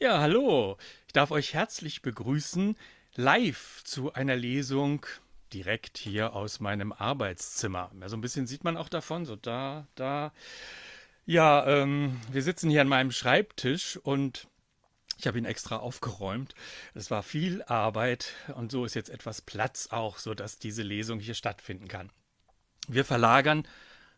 Ja, 0.00 0.20
hallo. 0.20 0.76
Ich 1.08 1.12
darf 1.12 1.32
euch 1.32 1.54
herzlich 1.54 2.02
begrüßen, 2.02 2.76
live 3.16 3.82
zu 3.82 4.12
einer 4.12 4.36
Lesung 4.36 5.04
direkt 5.52 5.98
hier 5.98 6.34
aus 6.34 6.60
meinem 6.60 6.92
Arbeitszimmer. 6.92 7.90
Ja, 8.00 8.08
so 8.08 8.16
ein 8.16 8.20
bisschen 8.20 8.46
sieht 8.46 8.62
man 8.62 8.76
auch 8.76 8.88
davon, 8.88 9.24
so 9.26 9.34
da, 9.34 9.88
da. 9.96 10.32
Ja, 11.26 11.66
ähm, 11.66 12.20
wir 12.30 12.44
sitzen 12.44 12.70
hier 12.70 12.80
an 12.80 12.86
meinem 12.86 13.10
Schreibtisch 13.10 13.96
und 13.96 14.46
ich 15.16 15.26
habe 15.26 15.36
ihn 15.36 15.44
extra 15.44 15.78
aufgeräumt. 15.78 16.54
Es 16.94 17.10
war 17.10 17.24
viel 17.24 17.64
Arbeit 17.64 18.34
und 18.54 18.70
so 18.70 18.84
ist 18.84 18.94
jetzt 18.94 19.10
etwas 19.10 19.42
Platz 19.42 19.88
auch, 19.90 20.18
sodass 20.18 20.60
diese 20.60 20.84
Lesung 20.84 21.18
hier 21.18 21.34
stattfinden 21.34 21.88
kann. 21.88 22.12
Wir 22.86 23.04
verlagern, 23.04 23.66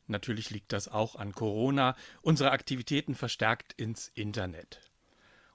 natürlich 0.08 0.50
liegt 0.50 0.74
das 0.74 0.88
auch 0.88 1.16
an 1.16 1.32
Corona, 1.32 1.96
unsere 2.20 2.50
Aktivitäten 2.50 3.14
verstärkt 3.14 3.72
ins 3.72 4.08
Internet. 4.08 4.89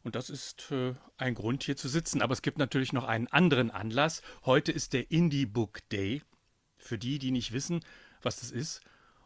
Und 0.06 0.14
das 0.14 0.30
ist 0.30 0.72
äh, 0.72 0.94
ein 1.18 1.34
Grund, 1.34 1.64
hier 1.64 1.76
zu 1.76 1.90
sitzen. 1.90 2.22
Aber 2.22 2.32
es 2.32 2.44
gibt 2.44 2.60
natürlich 2.60 2.94
noch 2.94 3.06
einen 3.06 3.26
anderen 3.28 3.72
Anlass. 3.72 4.22
Heute 4.46 4.72
ist 4.72 4.94
der 4.94 5.10
Indie 5.10 5.48
Book 5.48 5.80
Day. 5.90 6.22
Für 6.78 7.00
die, 7.00 7.18
die 7.18 7.32
nicht 7.32 7.54
wissen, 7.54 7.84
was 8.22 8.40
das 8.40 8.52
ist, 8.52 8.82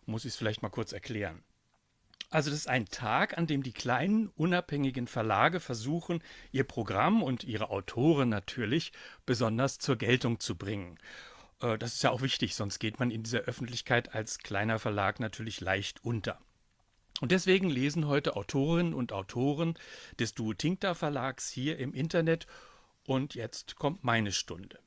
muss 0.05 0.23
ich 0.23 0.31
es 0.31 0.37
vielleicht 0.37 0.61
mal 0.61 0.69
kurz 0.69 0.93
erklären. 0.93 1.43
Also 2.29 2.49
das 2.49 2.59
ist 2.59 2.69
ein 2.69 2.85
Tag, 2.85 3.37
an 3.37 3.45
dem 3.45 3.61
die 3.61 3.73
kleinen, 3.73 4.29
unabhängigen 4.29 5.07
Verlage 5.07 5.59
versuchen, 5.59 6.23
ihr 6.53 6.63
Programm 6.63 7.23
und 7.23 7.43
ihre 7.43 7.71
Autoren 7.71 8.29
natürlich 8.29 8.93
besonders 9.25 9.79
zur 9.79 9.97
Geltung 9.97 10.39
zu 10.39 10.55
bringen. 10.55 10.97
Äh, 11.59 11.77
das 11.77 11.95
ist 11.95 12.03
ja 12.03 12.11
auch 12.11 12.21
wichtig, 12.21 12.55
sonst 12.55 12.79
geht 12.79 12.99
man 12.99 13.11
in 13.11 13.23
dieser 13.23 13.39
Öffentlichkeit 13.39 14.15
als 14.15 14.37
kleiner 14.37 14.79
Verlag 14.79 15.19
natürlich 15.19 15.59
leicht 15.59 16.05
unter. 16.05 16.39
Und 17.21 17.31
deswegen 17.31 17.69
lesen 17.69 18.07
heute 18.07 18.35
Autorinnen 18.35 18.93
und 18.93 19.11
Autoren 19.11 19.75
des 20.19 20.33
Duotincta 20.33 20.93
Verlags 20.93 21.49
hier 21.49 21.77
im 21.77 21.93
Internet. 21.93 22.47
Und 23.05 23.35
jetzt 23.35 23.75
kommt 23.75 24.03
meine 24.03 24.31
Stunde. 24.31 24.79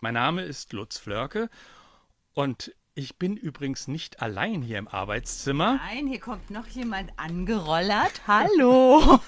Mein 0.00 0.14
Name 0.14 0.42
ist 0.42 0.72
Lutz 0.72 0.98
Flörke 0.98 1.50
und 2.32 2.74
ich 2.96 3.18
bin 3.18 3.36
übrigens 3.36 3.88
nicht 3.88 4.22
allein 4.22 4.62
hier 4.62 4.78
im 4.78 4.86
Arbeitszimmer. 4.86 5.80
Nein, 5.84 6.06
hier 6.06 6.20
kommt 6.20 6.50
noch 6.50 6.68
jemand 6.68 7.10
angerollert. 7.18 8.22
Hallo. 8.26 9.18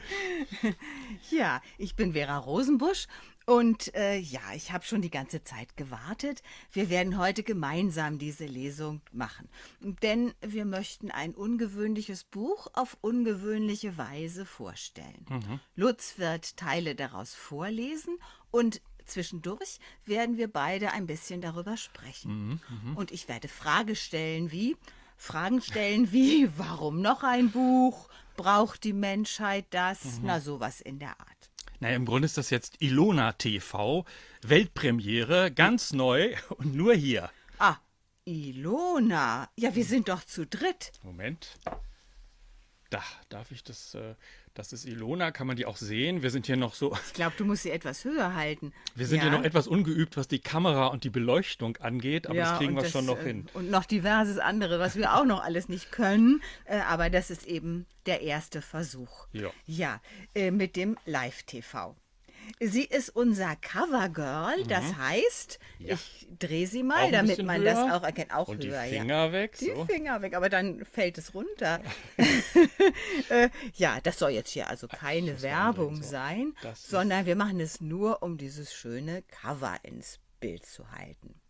ja, 1.30 1.62
ich 1.78 1.94
bin 1.94 2.14
Vera 2.14 2.38
Rosenbusch 2.38 3.06
und 3.46 3.94
äh, 3.94 4.16
ja, 4.16 4.40
ich 4.54 4.72
habe 4.72 4.84
schon 4.84 5.02
die 5.02 5.10
ganze 5.10 5.42
Zeit 5.42 5.76
gewartet. 5.76 6.42
Wir 6.72 6.88
werden 6.88 7.18
heute 7.18 7.42
gemeinsam 7.42 8.18
diese 8.18 8.46
Lesung 8.46 9.02
machen. 9.12 9.48
Denn 9.80 10.32
wir 10.40 10.64
möchten 10.64 11.10
ein 11.10 11.34
ungewöhnliches 11.34 12.24
Buch 12.24 12.68
auf 12.72 12.96
ungewöhnliche 13.02 13.98
Weise 13.98 14.46
vorstellen. 14.46 15.26
Mhm. 15.28 15.60
Lutz 15.76 16.18
wird 16.18 16.56
Teile 16.56 16.94
daraus 16.94 17.34
vorlesen 17.34 18.18
und 18.50 18.80
zwischendurch 19.04 19.78
werden 20.06 20.38
wir 20.38 20.48
beide 20.48 20.92
ein 20.92 21.06
bisschen 21.06 21.42
darüber 21.42 21.76
sprechen. 21.76 22.48
Mhm, 22.48 22.60
mh. 22.92 22.98
Und 22.98 23.10
ich 23.10 23.28
werde 23.28 23.48
Fragen 23.48 23.94
stellen 23.94 24.50
wie, 24.50 24.76
Fragen 25.16 25.60
stellen 25.60 26.12
wie, 26.12 26.48
warum 26.56 27.00
noch 27.00 27.22
ein 27.22 27.50
Buch? 27.50 28.08
Braucht 28.36 28.84
die 28.84 28.92
Menschheit 28.92 29.66
das? 29.70 30.04
Mhm. 30.04 30.20
Na, 30.22 30.40
sowas 30.40 30.80
in 30.80 30.98
der 30.98 31.20
Art. 31.20 31.33
Naja, 31.84 31.96
im 31.96 32.06
Grunde 32.06 32.24
ist 32.24 32.38
das 32.38 32.48
jetzt 32.48 32.80
Ilona 32.80 33.32
TV, 33.32 34.06
Weltpremiere, 34.40 35.52
ganz 35.52 35.92
neu 35.92 36.34
und 36.56 36.74
nur 36.74 36.94
hier. 36.94 37.28
Ah, 37.58 37.76
Ilona. 38.24 39.50
Ja, 39.54 39.74
wir 39.74 39.84
sind 39.84 40.08
doch 40.08 40.24
zu 40.24 40.46
dritt. 40.46 40.92
Moment. 41.02 41.58
Da, 42.94 43.02
darf 43.28 43.50
ich 43.50 43.64
das. 43.64 43.94
Äh, 43.94 44.14
das 44.54 44.72
ist 44.72 44.84
Ilona, 44.84 45.32
kann 45.32 45.48
man 45.48 45.56
die 45.56 45.66
auch 45.66 45.76
sehen? 45.76 46.22
Wir 46.22 46.30
sind 46.30 46.46
hier 46.46 46.56
noch 46.56 46.74
so. 46.74 46.96
Ich 47.08 47.12
glaube, 47.12 47.34
du 47.36 47.44
musst 47.44 47.64
sie 47.64 47.70
etwas 47.70 48.04
höher 48.04 48.36
halten. 48.36 48.72
Wir 48.94 49.08
sind 49.08 49.16
ja. 49.18 49.24
hier 49.24 49.32
noch 49.32 49.42
etwas 49.42 49.66
ungeübt, 49.66 50.16
was 50.16 50.28
die 50.28 50.38
Kamera 50.38 50.86
und 50.86 51.02
die 51.02 51.10
Beleuchtung 51.10 51.76
angeht, 51.78 52.28
aber 52.28 52.36
ja, 52.36 52.50
das 52.50 52.58
kriegen 52.58 52.76
wir 52.76 52.82
das, 52.82 52.92
schon 52.92 53.04
noch 53.04 53.18
äh, 53.18 53.24
hin. 53.24 53.46
Und 53.54 53.68
noch 53.68 53.84
diverses 53.84 54.38
andere, 54.38 54.78
was 54.78 54.94
wir 54.94 55.16
auch 55.16 55.24
noch 55.24 55.42
alles 55.42 55.68
nicht 55.68 55.90
können. 55.90 56.40
Äh, 56.66 56.78
aber 56.78 57.10
das 57.10 57.30
ist 57.30 57.46
eben 57.48 57.86
der 58.06 58.20
erste 58.20 58.62
Versuch. 58.62 59.26
Ja. 59.32 59.50
Ja, 59.66 60.00
äh, 60.36 60.52
mit 60.52 60.76
dem 60.76 60.96
Live-TV. 61.04 61.96
Sie 62.60 62.84
ist 62.84 63.10
unser 63.10 63.56
Covergirl, 63.56 64.64
das 64.64 64.84
mhm. 64.84 64.98
heißt, 64.98 65.58
ja. 65.78 65.94
ich 65.94 66.28
drehe 66.38 66.66
sie 66.66 66.82
mal, 66.82 67.10
damit 67.10 67.42
man 67.42 67.60
höher. 67.60 67.74
das 67.74 67.92
auch 67.92 68.02
erkennt. 68.02 68.32
Auch 68.32 68.48
Und 68.48 68.64
höher, 68.64 68.84
die 68.84 68.90
Finger 68.90 69.26
ja. 69.26 69.32
weg. 69.32 69.56
Die 69.58 69.72
Finger 69.86 70.22
weg, 70.22 70.34
aber 70.34 70.48
dann 70.48 70.84
fällt 70.84 71.18
es 71.18 71.34
runter. 71.34 71.80
äh, 73.28 73.48
ja, 73.74 74.00
das 74.02 74.18
soll 74.18 74.30
jetzt 74.30 74.50
hier 74.50 74.68
also 74.68 74.88
keine 74.88 75.42
Werbung 75.42 76.02
sein, 76.02 76.54
sondern 76.74 77.26
wir 77.26 77.36
machen 77.36 77.60
es 77.60 77.80
nur, 77.80 78.22
um 78.22 78.38
dieses 78.38 78.74
schöne 78.74 79.22
Cover 79.22 79.76
ins 79.82 80.20
Bild 80.40 80.64
zu 80.64 80.90
halten. 80.90 81.40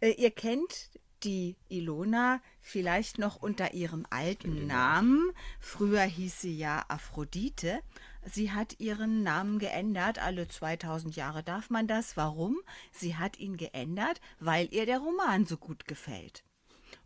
Äh, 0.00 0.10
ihr 0.12 0.30
kennt 0.30 0.90
die 1.24 1.56
Ilona 1.68 2.40
vielleicht 2.60 3.18
noch 3.18 3.36
unter 3.36 3.74
ihrem 3.74 4.06
alten 4.10 4.66
Namen. 4.66 5.32
Früher 5.60 6.02
hieß 6.02 6.40
sie 6.40 6.56
ja 6.56 6.84
Aphrodite. 6.88 7.80
Sie 8.24 8.52
hat 8.52 8.78
ihren 8.78 9.22
Namen 9.22 9.58
geändert. 9.58 10.18
Alle 10.18 10.48
2000 10.48 11.16
Jahre 11.16 11.42
darf 11.42 11.70
man 11.70 11.86
das. 11.86 12.16
Warum? 12.16 12.58
Sie 12.92 13.16
hat 13.16 13.38
ihn 13.38 13.56
geändert, 13.56 14.20
weil 14.38 14.68
ihr 14.72 14.86
der 14.86 14.98
Roman 14.98 15.46
so 15.46 15.56
gut 15.56 15.86
gefällt. 15.86 16.44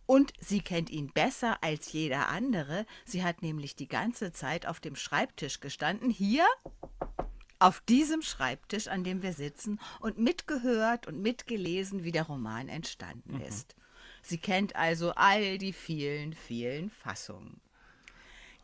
Und 0.04 0.32
sie 0.40 0.60
kennt 0.60 0.90
ihn 0.90 1.12
besser 1.12 1.62
als 1.62 1.92
jeder 1.92 2.28
andere. 2.28 2.86
Sie 3.04 3.24
hat 3.24 3.42
nämlich 3.42 3.74
die 3.74 3.88
ganze 3.88 4.30
Zeit 4.32 4.66
auf 4.66 4.78
dem 4.78 4.94
Schreibtisch 4.94 5.60
gestanden. 5.60 6.10
Hier 6.10 6.46
auf 7.58 7.80
diesem 7.80 8.22
Schreibtisch, 8.22 8.86
an 8.88 9.02
dem 9.02 9.22
wir 9.22 9.32
sitzen, 9.32 9.80
und 10.00 10.18
mitgehört 10.18 11.06
und 11.06 11.20
mitgelesen, 11.20 12.04
wie 12.04 12.12
der 12.12 12.24
Roman 12.24 12.68
entstanden 12.68 13.36
mhm. 13.36 13.40
ist. 13.42 13.74
Sie 14.22 14.38
kennt 14.38 14.76
also 14.76 15.12
all 15.12 15.58
die 15.58 15.72
vielen, 15.72 16.34
vielen 16.34 16.90
Fassungen. 16.90 17.60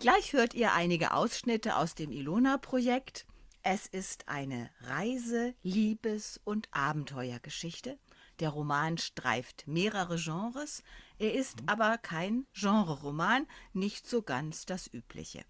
Gleich 0.02 0.32
hört 0.32 0.54
ihr 0.54 0.72
einige 0.72 1.14
Ausschnitte 1.14 1.76
aus 1.76 1.94
dem 1.94 2.10
Ilona-Projekt. 2.10 3.24
Es 3.62 3.86
ist 3.86 4.26
eine 4.26 4.68
Reise-, 4.80 5.54
Liebes- 5.62 6.40
und 6.42 6.66
Abenteuergeschichte. 6.72 8.00
Der 8.40 8.48
Roman 8.48 8.98
streift 8.98 9.68
mehrere 9.68 10.16
Genres. 10.16 10.82
Er 11.20 11.34
ist 11.34 11.62
mhm. 11.62 11.68
aber 11.68 11.98
kein 11.98 12.48
Genre-Roman, 12.52 13.46
nicht 13.74 14.08
so 14.08 14.22
ganz 14.22 14.66
das 14.66 14.92
Übliche. 14.92 15.44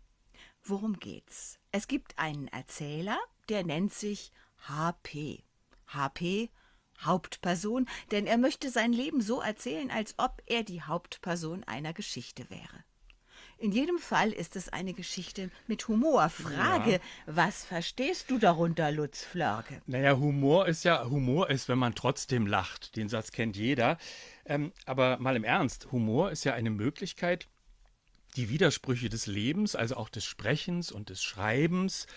Worum 0.63 0.99
geht's? 0.99 1.59
Es 1.71 1.89
gibt 1.89 2.19
einen 2.19 2.49
Erzähler, 2.49 3.19
der 3.49 3.65
nennt 3.65 3.95
sich 3.95 4.33
HP. 4.69 5.45
HP 5.87 6.51
Hauptperson, 7.01 7.89
denn 8.11 8.27
er 8.27 8.37
möchte 8.37 8.69
sein 8.69 8.93
Leben 8.93 9.23
so 9.23 9.41
erzählen, 9.41 9.91
als 9.91 10.15
ob 10.19 10.43
er 10.45 10.63
die 10.63 10.83
Hauptperson 10.83 11.65
einer 11.65 11.95
Geschichte 11.95 12.51
wäre. 12.51 12.85
In 13.63 13.71
jedem 13.71 14.01
Fall 14.01 14.33
ist 14.33 14.57
es 14.57 14.71
eine 14.71 14.93
Geschichte 14.93 15.49
mit 15.69 15.87
Humor. 15.87 16.29
Frage, 16.31 16.95
ja. 16.95 16.99
was 17.27 17.65
verstehst 17.65 18.29
du 18.29 18.39
darunter, 18.39 18.91
Lutz 18.91 19.23
Flörke? 19.23 19.81
Naja, 19.87 20.17
Humor 20.17 20.67
ist 20.67 20.83
ja, 20.83 21.09
Humor 21.09 21.49
ist, 21.49 21.69
wenn 21.69 21.79
man 21.79 21.95
trotzdem 21.95 22.49
lacht. 22.49 22.97
Den 22.97 23.09
Satz 23.09 23.31
kennt 23.31 23.57
jeder. 23.57 23.99
Ähm, 24.45 24.73
aber 24.85 25.19
mal 25.19 25.37
im 25.37 25.45
Ernst, 25.45 25.93
Humor 25.93 26.33
ist 26.33 26.43
ja 26.43 26.55
eine 26.55 26.71
Möglichkeit, 26.71 27.47
die 28.35 28.49
Widersprüche 28.49 29.09
des 29.09 29.29
Lebens, 29.29 29.77
also 29.77 29.95
auch 29.95 30.09
des 30.09 30.25
Sprechens 30.25 30.91
und 30.91 31.09
des 31.09 31.23
Schreibens, 31.23 32.09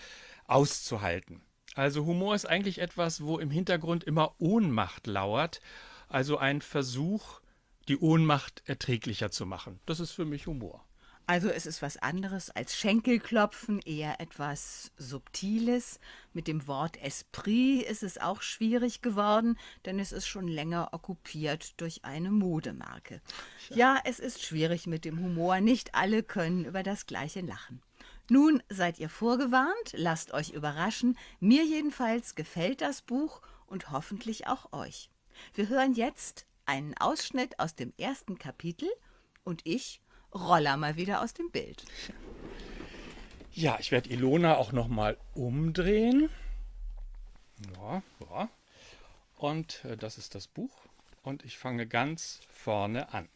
auszuhalten. 0.46 1.42
Also 1.76 2.06
Humor 2.06 2.34
ist 2.34 2.46
eigentlich 2.46 2.80
etwas, 2.80 3.22
wo 3.22 3.38
im 3.38 3.52
Hintergrund 3.52 4.02
immer 4.02 4.34
Ohnmacht 4.40 5.06
lauert, 5.06 5.60
also 6.08 6.38
ein 6.38 6.60
Versuch, 6.60 7.40
die 7.86 7.98
Ohnmacht 7.98 8.64
erträglicher 8.66 9.30
zu 9.30 9.46
machen. 9.46 9.78
Das 9.86 10.00
ist 10.00 10.10
für 10.10 10.24
mich 10.24 10.48
Humor. 10.48 10.85
Also 11.28 11.48
es 11.48 11.66
ist 11.66 11.82
was 11.82 11.96
anderes 11.96 12.50
als 12.50 12.76
Schenkelklopfen, 12.76 13.80
eher 13.80 14.20
etwas 14.20 14.92
Subtiles. 14.96 15.98
Mit 16.32 16.46
dem 16.46 16.68
Wort 16.68 17.02
Esprit 17.02 17.82
ist 17.82 18.04
es 18.04 18.18
auch 18.18 18.42
schwierig 18.42 19.02
geworden, 19.02 19.58
denn 19.84 19.98
es 19.98 20.12
ist 20.12 20.28
schon 20.28 20.46
länger 20.46 20.90
okkupiert 20.92 21.80
durch 21.80 22.04
eine 22.04 22.30
Modemarke. 22.30 23.20
Ja, 23.70 23.76
ja 23.76 24.00
es 24.04 24.20
ist 24.20 24.44
schwierig 24.44 24.86
mit 24.86 25.04
dem 25.04 25.18
Humor. 25.18 25.60
Nicht 25.60 25.96
alle 25.96 26.22
können 26.22 26.64
über 26.64 26.84
das 26.84 27.06
Gleiche 27.06 27.40
lachen. 27.40 27.82
Nun 28.30 28.62
seid 28.68 29.00
ihr 29.00 29.08
vorgewarnt, 29.08 29.94
lasst 29.94 30.32
euch 30.32 30.50
überraschen. 30.50 31.18
Mir 31.40 31.64
jedenfalls 31.64 32.36
gefällt 32.36 32.80
das 32.80 33.02
Buch 33.02 33.42
und 33.66 33.90
hoffentlich 33.90 34.46
auch 34.46 34.72
euch. 34.72 35.10
Wir 35.54 35.68
hören 35.68 35.94
jetzt 35.94 36.46
einen 36.66 36.96
Ausschnitt 36.98 37.58
aus 37.58 37.74
dem 37.74 37.92
ersten 37.98 38.38
Kapitel 38.38 38.88
und 39.42 39.62
ich 39.64 40.00
Roller 40.36 40.76
mal 40.76 40.96
wieder 40.96 41.22
aus 41.22 41.34
dem 41.34 41.50
Bild. 41.50 41.84
Ja, 43.52 43.78
ich 43.80 43.90
werde 43.90 44.10
Ilona 44.10 44.56
auch 44.56 44.72
noch 44.72 44.88
mal 44.88 45.16
umdrehen. 45.34 46.28
Ja, 47.74 48.02
ja. 48.20 48.48
Und 49.36 49.84
äh, 49.84 49.96
das 49.96 50.18
ist 50.18 50.34
das 50.34 50.46
Buch. 50.46 50.70
Und 51.22 51.44
ich 51.44 51.58
fange 51.58 51.86
ganz 51.86 52.40
vorne 52.50 53.12
an. 53.12 53.28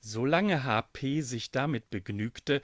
Solange 0.00 0.64
HP 0.64 1.20
sich 1.22 1.50
damit 1.50 1.90
begnügte, 1.90 2.60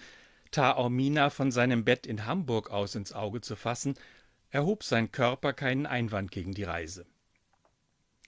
Taormina 0.51 1.31
von 1.31 1.51
seinem 1.51 1.85
Bett 1.85 2.07
in 2.07 2.27
Hamburg 2.27 2.71
aus 2.71 2.95
ins 2.95 3.13
Auge 3.13 3.41
zu 3.41 3.57
fassen, 3.57 3.95
erhob 4.51 4.83
sein 4.83 5.13
Körper 5.13 5.53
keinen 5.53 5.87
Einwand 5.87 6.31
gegen 6.31 6.53
die 6.53 6.65
Reise. 6.65 7.07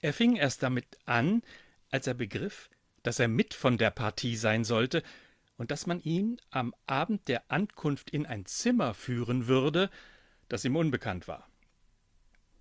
Er 0.01 0.13
fing 0.13 0.35
erst 0.35 0.63
damit 0.63 0.97
an, 1.05 1.43
als 1.91 2.07
er 2.07 2.13
begriff, 2.13 2.69
dass 3.03 3.19
er 3.19 3.27
mit 3.27 3.53
von 3.53 3.77
der 3.77 3.91
Partie 3.91 4.35
sein 4.35 4.63
sollte 4.63 5.03
und 5.57 5.71
dass 5.71 5.85
man 5.85 6.01
ihn 6.01 6.39
am 6.49 6.73
Abend 6.87 7.27
der 7.27 7.43
Ankunft 7.51 8.09
in 8.09 8.25
ein 8.25 8.45
Zimmer 8.45 8.93
führen 8.93 9.47
würde, 9.47 9.89
das 10.49 10.65
ihm 10.65 10.75
unbekannt 10.75 11.27
war. 11.27 11.47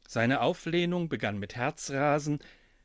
Seine 0.06 0.40
Auflehnung 0.40 1.08
begann 1.08 1.38
mit 1.38 1.54
Herzrasen, 1.56 2.40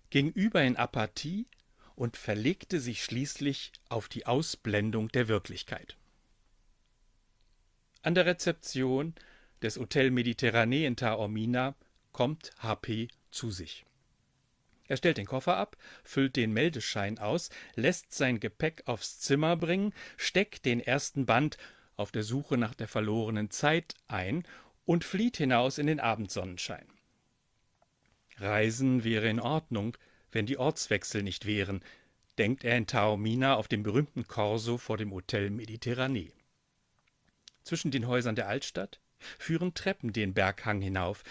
ging 0.10 0.32
über 0.32 0.64
in 0.64 0.78
Apathie 0.78 1.48
und 1.96 2.18
verlegte 2.18 2.80
sich 2.80 3.04
schließlich 3.04 3.72
auf 3.90 4.08
die 4.08 4.26
Ausblendung 4.26 5.10
der 5.10 5.28
Wirklichkeit. 5.28 5.98
An 8.04 8.14
der 8.14 8.26
Rezeption 8.28 9.16
des 9.62 9.78
Hotel 9.78 10.12
Mediterranee 10.12 10.86
in 10.86 10.96
Taormina 10.96 11.76
kommt 12.12 12.52
HP 12.60 13.08
zu 13.32 13.50
sich. 13.50 13.86
Er 14.88 14.98
stellt 14.98 15.18
den 15.18 15.26
Koffer 15.26 15.58
ab, 15.58 15.78
füllt 16.04 16.36
den 16.36 16.54
Meldeschein 16.54 17.18
aus, 17.18 17.50
lässt 17.76 18.14
sein 18.14 18.40
Gepäck 18.40 18.84
aufs 18.86 19.20
Zimmer 19.20 19.56
bringen, 19.56 19.94
steckt 20.18 20.66
den 20.66 20.80
ersten 20.80 21.26
Band 21.26 21.58
auf 21.96 22.12
der 22.12 22.24
Suche 22.24 22.58
nach 22.58 22.76
der 22.76 22.88
verlorenen 22.88 23.50
Zeit 23.50 23.96
ein 24.08 24.44
und 24.86 25.04
flieht 25.04 25.38
hinaus 25.38 25.78
in 25.78 25.88
den 25.88 26.00
Abendsonnenschein. 26.00 26.86
Reisen 28.38 29.04
wäre 29.04 29.30
in 29.30 29.40
Ordnung, 29.40 29.98
wenn 30.32 30.46
die 30.46 30.58
Ortswechsel 30.58 31.24
nicht 31.24 31.46
wären, 31.46 31.82
denkt 32.38 32.64
er 32.64 32.78
in 32.78 32.88
Taormina 32.88 33.56
auf 33.56 33.68
dem 33.68 33.84
berühmten 33.84 34.28
Korso 34.28 34.78
vor 34.78 34.98
dem 34.98 35.12
Hotel 35.12 35.50
Mediterranee. 35.50 36.34
Zwischen 37.64 37.92
den 37.92 38.08
Häusern 38.08 38.36
der 38.36 38.48
Altstadt 38.48 39.00
führen 39.40 39.74
Treppen 39.74 40.14
den 40.14 40.34
Berghang 40.34 40.82
hinauf. 40.82 41.24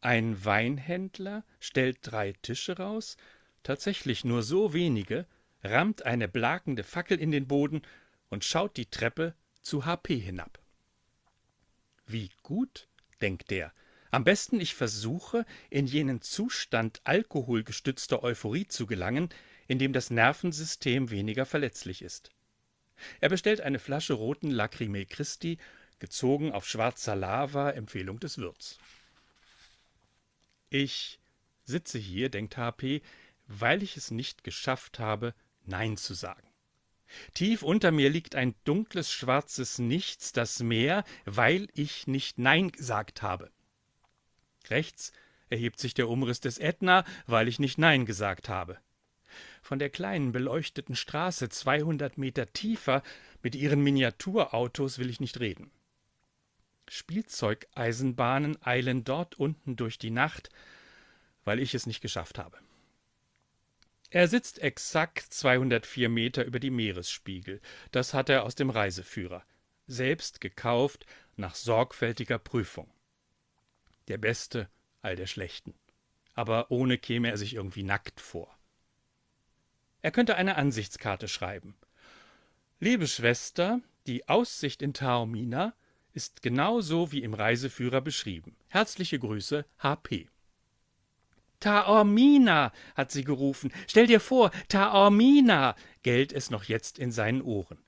Ein 0.00 0.44
Weinhändler 0.44 1.44
stellt 1.58 1.98
drei 2.02 2.32
Tische 2.42 2.76
raus, 2.76 3.16
tatsächlich 3.62 4.24
nur 4.24 4.42
so 4.42 4.72
wenige, 4.72 5.26
rammt 5.62 6.04
eine 6.04 6.28
blakende 6.28 6.84
Fackel 6.84 7.18
in 7.18 7.30
den 7.30 7.48
Boden 7.48 7.82
und 8.28 8.44
schaut 8.44 8.76
die 8.76 8.86
Treppe 8.86 9.34
zu 9.62 9.84
HP 9.84 10.18
hinab. 10.18 10.60
Wie 12.06 12.30
gut, 12.42 12.88
denkt 13.20 13.50
er, 13.50 13.72
am 14.12 14.24
besten 14.24 14.60
ich 14.60 14.74
versuche, 14.74 15.44
in 15.68 15.86
jenen 15.86 16.22
Zustand 16.22 17.00
alkoholgestützter 17.04 18.22
Euphorie 18.22 18.68
zu 18.68 18.86
gelangen, 18.86 19.28
in 19.66 19.78
dem 19.78 19.92
das 19.92 20.10
Nervensystem 20.10 21.10
weniger 21.10 21.44
verletzlich 21.44 22.02
ist. 22.02 22.30
Er 23.20 23.28
bestellt 23.28 23.60
eine 23.60 23.78
Flasche 23.78 24.14
roten 24.14 24.50
Lacrymae 24.50 25.04
Christi, 25.04 25.58
gezogen 25.98 26.52
auf 26.52 26.66
schwarzer 26.66 27.16
Lava, 27.16 27.70
Empfehlung 27.70 28.20
des 28.20 28.38
Wirts. 28.38 28.78
Ich 30.70 31.20
sitze 31.64 31.98
hier, 31.98 32.28
denkt 32.28 32.56
HP, 32.56 33.02
weil 33.46 33.82
ich 33.82 33.96
es 33.96 34.10
nicht 34.10 34.44
geschafft 34.44 34.98
habe, 34.98 35.34
Nein 35.64 35.96
zu 35.96 36.14
sagen. 36.14 36.46
Tief 37.34 37.62
unter 37.62 37.92
mir 37.92 38.10
liegt 38.10 38.34
ein 38.34 38.54
dunkles, 38.64 39.12
schwarzes 39.12 39.78
Nichts, 39.78 40.32
das 40.32 40.60
Meer, 40.60 41.04
weil 41.24 41.68
ich 41.74 42.06
nicht 42.06 42.38
Nein 42.38 42.72
gesagt 42.72 43.22
habe. 43.22 43.50
Rechts 44.68 45.12
erhebt 45.48 45.78
sich 45.78 45.94
der 45.94 46.08
Umriss 46.08 46.40
des 46.40 46.58
Ätna, 46.58 47.04
weil 47.26 47.46
ich 47.46 47.58
nicht 47.58 47.78
Nein 47.78 48.06
gesagt 48.06 48.48
habe. 48.48 48.78
Von 49.62 49.78
der 49.78 49.90
kleinen 49.90 50.32
beleuchteten 50.32 50.96
Straße 50.96 51.48
200 51.48 52.18
Meter 52.18 52.52
tiefer 52.52 53.02
mit 53.42 53.54
ihren 53.54 53.82
Miniaturautos 53.82 54.98
will 54.98 55.10
ich 55.10 55.20
nicht 55.20 55.40
reden. 55.40 55.70
Spielzeugeisenbahnen 56.88 58.60
eilen 58.64 59.04
dort 59.04 59.34
unten 59.36 59.76
durch 59.76 59.98
die 59.98 60.10
Nacht, 60.10 60.50
weil 61.44 61.60
ich 61.60 61.74
es 61.74 61.86
nicht 61.86 62.00
geschafft 62.00 62.38
habe. 62.38 62.58
Er 64.10 64.28
sitzt 64.28 64.60
exakt 64.60 65.32
204 65.32 66.08
Meter 66.08 66.44
über 66.44 66.60
die 66.60 66.70
Meeresspiegel. 66.70 67.60
Das 67.90 68.14
hat 68.14 68.28
er 68.28 68.44
aus 68.44 68.54
dem 68.54 68.70
Reiseführer. 68.70 69.44
Selbst 69.86 70.40
gekauft 70.40 71.06
nach 71.36 71.54
sorgfältiger 71.54 72.38
Prüfung. 72.38 72.90
Der 74.08 74.18
Beste 74.18 74.68
all 75.02 75.16
der 75.16 75.26
Schlechten. 75.26 75.74
Aber 76.34 76.70
ohne 76.70 76.98
käme 76.98 77.30
er 77.30 77.36
sich 77.36 77.54
irgendwie 77.54 77.82
nackt 77.82 78.20
vor. 78.20 78.56
Er 80.02 80.12
könnte 80.12 80.36
eine 80.36 80.56
Ansichtskarte 80.56 81.26
schreiben. 81.26 81.76
Liebe 82.78 83.08
Schwester, 83.08 83.80
die 84.06 84.28
Aussicht 84.28 84.82
in 84.82 84.94
Taormina 84.94 85.74
ist 86.16 86.40
genau 86.40 86.80
so 86.80 87.12
wie 87.12 87.22
im 87.22 87.34
Reiseführer 87.34 88.00
beschrieben. 88.00 88.56
Herzliche 88.68 89.18
Grüße, 89.18 89.66
HP. 89.78 90.30
Taormina, 91.60 92.72
hat 92.94 93.12
sie 93.12 93.22
gerufen. 93.22 93.70
Stell 93.86 94.06
dir 94.06 94.20
vor, 94.20 94.50
Taormina, 94.68 95.76
gellt 96.02 96.32
es 96.32 96.50
noch 96.50 96.64
jetzt 96.64 96.98
in 96.98 97.12
seinen 97.12 97.42
Ohren. 97.42 97.78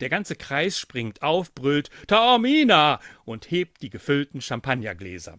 Der 0.00 0.08
ganze 0.08 0.34
Kreis 0.34 0.78
springt 0.78 1.22
auf, 1.22 1.54
brüllt 1.54 1.90
Taormina 2.06 3.00
und 3.26 3.50
hebt 3.50 3.82
die 3.82 3.90
gefüllten 3.90 4.40
Champagnergläser. 4.40 5.38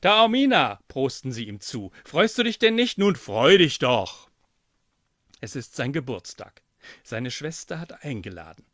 Taormina, 0.00 0.78
prosten 0.86 1.32
sie 1.32 1.48
ihm 1.48 1.58
zu. 1.60 1.90
Freust 2.04 2.38
du 2.38 2.44
dich 2.44 2.60
denn 2.60 2.76
nicht? 2.76 2.96
Nun 2.96 3.16
freu 3.16 3.58
dich 3.58 3.80
doch. 3.80 4.30
Es 5.40 5.56
ist 5.56 5.74
sein 5.74 5.92
Geburtstag. 5.92 6.62
Seine 7.02 7.32
Schwester 7.32 7.80
hat 7.80 8.04
eingeladen. 8.04 8.64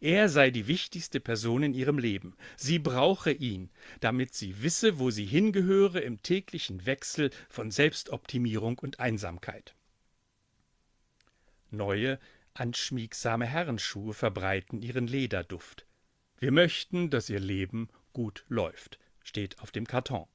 Er 0.00 0.28
sei 0.28 0.50
die 0.50 0.66
wichtigste 0.66 1.20
Person 1.20 1.62
in 1.62 1.74
ihrem 1.74 1.98
Leben. 1.98 2.36
Sie 2.56 2.78
brauche 2.78 3.32
ihn, 3.32 3.70
damit 4.00 4.34
sie 4.34 4.62
wisse, 4.62 4.98
wo 4.98 5.10
sie 5.10 5.26
hingehöre 5.26 6.00
im 6.00 6.22
täglichen 6.22 6.86
Wechsel 6.86 7.30
von 7.48 7.70
Selbstoptimierung 7.70 8.78
und 8.78 9.00
Einsamkeit. 9.00 9.74
Neue, 11.70 12.18
anschmiegsame 12.54 13.46
Herrenschuhe 13.46 14.12
verbreiten 14.12 14.82
ihren 14.82 15.06
Lederduft. 15.06 15.86
Wir 16.38 16.52
möchten, 16.52 17.10
dass 17.10 17.28
ihr 17.30 17.40
Leben 17.40 17.88
gut 18.12 18.44
läuft, 18.48 18.98
steht 19.22 19.60
auf 19.60 19.70
dem 19.70 19.86
Karton. 19.86 20.26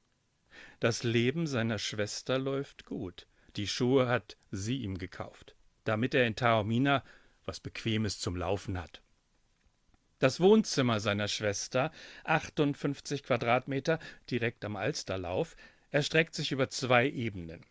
Das 0.80 1.02
Leben 1.02 1.46
seiner 1.46 1.78
Schwester 1.78 2.38
läuft 2.38 2.86
gut. 2.86 3.26
Die 3.56 3.66
Schuhe 3.66 4.08
hat 4.08 4.36
sie 4.50 4.78
ihm 4.78 4.98
gekauft, 4.98 5.56
damit 5.84 6.14
er 6.14 6.26
in 6.26 6.36
Taormina 6.36 7.04
was 7.44 7.60
Bequemes 7.60 8.18
zum 8.18 8.36
Laufen 8.36 8.80
hat. 8.80 9.02
Das 10.18 10.40
Wohnzimmer 10.40 10.98
seiner 10.98 11.28
Schwester, 11.28 11.92
58 12.24 13.22
Quadratmeter, 13.22 13.98
direkt 14.30 14.64
am 14.64 14.76
Alsterlauf, 14.76 15.56
erstreckt 15.90 16.34
sich 16.34 16.52
über 16.52 16.70
zwei 16.70 17.08
Ebenen. 17.08 17.66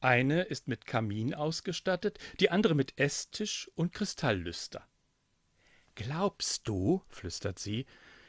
Eine 0.00 0.42
ist 0.42 0.68
mit 0.68 0.86
Kamin 0.86 1.34
ausgestattet, 1.34 2.20
die 2.38 2.50
andere 2.50 2.76
mit 2.76 3.00
Esstisch 3.00 3.68
und 3.74 3.92
Kristalllüster. 3.92 4.86
Glaubst 5.96 6.68
du, 6.68 7.02
flüstert 7.08 7.58
sie, 7.58 7.86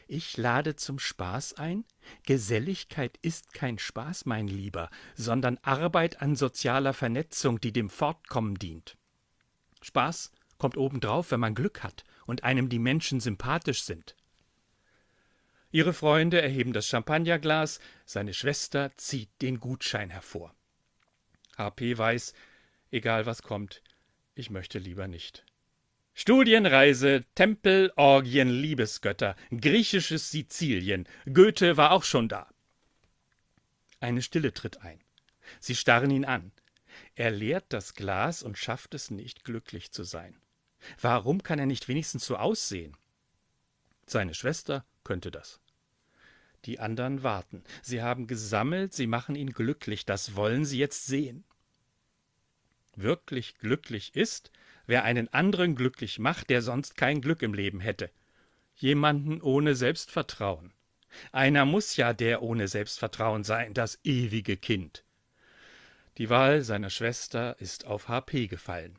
ich 0.07 0.37
lade 0.37 0.75
zum 0.75 0.97
Spaß 0.97 1.53
ein? 1.53 1.85
Geselligkeit 2.25 3.19
ist 3.21 3.53
kein 3.53 3.77
Spaß, 3.77 4.25
mein 4.25 4.47
Lieber, 4.47 4.89
sondern 5.13 5.59
Arbeit 5.61 6.23
an 6.23 6.35
sozialer 6.35 6.93
Vernetzung, 6.93 7.61
die 7.61 7.71
dem 7.71 7.91
Fortkommen 7.91 8.55
dient. 8.55 8.97
Spaß 9.83 10.31
kommt 10.57 10.75
obendrauf, 10.75 11.29
wenn 11.29 11.39
man 11.39 11.53
Glück 11.53 11.83
hat 11.83 12.03
und 12.29 12.43
einem 12.43 12.69
die 12.69 12.79
Menschen 12.79 13.19
sympathisch 13.19 13.83
sind. 13.83 14.15
Ihre 15.71 15.93
Freunde 15.93 16.41
erheben 16.41 16.73
das 16.73 16.87
Champagnerglas, 16.87 17.79
seine 18.05 18.33
Schwester 18.33 18.91
zieht 18.97 19.29
den 19.41 19.59
Gutschein 19.59 20.09
hervor. 20.09 20.55
HP 21.57 21.97
weiß, 21.97 22.33
egal 22.91 23.25
was 23.25 23.43
kommt, 23.43 23.83
ich 24.35 24.49
möchte 24.49 24.79
lieber 24.79 25.07
nicht. 25.07 25.45
Studienreise, 26.13 27.23
Tempel, 27.35 27.91
Orgien, 27.95 28.49
Liebesgötter, 28.49 29.35
griechisches 29.51 30.31
Sizilien. 30.31 31.07
Goethe 31.31 31.77
war 31.77 31.91
auch 31.91 32.03
schon 32.03 32.27
da. 32.27 32.47
Eine 33.99 34.21
Stille 34.21 34.53
tritt 34.53 34.81
ein. 34.81 34.99
Sie 35.59 35.75
starren 35.75 36.11
ihn 36.11 36.25
an. 36.25 36.51
Er 37.15 37.31
leert 37.31 37.65
das 37.69 37.93
Glas 37.93 38.43
und 38.43 38.57
schafft 38.57 38.93
es 38.93 39.11
nicht, 39.11 39.43
glücklich 39.43 39.91
zu 39.91 40.03
sein. 40.03 40.39
Warum 41.01 41.43
kann 41.43 41.59
er 41.59 41.65
nicht 41.65 41.87
wenigstens 41.87 42.25
so 42.25 42.37
aussehen? 42.37 42.95
Seine 44.05 44.33
Schwester 44.33 44.85
könnte 45.03 45.31
das. 45.31 45.59
Die 46.65 46.79
anderen 46.79 47.23
warten. 47.23 47.63
Sie 47.81 48.01
haben 48.01 48.27
gesammelt, 48.27 48.93
sie 48.93 49.07
machen 49.07 49.35
ihn 49.35 49.51
glücklich, 49.51 50.05
das 50.05 50.35
wollen 50.35 50.65
sie 50.65 50.77
jetzt 50.77 51.05
sehen. 51.05 51.43
Wirklich 52.95 53.57
glücklich 53.59 54.15
ist, 54.15 54.51
wer 54.85 55.03
einen 55.03 55.31
anderen 55.33 55.75
glücklich 55.75 56.19
macht, 56.19 56.49
der 56.49 56.61
sonst 56.61 56.97
kein 56.97 57.21
Glück 57.21 57.41
im 57.43 57.53
Leben 57.53 57.79
hätte. 57.79 58.09
Jemanden 58.75 59.41
ohne 59.41 59.75
Selbstvertrauen. 59.75 60.73
Einer 61.31 61.65
muss 61.65 61.95
ja 61.95 62.13
der 62.13 62.41
ohne 62.41 62.67
Selbstvertrauen 62.67 63.43
sein, 63.43 63.73
das 63.73 63.99
ewige 64.03 64.57
Kind. 64.57 65.03
Die 66.17 66.29
Wahl 66.29 66.61
seiner 66.61 66.89
Schwester 66.89 67.55
ist 67.59 67.85
auf 67.85 68.09
HP 68.09 68.47
gefallen. 68.47 68.97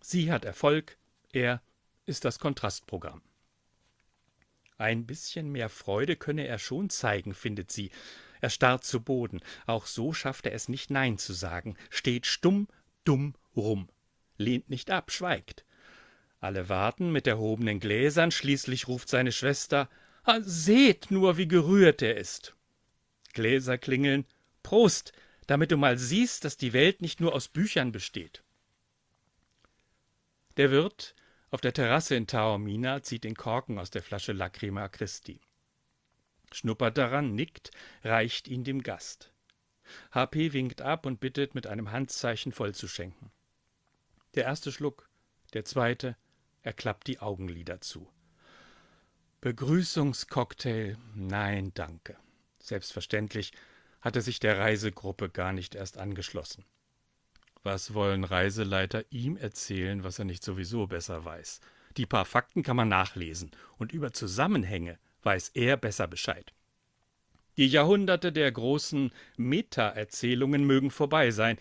Sie 0.00 0.32
hat 0.32 0.44
Erfolg, 0.44 0.96
er 1.32 1.62
ist 2.06 2.24
das 2.24 2.38
Kontrastprogramm. 2.38 3.22
Ein 4.78 5.06
bisschen 5.06 5.52
mehr 5.52 5.68
Freude 5.68 6.16
könne 6.16 6.46
er 6.46 6.58
schon 6.58 6.88
zeigen, 6.88 7.34
findet 7.34 7.70
sie. 7.70 7.90
Er 8.40 8.48
starrt 8.48 8.84
zu 8.84 9.02
Boden. 9.02 9.40
Auch 9.66 9.86
so 9.86 10.14
schafft 10.14 10.46
er 10.46 10.52
es 10.52 10.68
nicht 10.68 10.90
Nein 10.90 11.18
zu 11.18 11.34
sagen, 11.34 11.76
steht 11.90 12.24
stumm, 12.26 12.66
dumm 13.04 13.34
rum, 13.54 13.90
lehnt 14.38 14.70
nicht 14.70 14.90
ab, 14.90 15.12
schweigt. 15.12 15.64
Alle 16.40 16.70
warten 16.70 17.12
mit 17.12 17.26
erhobenen 17.26 17.80
Gläsern, 17.80 18.30
schließlich 18.30 18.88
ruft 18.88 19.10
seine 19.10 19.32
Schwester 19.32 19.90
ah, 20.24 20.40
Seht 20.40 21.10
nur, 21.10 21.36
wie 21.36 21.48
gerührt 21.48 22.00
er 22.00 22.16
ist. 22.16 22.56
Gläser 23.34 23.76
klingeln 23.76 24.24
Prost, 24.62 25.12
damit 25.46 25.70
du 25.72 25.76
mal 25.76 25.98
siehst, 25.98 26.44
dass 26.44 26.56
die 26.56 26.72
Welt 26.72 27.02
nicht 27.02 27.20
nur 27.20 27.34
aus 27.34 27.48
Büchern 27.48 27.92
besteht. 27.92 28.42
Der 30.56 30.70
Wirt 30.70 31.14
auf 31.50 31.60
der 31.60 31.72
Terrasse 31.72 32.14
in 32.14 32.26
Taormina 32.26 33.02
zieht 33.02 33.24
den 33.24 33.34
Korken 33.34 33.78
aus 33.78 33.90
der 33.90 34.02
Flasche 34.02 34.32
Lacrima 34.32 34.88
Christi. 34.88 35.40
Schnuppert 36.52 36.98
daran, 36.98 37.34
nickt, 37.34 37.70
reicht 38.02 38.48
ihn 38.48 38.64
dem 38.64 38.82
Gast. 38.82 39.32
HP 40.12 40.52
winkt 40.52 40.82
ab 40.82 41.06
und 41.06 41.20
bittet, 41.20 41.54
mit 41.54 41.66
einem 41.66 41.90
Handzeichen 41.90 42.52
vollzuschenken. 42.52 43.30
Der 44.34 44.44
erste 44.44 44.70
Schluck, 44.70 45.08
der 45.52 45.64
zweite, 45.64 46.16
er 46.62 46.72
klappt 46.72 47.06
die 47.06 47.18
Augenlider 47.18 47.80
zu. 47.80 48.08
Begrüßungscocktail, 49.40 50.98
nein, 51.14 51.72
danke. 51.74 52.16
Selbstverständlich 52.60 53.52
hatte 54.00 54.20
sich 54.20 54.38
der 54.38 54.58
Reisegruppe 54.58 55.30
gar 55.30 55.52
nicht 55.52 55.74
erst 55.74 55.98
angeschlossen. 55.98 56.64
Was 57.62 57.92
wollen 57.92 58.24
Reiseleiter 58.24 59.04
ihm 59.10 59.36
erzählen, 59.36 60.02
was 60.02 60.18
er 60.18 60.24
nicht 60.24 60.42
sowieso 60.42 60.86
besser 60.86 61.24
weiß? 61.24 61.60
Die 61.96 62.06
paar 62.06 62.24
Fakten 62.24 62.62
kann 62.62 62.76
man 62.76 62.88
nachlesen, 62.88 63.50
und 63.76 63.92
über 63.92 64.12
Zusammenhänge 64.12 64.98
weiß 65.22 65.50
er 65.50 65.76
besser 65.76 66.06
Bescheid. 66.06 66.54
Die 67.56 67.66
Jahrhunderte 67.66 68.32
der 68.32 68.50
großen 68.50 69.12
Meta-Erzählungen 69.36 70.64
mögen 70.64 70.90
vorbei 70.90 71.30
sein. 71.30 71.58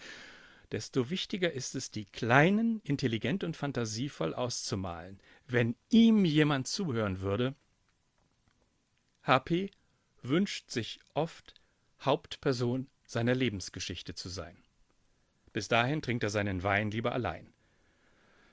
Desto 0.72 1.10
wichtiger 1.10 1.52
ist 1.52 1.76
es, 1.76 1.92
die 1.92 2.06
kleinen, 2.06 2.80
intelligent 2.84 3.44
und 3.44 3.58
fantasievoll 3.58 4.34
auszumalen. 4.34 5.20
Wenn 5.48 5.76
ihm 5.90 6.24
jemand 6.24 6.68
zuhören 6.68 7.20
würde. 7.20 7.56
HP 9.24 9.72
wünscht 10.22 10.70
sich 10.70 11.00
oft, 11.14 11.56
Hauptperson 12.02 12.88
seiner 13.06 13.36
Lebensgeschichte 13.36 14.14
zu 14.14 14.30
sein. 14.30 14.56
Bis 15.60 15.68
dahin 15.68 16.02
trinkt 16.02 16.24
er 16.24 16.30
seinen 16.30 16.64
Wein 16.64 16.90
lieber 16.90 17.12
allein. 17.12 17.52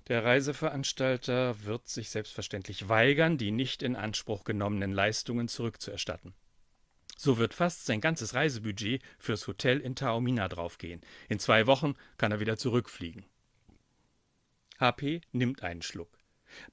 Der 0.08 0.24
Reiseveranstalter 0.24 1.62
wird 1.64 1.86
sich 1.86 2.10
selbstverständlich 2.10 2.88
weigern, 2.88 3.38
die 3.38 3.52
nicht 3.52 3.84
in 3.84 3.94
Anspruch 3.94 4.42
genommenen 4.42 4.90
Leistungen 4.90 5.46
zurückzuerstatten. 5.46 6.34
So 7.16 7.38
wird 7.38 7.54
fast 7.54 7.86
sein 7.86 8.00
ganzes 8.00 8.34
Reisebudget 8.34 9.04
fürs 9.20 9.46
Hotel 9.46 9.78
in 9.78 9.94
Taormina 9.94 10.48
draufgehen. 10.48 11.00
In 11.28 11.38
zwei 11.38 11.68
Wochen 11.68 11.94
kann 12.18 12.32
er 12.32 12.40
wieder 12.40 12.56
zurückfliegen. 12.56 13.24
HP 14.80 15.20
nimmt 15.30 15.62
einen 15.62 15.82
Schluck, 15.82 16.18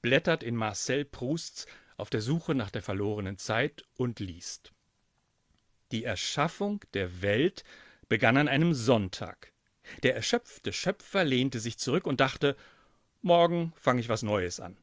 blättert 0.02 0.42
in 0.42 0.56
Marcel 0.56 1.04
Prousts 1.04 1.66
Auf 1.96 2.10
der 2.10 2.22
Suche 2.22 2.56
nach 2.56 2.72
der 2.72 2.82
verlorenen 2.82 3.38
Zeit 3.38 3.84
und 3.94 4.18
liest. 4.18 4.72
Die 5.92 6.02
Erschaffung 6.02 6.80
der 6.92 7.22
Welt 7.22 7.62
begann 8.08 8.36
an 8.36 8.48
einem 8.48 8.74
Sonntag. 8.74 9.53
Der 10.02 10.14
erschöpfte 10.14 10.72
Schöpfer 10.72 11.24
lehnte 11.24 11.60
sich 11.60 11.78
zurück 11.78 12.06
und 12.06 12.20
dachte, 12.20 12.56
morgen 13.22 13.72
fange 13.76 14.00
ich 14.00 14.08
was 14.08 14.22
Neues 14.22 14.60
an. 14.60 14.76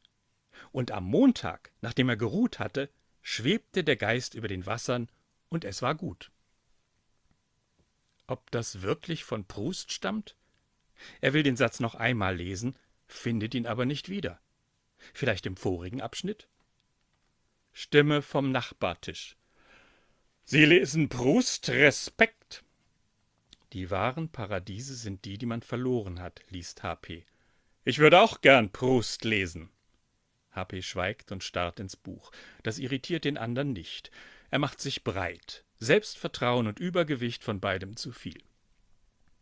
Und 0.72 0.92
am 0.92 1.06
Montag, 1.06 1.72
nachdem 1.82 2.10
er 2.10 2.18
geruht 2.18 2.60
hatte, 2.60 2.90
schwebte 3.22 3.84
der 3.84 3.96
Geist 3.96 4.36
über 4.36 4.48
den 4.48 4.66
Wassern, 4.66 5.10
und 5.50 5.66
es 5.66 5.82
war 5.82 5.96
gut. 5.96 6.32
Ob 8.28 8.50
das 8.52 8.82
wirklich 8.82 9.26
von 9.26 9.46
Proust 9.46 9.92
stammt? 9.92 10.36
Er 11.20 11.34
will 11.34 11.44
den 11.44 11.58
Satz 11.58 11.80
noch 11.80 11.96
einmal 11.96 12.38
lesen, 12.38 12.78
findet 13.08 13.54
ihn 13.54 13.68
aber 13.68 13.86
nicht 13.86 14.08
wieder. 14.08 14.40
Vielleicht 15.14 15.46
im 15.46 15.58
vorigen 15.58 16.02
Abschnitt? 16.02 16.48
Stimme 17.74 18.22
vom 18.22 18.52
Nachbartisch. 18.52 19.36
Sie 20.46 20.66
lesen 20.66 21.10
Proust 21.10 21.70
Respekt. 21.70 22.64
Die 23.74 23.90
wahren 23.90 24.30
Paradiese 24.30 24.96
sind 24.96 25.24
die, 25.26 25.38
die 25.38 25.46
man 25.46 25.62
verloren 25.62 26.20
hat, 26.20 26.42
liest 26.50 26.84
HP. 26.84 27.26
Ich 27.86 28.00
würde 28.00 28.20
auch 28.20 28.42
gern 28.42 28.72
Proust 28.72 29.24
lesen. 29.24 29.70
HP 30.52 30.82
schweigt 30.82 31.32
und 31.32 31.44
starrt 31.44 31.80
ins 31.80 31.96
Buch. 31.96 32.32
Das 32.64 32.80
irritiert 32.80 33.24
den 33.24 33.38
anderen 33.38 33.72
nicht. 33.72 34.12
Er 34.50 34.60
macht 34.60 34.82
sich 34.82 35.04
breit. 35.04 35.64
Selbstvertrauen 35.80 36.68
und 36.68 36.80
Übergewicht 36.80 37.44
von 37.44 37.60
beidem 37.60 37.96
zu 37.96 38.12
viel. 38.12 38.44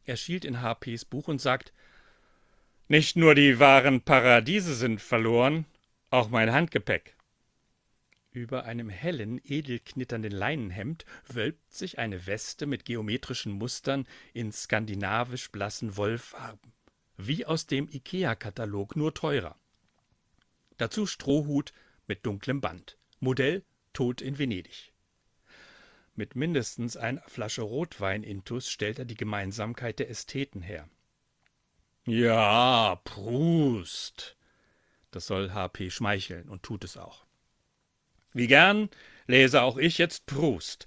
Er 0.05 0.15
schielt 0.15 0.45
in 0.45 0.61
HPs 0.61 1.05
Buch 1.05 1.27
und 1.27 1.41
sagt 1.41 1.73
Nicht 2.87 3.15
nur 3.15 3.35
die 3.35 3.59
wahren 3.59 4.01
Paradiese 4.01 4.75
sind 4.75 5.01
verloren, 5.01 5.65
auch 6.11 6.29
mein 6.29 6.51
Handgepäck. 6.51 7.15
Über 8.39 8.63
einem 8.63 8.87
hellen, 8.87 9.41
edel 9.43 9.81
knitternden 9.81 10.31
Leinenhemd 10.31 11.03
wölbt 11.27 11.73
sich 11.73 11.99
eine 11.99 12.25
Weste 12.25 12.67
mit 12.67 12.85
geometrischen 12.85 13.51
Mustern 13.51 14.07
in 14.31 14.53
skandinavisch 14.53 15.51
blassen 15.51 15.97
Wollfarben, 15.97 16.71
wie 17.17 17.45
aus 17.45 17.67
dem 17.67 17.89
IKEA-Katalog, 17.89 18.95
nur 18.95 19.13
teurer. 19.13 19.59
Dazu 20.77 21.05
Strohhut 21.05 21.73
mit 22.07 22.25
dunklem 22.25 22.61
Band. 22.61 22.97
Modell 23.19 23.65
Tod 23.91 24.21
in 24.21 24.39
Venedig. 24.39 24.93
Mit 26.15 26.37
mindestens 26.37 26.95
einer 26.95 27.21
Flasche 27.27 27.63
Rotwein 27.63 28.23
intus 28.23 28.69
stellt 28.69 28.99
er 28.99 29.05
die 29.05 29.17
Gemeinsamkeit 29.17 29.99
der 29.99 30.09
Ästheten 30.09 30.61
her. 30.61 30.87
Ja, 32.05 33.01
Prust. 33.03 34.37
Das 35.11 35.27
soll 35.27 35.51
HP 35.51 35.89
schmeicheln 35.89 36.47
und 36.47 36.63
tut 36.63 36.85
es 36.85 36.95
auch. 36.95 37.25
Wie 38.33 38.47
gern 38.47 38.89
lese 39.27 39.61
auch 39.61 39.77
ich 39.77 39.97
jetzt 39.97 40.25
Proust. 40.25 40.85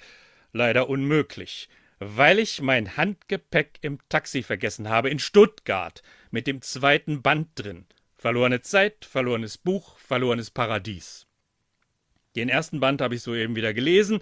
Leider 0.52 0.88
unmöglich, 0.88 1.68
weil 1.98 2.38
ich 2.38 2.60
mein 2.60 2.96
Handgepäck 2.96 3.78
im 3.82 3.98
Taxi 4.08 4.42
vergessen 4.42 4.88
habe 4.88 5.10
in 5.10 5.18
Stuttgart 5.18 6.02
mit 6.30 6.46
dem 6.46 6.62
zweiten 6.62 7.22
Band 7.22 7.48
drin. 7.54 7.86
Verlorene 8.16 8.60
Zeit, 8.60 9.04
verlorenes 9.04 9.58
Buch, 9.58 9.98
verlorenes 9.98 10.50
Paradies. 10.50 11.26
Den 12.36 12.48
ersten 12.48 12.80
Band 12.80 13.00
habe 13.00 13.14
ich 13.14 13.22
soeben 13.22 13.56
wieder 13.56 13.74
gelesen, 13.74 14.20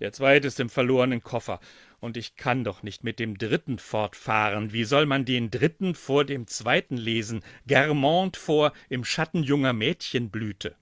der 0.00 0.12
zweite 0.12 0.48
ist 0.48 0.58
im 0.60 0.70
verlorenen 0.70 1.22
Koffer. 1.22 1.60
Und 2.00 2.16
ich 2.16 2.36
kann 2.36 2.64
doch 2.64 2.82
nicht 2.82 3.04
mit 3.04 3.18
dem 3.18 3.36
dritten 3.36 3.78
fortfahren. 3.78 4.72
Wie 4.72 4.84
soll 4.84 5.04
man 5.04 5.26
den 5.26 5.50
dritten 5.50 5.94
vor 5.94 6.24
dem 6.24 6.46
zweiten 6.46 6.96
lesen? 6.96 7.42
Germont 7.66 8.38
vor 8.38 8.72
Im 8.88 9.04
Schatten 9.04 9.42
junger 9.42 9.74
Mädchenblüte. 9.74 10.74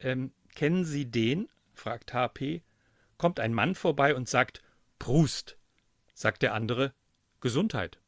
Ähm, 0.00 0.32
kennen 0.54 0.84
Sie 0.84 1.06
den? 1.06 1.48
fragt 1.74 2.12
HP. 2.12 2.62
Kommt 3.16 3.40
ein 3.40 3.54
Mann 3.54 3.74
vorbei 3.74 4.14
und 4.14 4.28
sagt 4.28 4.62
Prust. 4.98 5.56
Sagt 6.14 6.42
der 6.42 6.54
andere 6.54 6.92
Gesundheit. 7.40 7.98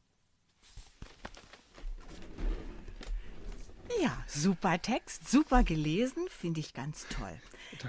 Ja, 4.01 4.17
super 4.27 4.81
Text, 4.81 5.29
super 5.29 5.63
gelesen, 5.65 6.27
finde 6.29 6.61
ich 6.61 6.75
ganz 6.75 7.07
toll. 7.09 7.41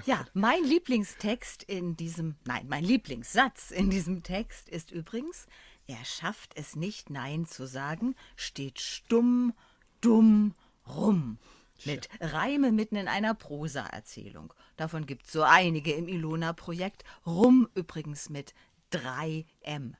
Ja, 0.04 0.26
mein 0.34 0.62
Lieblingstext 0.64 1.62
in 1.62 1.96
diesem, 1.96 2.36
nein, 2.44 2.66
mein 2.68 2.84
Lieblingssatz 2.84 3.70
in 3.70 3.88
diesem 3.88 4.22
Text 4.22 4.68
ist 4.68 4.90
übrigens, 4.90 5.46
er 5.86 6.04
schafft 6.04 6.56
es 6.56 6.76
nicht, 6.76 7.08
Nein 7.10 7.46
zu 7.46 7.66
sagen, 7.66 8.14
steht 8.36 8.80
stumm, 8.80 9.54
dumm, 10.00 10.54
rum 10.86 11.38
mit 11.84 12.08
Reime 12.20 12.72
mitten 12.72 12.96
in 12.96 13.08
einer 13.08 13.34
Prosaerzählung. 13.34 14.52
Davon 14.76 15.06
gibt 15.06 15.26
es 15.26 15.32
so 15.32 15.42
einige 15.42 15.92
im 15.92 16.08
Ilona-Projekt. 16.08 17.04
Rum 17.26 17.68
übrigens 17.74 18.30
mit 18.30 18.54
3M. 18.92 19.94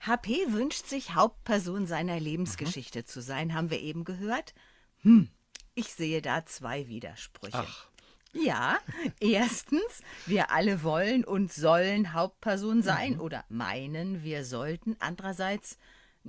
HP 0.00 0.46
wünscht 0.52 0.86
sich, 0.86 1.14
Hauptperson 1.14 1.86
seiner 1.86 2.18
Lebensgeschichte 2.18 3.00
mhm. 3.00 3.06
zu 3.06 3.20
sein, 3.20 3.54
haben 3.54 3.70
wir 3.70 3.80
eben 3.80 4.04
gehört. 4.04 4.54
Hm, 5.02 5.28
ich 5.74 5.92
sehe 5.92 6.22
da 6.22 6.44
zwei 6.46 6.88
Widersprüche. 6.88 7.58
Ach. 7.58 7.88
Ja, 8.32 8.78
erstens, 9.20 10.02
wir 10.26 10.50
alle 10.50 10.82
wollen 10.82 11.24
und 11.24 11.52
sollen 11.52 12.12
Hauptperson 12.12 12.82
sein 12.82 13.14
mhm. 13.14 13.20
oder 13.20 13.44
meinen, 13.48 14.22
wir 14.22 14.44
sollten. 14.44 14.96
Andererseits, 14.98 15.78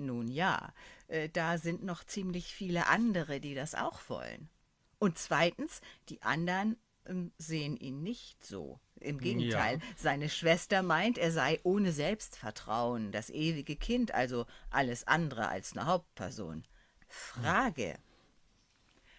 nun 0.06 0.28
ja, 0.28 0.74
äh, 1.08 1.30
da 1.30 1.58
sind 1.58 1.84
noch 1.84 2.04
ziemlich 2.04 2.54
viele 2.54 2.88
andere, 2.88 3.40
die 3.40 3.56
das 3.56 3.76
auch 3.76 4.00
wollen. 4.08 4.50
Und 5.00 5.18
zweitens, 5.18 5.82
die 6.10 6.22
anderen 6.22 6.78
ähm, 7.06 7.32
sehen 7.38 7.78
ihn 7.78 8.04
nicht 8.04 8.46
so. 8.46 8.80
Im 9.00 9.20
Gegenteil, 9.20 9.78
ja. 9.78 9.84
seine 9.96 10.28
Schwester 10.28 10.82
meint, 10.82 11.20
er 11.20 11.32
sei 11.32 11.60
ohne 11.62 11.92
Selbstvertrauen, 11.92 13.12
das 13.12 13.30
ewige 13.30 13.76
Kind, 13.76 14.12
also 14.14 14.48
alles 14.72 15.06
andere 15.06 15.50
als 15.50 15.78
eine 15.78 15.86
Hauptperson. 15.86 16.64
Frage. 17.08 18.00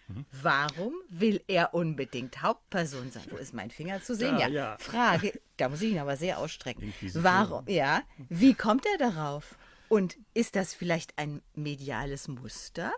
Mhm. 0.09 0.25
Warum 0.31 0.93
will 1.07 1.41
er 1.47 1.73
unbedingt 1.73 2.41
Hauptperson 2.41 3.11
sein? 3.11 3.23
Wo 3.29 3.37
ist 3.37 3.53
mein 3.53 3.71
Finger 3.71 4.01
zu 4.01 4.15
sehen? 4.15 4.37
Ja, 4.37 4.47
ja. 4.47 4.71
ja. 4.71 4.77
Frage. 4.79 5.39
Da 5.57 5.69
muss 5.69 5.81
ich 5.81 5.91
ihn 5.91 5.99
aber 5.99 6.17
sehr 6.17 6.39
ausstrecken. 6.39 6.93
Warum? 7.13 7.67
Ja. 7.67 8.03
Wie 8.27 8.53
kommt 8.53 8.85
er 8.85 8.97
darauf? 8.97 9.57
Und 9.89 10.17
ist 10.33 10.55
das 10.55 10.73
vielleicht 10.73 11.17
ein 11.17 11.41
mediales 11.55 12.27
Muster? 12.27 12.93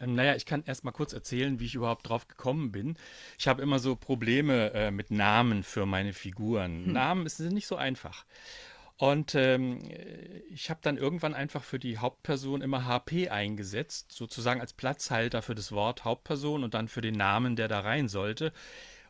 Ähm, 0.00 0.14
naja, 0.14 0.34
ich 0.34 0.44
kann 0.44 0.64
erst 0.66 0.84
mal 0.84 0.90
kurz 0.90 1.12
erzählen, 1.12 1.60
wie 1.60 1.66
ich 1.66 1.76
überhaupt 1.76 2.08
drauf 2.08 2.28
gekommen 2.28 2.72
bin. 2.72 2.96
Ich 3.38 3.48
habe 3.48 3.62
immer 3.62 3.78
so 3.78 3.96
Probleme 3.96 4.72
äh, 4.74 4.90
mit 4.90 5.10
Namen 5.10 5.62
für 5.62 5.86
meine 5.86 6.12
Figuren. 6.12 6.86
Hm. 6.86 6.92
Namen 6.92 7.28
sind 7.28 7.54
nicht 7.54 7.68
so 7.68 7.76
einfach. 7.76 8.26
Und 8.98 9.34
ähm, 9.34 9.80
ich 10.50 10.70
habe 10.70 10.80
dann 10.82 10.96
irgendwann 10.96 11.34
einfach 11.34 11.62
für 11.62 11.78
die 11.78 11.98
Hauptperson 11.98 12.60
immer 12.60 12.84
HP 12.86 13.30
eingesetzt, 13.30 14.12
sozusagen 14.12 14.60
als 14.60 14.74
Platzhalter 14.74 15.42
für 15.42 15.54
das 15.54 15.72
Wort 15.72 16.04
Hauptperson 16.04 16.62
und 16.62 16.74
dann 16.74 16.88
für 16.88 17.00
den 17.00 17.14
Namen, 17.14 17.56
der 17.56 17.68
da 17.68 17.80
rein 17.80 18.08
sollte. 18.08 18.52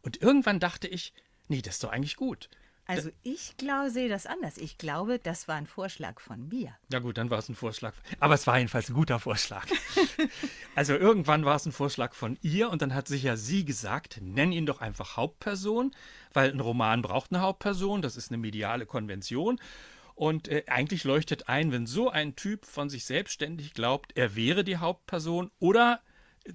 Und 0.02 0.22
irgendwann 0.22 0.60
dachte 0.60 0.88
ich, 0.88 1.12
nee, 1.48 1.62
das 1.62 1.74
ist 1.74 1.84
doch 1.84 1.90
eigentlich 1.90 2.16
gut. 2.16 2.48
Also 2.86 3.10
ich 3.22 3.56
glaube, 3.56 3.90
sehe 3.90 4.08
das 4.08 4.26
anders. 4.26 4.58
Ich 4.58 4.76
glaube, 4.76 5.18
das 5.18 5.46
war 5.48 5.54
ein 5.54 5.66
Vorschlag 5.66 6.20
von 6.20 6.48
mir. 6.48 6.74
Ja 6.90 6.98
gut, 6.98 7.16
dann 7.16 7.30
war 7.30 7.38
es 7.38 7.48
ein 7.48 7.54
Vorschlag. 7.54 7.94
Aber 8.18 8.34
es 8.34 8.46
war 8.46 8.58
jedenfalls 8.58 8.90
ein 8.90 8.94
guter 8.94 9.20
Vorschlag. 9.20 9.66
also 10.74 10.94
irgendwann 10.94 11.44
war 11.44 11.56
es 11.56 11.64
ein 11.64 11.72
Vorschlag 11.72 12.14
von 12.14 12.38
ihr 12.42 12.70
und 12.70 12.82
dann 12.82 12.94
hat 12.94 13.06
sich 13.06 13.22
ja 13.22 13.36
sie 13.36 13.64
gesagt, 13.64 14.18
nenn 14.20 14.52
ihn 14.52 14.66
doch 14.66 14.80
einfach 14.80 15.16
Hauptperson, 15.16 15.94
weil 16.32 16.50
ein 16.50 16.60
Roman 16.60 17.02
braucht 17.02 17.32
eine 17.32 17.40
Hauptperson, 17.40 18.02
das 18.02 18.16
ist 18.16 18.30
eine 18.30 18.38
mediale 18.38 18.84
Konvention. 18.84 19.60
Und 20.14 20.48
äh, 20.48 20.64
eigentlich 20.66 21.04
leuchtet 21.04 21.48
ein, 21.48 21.72
wenn 21.72 21.86
so 21.86 22.10
ein 22.10 22.36
Typ 22.36 22.66
von 22.66 22.90
sich 22.90 23.04
selbstständig 23.04 23.74
glaubt, 23.74 24.12
er 24.16 24.34
wäre 24.36 24.64
die 24.64 24.76
Hauptperson 24.76 25.50
oder 25.58 26.00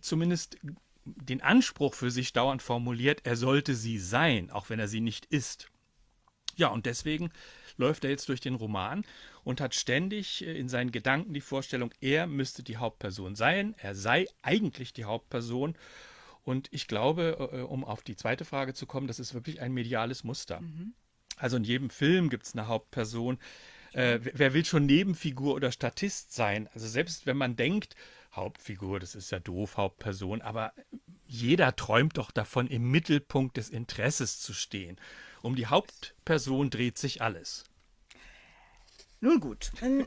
zumindest 0.02 0.58
den 1.06 1.42
Anspruch 1.42 1.94
für 1.94 2.12
sich 2.12 2.34
dauernd 2.34 2.62
formuliert, 2.62 3.22
er 3.24 3.38
sollte 3.38 3.76
sie 3.76 3.98
sein, 3.98 4.52
auch 4.52 4.70
wenn 4.70 4.80
er 4.80 4.90
sie 4.90 5.00
nicht 5.00 5.26
ist. 5.28 5.70
Ja, 6.58 6.68
und 6.70 6.86
deswegen 6.86 7.32
läuft 7.78 8.04
er 8.04 8.10
jetzt 8.10 8.28
durch 8.28 8.42
den 8.42 8.56
Roman 8.56 9.06
und 9.44 9.62
hat 9.62 9.76
ständig 9.76 10.46
äh, 10.46 10.58
in 10.58 10.68
seinen 10.68 10.92
Gedanken 10.92 11.34
die 11.34 11.42
Vorstellung, 11.42 11.92
er 12.02 12.28
müsste 12.28 12.64
die 12.64 12.78
Hauptperson 12.78 13.36
sein, 13.36 13.76
er 13.78 13.96
sei 13.96 14.28
eigentlich 14.42 14.92
die 14.92 15.06
Hauptperson. 15.06 15.76
Und 16.44 16.68
ich 16.72 16.88
glaube, 16.88 17.50
äh, 17.54 17.62
um 17.62 17.86
auf 17.86 18.04
die 18.04 18.16
zweite 18.16 18.46
Frage 18.46 18.74
zu 18.74 18.86
kommen, 18.86 19.08
das 19.08 19.20
ist 19.20 19.34
wirklich 19.34 19.62
ein 19.62 19.74
mediales 19.74 20.24
Muster. 20.24 20.62
Mhm. 20.62 20.94
Also 21.38 21.58
in 21.58 21.64
jedem 21.64 21.90
Film 21.90 22.30
gibt 22.30 22.48
es 22.48 22.54
eine 22.54 22.68
Hauptperson. 22.68 23.38
Äh, 23.94 24.20
wer 24.22 24.54
will 24.54 24.66
schon 24.66 24.86
Nebenfigur 24.86 25.54
oder 25.54 25.72
Statist 25.72 26.34
sein? 26.34 26.68
Also 26.74 26.88
selbst 26.88 27.26
wenn 27.26 27.38
man 27.38 27.56
denkt, 27.56 27.96
Hauptfigur, 28.34 29.00
das 29.00 29.16
ist 29.16 29.32
ja 29.32 29.40
doof, 29.40 29.78
Hauptperson, 29.78 30.42
aber 30.42 30.74
jeder 31.26 31.76
träumt 31.76 32.18
doch 32.18 32.32
davon, 32.32 32.68
im 32.68 32.90
Mittelpunkt 32.90 33.58
des 33.58 33.70
Interesses 33.70 34.40
zu 34.40 34.54
stehen. 34.54 34.98
Um 35.42 35.56
die 35.56 35.68
Hauptperson 35.68 36.70
dreht 36.70 36.98
sich 36.98 37.22
alles. 37.22 37.64
Nun 39.20 39.40
gut, 39.40 39.72
äh, 39.82 40.06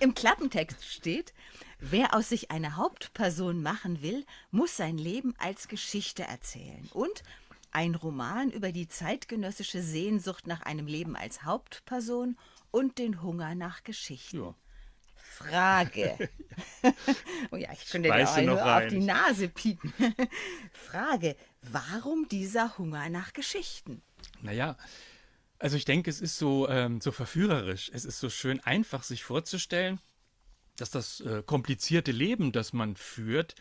im 0.00 0.14
Klappentext 0.14 0.84
steht, 0.84 1.32
wer 1.78 2.14
aus 2.14 2.30
sich 2.30 2.50
eine 2.50 2.76
Hauptperson 2.76 3.62
machen 3.62 4.02
will, 4.02 4.26
muss 4.50 4.76
sein 4.76 4.98
Leben 4.98 5.34
als 5.38 5.68
Geschichte 5.68 6.24
erzählen. 6.24 6.88
Und 6.92 7.22
ein 7.70 7.94
Roman 7.94 8.50
über 8.50 8.72
die 8.72 8.88
zeitgenössische 8.88 9.82
Sehnsucht 9.82 10.48
nach 10.48 10.62
einem 10.62 10.88
Leben 10.88 11.14
als 11.14 11.44
Hauptperson 11.44 12.36
und 12.72 12.98
den 12.98 13.22
Hunger 13.22 13.54
nach 13.54 13.84
Geschichten. 13.84 14.38
Ja. 14.38 14.54
Frage. 15.14 16.28
oh 17.50 17.56
ja, 17.56 17.72
ich 17.72 17.88
könnte 17.88 18.10
dir 18.10 18.28
auch 18.28 18.82
auf 18.82 18.88
die 18.88 18.98
Nase 18.98 19.48
piepen. 19.48 19.92
Frage, 20.72 21.36
warum 21.62 22.28
dieser 22.28 22.76
Hunger 22.76 23.08
nach 23.08 23.32
Geschichten? 23.32 24.02
Naja, 24.42 24.76
also 25.58 25.76
ich 25.76 25.84
denke, 25.84 26.10
es 26.10 26.20
ist 26.20 26.38
so, 26.38 26.68
ähm, 26.68 27.00
so 27.00 27.12
verführerisch. 27.12 27.90
Es 27.92 28.04
ist 28.04 28.18
so 28.18 28.30
schön 28.30 28.60
einfach, 28.60 29.02
sich 29.02 29.22
vorzustellen, 29.22 30.00
dass 30.76 30.90
das 30.90 31.20
äh, 31.20 31.42
komplizierte 31.44 32.12
Leben, 32.12 32.52
das 32.52 32.72
man 32.72 32.96
führt, 32.96 33.54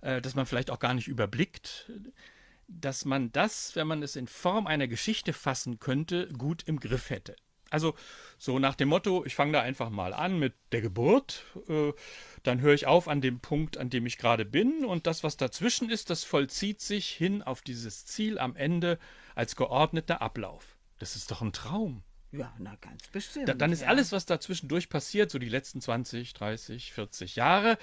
äh, 0.00 0.22
das 0.22 0.34
man 0.34 0.46
vielleicht 0.46 0.70
auch 0.70 0.78
gar 0.78 0.94
nicht 0.94 1.08
überblickt, 1.08 1.92
dass 2.68 3.04
man 3.04 3.30
das, 3.32 3.76
wenn 3.76 3.86
man 3.86 4.02
es 4.02 4.16
in 4.16 4.26
Form 4.26 4.66
einer 4.66 4.88
Geschichte 4.88 5.32
fassen 5.32 5.78
könnte, 5.78 6.28
gut 6.28 6.62
im 6.66 6.80
Griff 6.80 7.10
hätte. 7.10 7.36
Also 7.68 7.94
so 8.38 8.58
nach 8.58 8.76
dem 8.76 8.88
Motto, 8.88 9.24
ich 9.26 9.34
fange 9.34 9.52
da 9.52 9.60
einfach 9.60 9.90
mal 9.90 10.14
an 10.14 10.38
mit 10.38 10.54
der 10.72 10.80
Geburt, 10.80 11.44
äh, 11.68 11.92
dann 12.44 12.60
höre 12.60 12.74
ich 12.74 12.86
auf 12.86 13.08
an 13.08 13.20
dem 13.20 13.40
Punkt, 13.40 13.76
an 13.76 13.90
dem 13.90 14.06
ich 14.06 14.18
gerade 14.18 14.44
bin 14.44 14.84
und 14.84 15.06
das, 15.06 15.24
was 15.24 15.36
dazwischen 15.36 15.90
ist, 15.90 16.08
das 16.08 16.24
vollzieht 16.24 16.80
sich 16.80 17.08
hin 17.08 17.42
auf 17.42 17.60
dieses 17.60 18.06
Ziel 18.06 18.38
am 18.38 18.56
Ende 18.56 18.98
als 19.36 19.54
geordneter 19.54 20.20
Ablauf. 20.20 20.76
Das 20.98 21.14
ist 21.14 21.30
doch 21.30 21.42
ein 21.42 21.52
Traum. 21.52 22.02
Ja, 22.32 22.52
na 22.58 22.74
ganz 22.80 23.06
bestimmt. 23.08 23.48
Da, 23.48 23.54
dann 23.54 23.70
ist 23.70 23.82
ja. 23.82 23.88
alles, 23.88 24.10
was 24.10 24.26
dazwischendurch 24.26 24.88
passiert, 24.88 25.30
so 25.30 25.38
die 25.38 25.48
letzten 25.48 25.80
20, 25.80 26.34
30, 26.34 26.92
40 26.92 27.36
Jahre, 27.36 27.78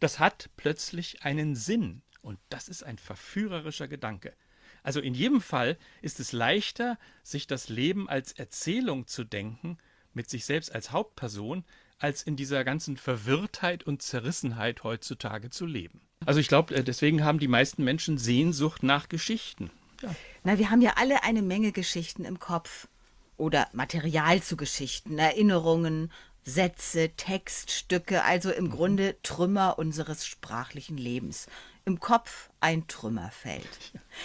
das 0.00 0.18
hat 0.18 0.50
plötzlich 0.56 1.22
einen 1.22 1.54
Sinn. 1.54 2.02
Und 2.20 2.38
das 2.50 2.68
ist 2.68 2.82
ein 2.82 2.98
verführerischer 2.98 3.88
Gedanke. 3.88 4.34
Also 4.82 5.00
in 5.00 5.14
jedem 5.14 5.40
Fall 5.40 5.78
ist 6.02 6.20
es 6.20 6.32
leichter, 6.32 6.98
sich 7.22 7.46
das 7.46 7.68
Leben 7.68 8.08
als 8.08 8.32
Erzählung 8.32 9.06
zu 9.06 9.24
denken, 9.24 9.78
mit 10.12 10.28
sich 10.28 10.44
selbst 10.44 10.74
als 10.74 10.92
Hauptperson, 10.92 11.64
als 11.98 12.22
in 12.22 12.36
dieser 12.36 12.64
ganzen 12.64 12.96
Verwirrtheit 12.96 13.84
und 13.84 14.02
Zerrissenheit 14.02 14.84
heutzutage 14.84 15.50
zu 15.50 15.66
leben. 15.66 16.00
Also 16.24 16.40
ich 16.40 16.48
glaube, 16.48 16.74
äh, 16.74 16.84
deswegen 16.84 17.24
haben 17.24 17.38
die 17.38 17.48
meisten 17.48 17.84
Menschen 17.84 18.18
Sehnsucht 18.18 18.82
nach 18.82 19.08
Geschichten. 19.08 19.70
Ja. 20.02 20.14
Na, 20.44 20.58
wir 20.58 20.70
haben 20.70 20.82
ja 20.82 20.94
alle 20.96 21.22
eine 21.22 21.42
Menge 21.42 21.72
Geschichten 21.72 22.24
im 22.24 22.38
Kopf 22.38 22.88
oder 23.36 23.68
Material 23.72 24.42
zu 24.42 24.56
Geschichten, 24.56 25.18
Erinnerungen, 25.18 26.12
Sätze, 26.42 27.10
Textstücke, 27.16 28.22
also 28.22 28.50
im 28.50 28.66
mhm. 28.66 28.70
Grunde 28.70 29.16
Trümmer 29.22 29.78
unseres 29.78 30.26
sprachlichen 30.26 30.96
Lebens 30.96 31.48
im 31.86 32.00
Kopf 32.00 32.50
ein 32.60 32.86
Trümmerfeld. 32.88 33.68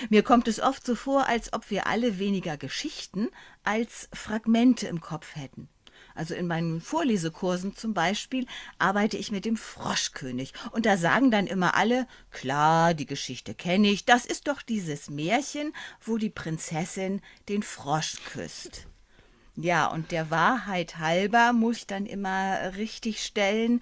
Mir 0.10 0.24
kommt 0.24 0.48
es 0.48 0.60
oft 0.60 0.86
so 0.86 0.96
vor, 0.96 1.28
als 1.28 1.54
ob 1.54 1.70
wir 1.70 1.88
alle 1.88 2.18
weniger 2.20 2.58
Geschichten 2.58 3.30
als 3.64 4.10
Fragmente 4.14 4.88
im 4.88 5.00
Kopf 5.00 5.36
hätten. 5.36 5.70
Also 6.16 6.34
in 6.34 6.48
meinen 6.48 6.82
Vorlesekursen 6.82 7.76
zum 7.76 7.94
Beispiel 7.94 8.46
arbeite 8.80 9.18
ich 9.18 9.32
mit 9.32 9.46
dem 9.46 9.58
Froschkönig. 9.58 10.54
Und 10.72 10.86
da 10.86 10.98
sagen 10.98 11.32
dann 11.32 11.48
immer 11.48 11.76
alle, 11.76 12.08
klar, 12.32 12.94
die 12.94 13.06
Geschichte 13.06 13.54
kenne 13.54 13.90
ich, 13.90 14.06
das 14.06 14.26
ist 14.26 14.48
doch 14.48 14.62
dieses 14.62 15.10
Märchen, 15.10 15.74
wo 16.02 16.18
die 16.18 16.30
Prinzessin 16.30 17.22
den 17.50 17.64
Frosch 17.64 18.18
küsst. 18.32 18.88
Ja, 19.56 19.88
und 19.88 20.12
der 20.12 20.32
Wahrheit 20.32 20.98
halber 20.98 21.54
muss 21.54 21.78
ich 21.78 21.88
dann 21.88 22.06
immer 22.06 22.76
richtig 22.78 23.24
stellen, 23.24 23.82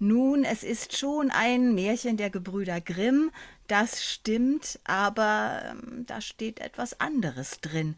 nun, 0.00 0.44
es 0.44 0.64
ist 0.64 0.98
schon 0.98 1.30
ein 1.30 1.74
Märchen 1.74 2.16
der 2.16 2.28
Gebrüder 2.28 2.80
Grimm, 2.80 3.30
das 3.68 4.04
stimmt, 4.04 4.80
aber 4.84 5.62
ähm, 5.70 6.04
da 6.06 6.20
steht 6.20 6.60
etwas 6.60 7.00
anderes 7.00 7.60
drin. 7.60 7.96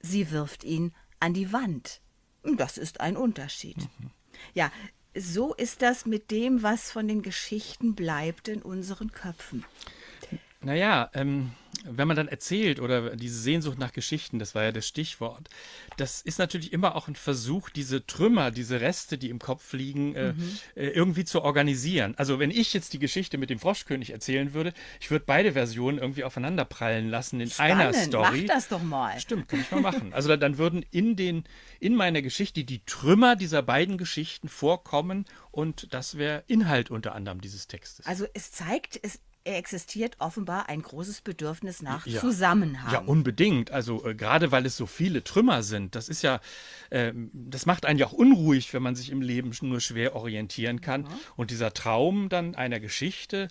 Sie 0.00 0.30
wirft 0.30 0.64
ihn 0.64 0.92
an 1.20 1.34
die 1.34 1.52
Wand. 1.52 2.00
Das 2.42 2.78
ist 2.78 3.00
ein 3.00 3.16
Unterschied. 3.16 3.76
Mhm. 3.78 4.10
Ja, 4.54 4.70
so 5.14 5.54
ist 5.54 5.82
das 5.82 6.06
mit 6.06 6.30
dem, 6.30 6.62
was 6.62 6.90
von 6.90 7.08
den 7.08 7.22
Geschichten 7.22 7.94
bleibt 7.94 8.48
in 8.48 8.62
unseren 8.62 9.12
Köpfen. 9.12 9.64
Naja, 10.60 11.10
ähm, 11.14 11.52
wenn 11.84 12.08
man 12.08 12.16
dann 12.16 12.28
erzählt 12.28 12.80
oder 12.80 13.16
diese 13.16 13.38
Sehnsucht 13.38 13.78
nach 13.78 13.92
Geschichten, 13.92 14.38
das 14.38 14.54
war 14.54 14.64
ja 14.64 14.72
das 14.72 14.86
Stichwort, 14.86 15.48
das 15.96 16.20
ist 16.22 16.38
natürlich 16.38 16.72
immer 16.72 16.96
auch 16.96 17.08
ein 17.08 17.16
Versuch, 17.16 17.70
diese 17.70 18.06
Trümmer, 18.06 18.50
diese 18.50 18.80
Reste, 18.80 19.18
die 19.18 19.30
im 19.30 19.38
Kopf 19.38 19.72
liegen, 19.72 20.14
äh, 20.14 20.32
mhm. 20.32 20.58
äh, 20.74 20.88
irgendwie 20.88 21.24
zu 21.24 21.42
organisieren. 21.42 22.14
Also 22.16 22.38
wenn 22.38 22.50
ich 22.50 22.72
jetzt 22.74 22.92
die 22.92 22.98
Geschichte 22.98 23.38
mit 23.38 23.50
dem 23.50 23.58
Froschkönig 23.58 24.10
erzählen 24.10 24.54
würde, 24.54 24.72
ich 25.00 25.10
würde 25.10 25.24
beide 25.26 25.52
Versionen 25.52 25.98
irgendwie 25.98 26.24
aufeinander 26.24 26.64
prallen 26.64 27.08
lassen 27.08 27.40
in 27.40 27.50
Spannend. 27.50 27.80
einer 27.80 27.92
Story. 27.92 28.44
Mach 28.46 28.54
das 28.54 28.68
doch 28.68 28.82
mal. 28.82 29.18
Stimmt, 29.20 29.48
kann 29.48 29.60
ich 29.60 29.70
mal 29.70 29.80
machen. 29.80 30.12
Also 30.12 30.36
dann 30.36 30.58
würden 30.58 30.84
in 30.90 31.16
den 31.16 31.44
in 31.80 31.94
meiner 31.94 32.22
Geschichte 32.22 32.64
die 32.64 32.84
Trümmer 32.84 33.36
dieser 33.36 33.62
beiden 33.62 33.98
Geschichten 33.98 34.48
vorkommen 34.48 35.26
und 35.50 35.92
das 35.94 36.18
wäre 36.18 36.44
Inhalt 36.46 36.90
unter 36.90 37.14
anderem 37.14 37.40
dieses 37.40 37.66
Textes. 37.66 38.06
Also 38.06 38.26
es 38.34 38.52
zeigt, 38.52 38.98
es 39.02 39.20
existiert 39.56 40.16
offenbar 40.18 40.68
ein 40.68 40.82
großes 40.82 41.20
Bedürfnis 41.20 41.82
nach 41.82 42.06
ja. 42.06 42.20
Zusammenhang. 42.20 42.92
Ja, 42.92 43.00
unbedingt. 43.00 43.70
Also 43.70 44.04
äh, 44.04 44.14
gerade 44.14 44.52
weil 44.52 44.66
es 44.66 44.76
so 44.76 44.86
viele 44.86 45.24
Trümmer 45.24 45.62
sind, 45.62 45.94
das 45.94 46.08
ist 46.08 46.22
ja, 46.22 46.40
äh, 46.90 47.12
das 47.32 47.66
macht 47.66 47.86
einen 47.86 47.98
ja 47.98 48.06
auch 48.06 48.12
unruhig, 48.12 48.72
wenn 48.74 48.82
man 48.82 48.94
sich 48.94 49.10
im 49.10 49.22
Leben 49.22 49.52
nur 49.60 49.80
schwer 49.80 50.14
orientieren 50.14 50.80
kann. 50.80 51.02
Mhm. 51.02 51.08
Und 51.36 51.50
dieser 51.50 51.72
Traum 51.72 52.28
dann 52.28 52.54
einer 52.54 52.80
Geschichte, 52.80 53.48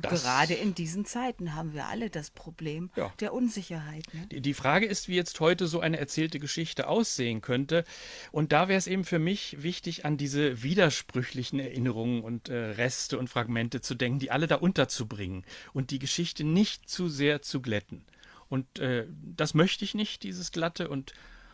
Das 0.00 0.22
Gerade 0.22 0.54
in 0.54 0.74
diesen 0.74 1.04
Zeiten 1.04 1.54
haben 1.54 1.74
wir 1.74 1.86
alle 1.86 2.08
das 2.08 2.30
Problem 2.30 2.90
ja. 2.94 3.12
der 3.18 3.34
Unsicherheit. 3.34 4.04
Ne? 4.12 4.40
Die 4.40 4.54
Frage 4.54 4.86
ist, 4.86 5.08
wie 5.08 5.16
jetzt 5.16 5.40
heute 5.40 5.66
so 5.66 5.80
eine 5.80 5.98
erzählte 5.98 6.38
Geschichte 6.38 6.86
aussehen 6.86 7.40
könnte. 7.40 7.84
Und 8.30 8.52
da 8.52 8.68
wäre 8.68 8.78
es 8.78 8.86
eben 8.86 9.04
für 9.04 9.18
mich 9.18 9.60
wichtig, 9.62 10.04
an 10.04 10.16
diese 10.16 10.62
widersprüchlichen 10.62 11.58
Erinnerungen 11.58 12.22
und 12.22 12.48
äh, 12.48 12.54
Reste 12.54 13.18
und 13.18 13.28
Fragmente 13.28 13.80
zu 13.80 13.96
denken, 13.96 14.20
die 14.20 14.30
alle 14.30 14.46
da 14.46 14.56
unterzubringen 14.56 15.44
und 15.72 15.90
die 15.90 15.98
Geschichte 15.98 16.44
nicht 16.44 16.88
zu 16.88 17.08
sehr 17.08 17.42
zu 17.42 17.60
glätten. 17.60 18.04
Und 18.48 18.78
äh, 18.78 19.06
das 19.36 19.54
möchte 19.54 19.84
ich 19.84 19.94
nicht, 19.94 20.22
dieses 20.22 20.52
Glatte. 20.52 20.88
Und 20.88 21.12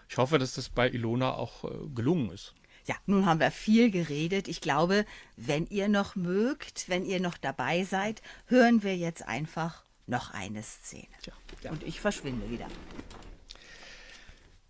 ich 0.08 0.18
hoffe, 0.18 0.38
dass 0.38 0.54
das 0.54 0.68
bei 0.68 0.90
Ilona 0.90 1.32
auch 1.32 1.64
äh, 1.64 1.88
gelungen 1.94 2.30
ist. 2.30 2.54
Ja, 2.86 2.96
nun 3.06 3.24
haben 3.24 3.40
wir 3.40 3.50
viel 3.50 3.90
geredet. 3.90 4.46
Ich 4.46 4.60
glaube, 4.60 5.06
wenn 5.36 5.66
ihr 5.66 5.88
noch 5.88 6.16
mögt, 6.16 6.88
wenn 6.88 7.04
ihr 7.04 7.20
noch 7.20 7.38
dabei 7.38 7.84
seid, 7.84 8.20
hören 8.46 8.82
wir 8.82 8.96
jetzt 8.96 9.26
einfach 9.26 9.84
noch 10.06 10.32
eine 10.32 10.62
Szene. 10.62 11.08
Ja, 11.24 11.32
ja. 11.62 11.70
Und 11.70 11.82
ich 11.82 12.00
verschwinde 12.00 12.50
wieder. 12.50 12.66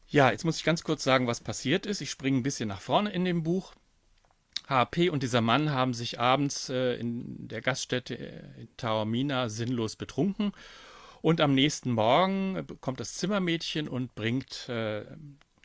Ja, 0.07 0.31
jetzt 0.31 0.45
muss 0.45 0.59
ich 0.59 0.65
ganz 0.65 0.85
kurz 0.85 1.03
sagen, 1.03 1.27
was 1.27 1.41
passiert 1.41 1.87
ist. 1.87 2.01
Ich 2.01 2.11
springe 2.11 2.39
ein 2.39 2.45
bisschen 2.45 2.69
nach 2.69 2.81
vorne 2.81 3.11
in 3.11 3.25
dem 3.25 3.43
Buch. 3.43 3.75
HP 4.69 5.11
und 5.11 5.23
dieser 5.23 5.41
Mann 5.41 5.71
haben 5.71 5.93
sich 5.93 6.21
abends 6.21 6.69
äh, 6.69 6.95
in 6.95 7.49
der 7.49 7.61
Gaststätte 7.61 8.15
in 8.15 8.69
Taormina 8.77 9.49
sinnlos 9.49 9.97
betrunken. 9.97 10.53
Und 11.21 11.41
am 11.41 11.55
nächsten 11.55 11.91
Morgen 11.91 12.65
kommt 12.81 13.01
das 13.01 13.15
Zimmermädchen 13.15 13.89
und 13.89 14.15
bringt 14.15 14.69
äh, 14.69 15.05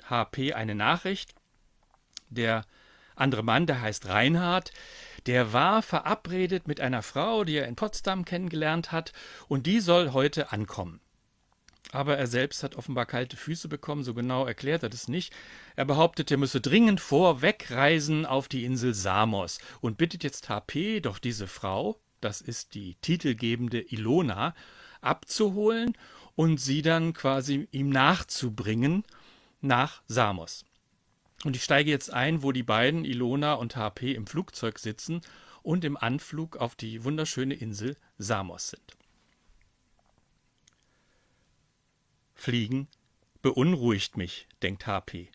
HP 0.03 0.53
eine 0.53 0.73
Nachricht 0.73 1.38
der 2.29 2.65
andere 3.15 3.43
Mann, 3.43 3.67
der 3.67 3.81
heißt 3.81 4.07
Reinhard, 4.07 4.71
der 5.25 5.53
war 5.53 5.81
verabredet 5.81 6.67
mit 6.67 6.79
einer 6.79 7.01
Frau, 7.01 7.43
die 7.43 7.55
er 7.55 7.67
in 7.67 7.75
Potsdam 7.75 8.25
kennengelernt 8.25 8.91
hat, 8.91 9.11
und 9.47 9.67
die 9.67 9.79
soll 9.79 10.13
heute 10.13 10.51
ankommen. 10.51 11.01
Aber 11.91 12.17
er 12.17 12.27
selbst 12.27 12.61
hat 12.61 12.75
offenbar 12.75 13.05
kalte 13.05 13.35
Füße 13.35 13.67
bekommen, 13.67 14.03
so 14.03 14.13
genau 14.13 14.45
erklärt 14.45 14.83
er 14.83 14.89
das 14.89 15.07
nicht. 15.07 15.33
Er 15.75 15.85
behauptet, 15.85 16.29
er 16.29 16.37
müsse 16.37 16.61
dringend 16.61 17.01
vorwegreisen 17.01 18.25
auf 18.25 18.47
die 18.47 18.63
Insel 18.63 18.93
Samos 18.93 19.59
und 19.81 19.97
bittet 19.97 20.23
jetzt 20.23 20.49
HP, 20.49 20.99
doch 20.99 21.17
diese 21.17 21.47
Frau, 21.47 21.99
das 22.21 22.41
ist 22.41 22.75
die 22.75 22.95
titelgebende 23.01 23.81
Ilona, 23.81 24.53
abzuholen 25.01 25.97
und 26.35 26.59
sie 26.59 26.81
dann 26.83 27.13
quasi 27.13 27.67
ihm 27.71 27.89
nachzubringen 27.89 29.03
nach 29.61 30.03
Samos. 30.07 30.65
Und 31.45 31.55
ich 31.55 31.63
steige 31.63 31.89
jetzt 31.89 32.11
ein, 32.11 32.43
wo 32.43 32.51
die 32.51 32.63
beiden, 32.63 33.05
Ilona 33.05 33.53
und 33.53 33.75
HP, 33.75 34.13
im 34.13 34.27
Flugzeug 34.27 34.77
sitzen 34.79 35.21
und 35.63 35.85
im 35.85 35.95
Anflug 35.95 36.57
auf 36.57 36.75
die 36.75 37.03
wunderschöne 37.03 37.53
Insel 37.53 37.95
Samos 38.17 38.69
sind. 38.69 38.97
Fliegen 42.35 42.87
beunruhigt 43.41 44.17
mich, 44.17 44.47
denkt 44.61 44.87
HP. 44.87 45.29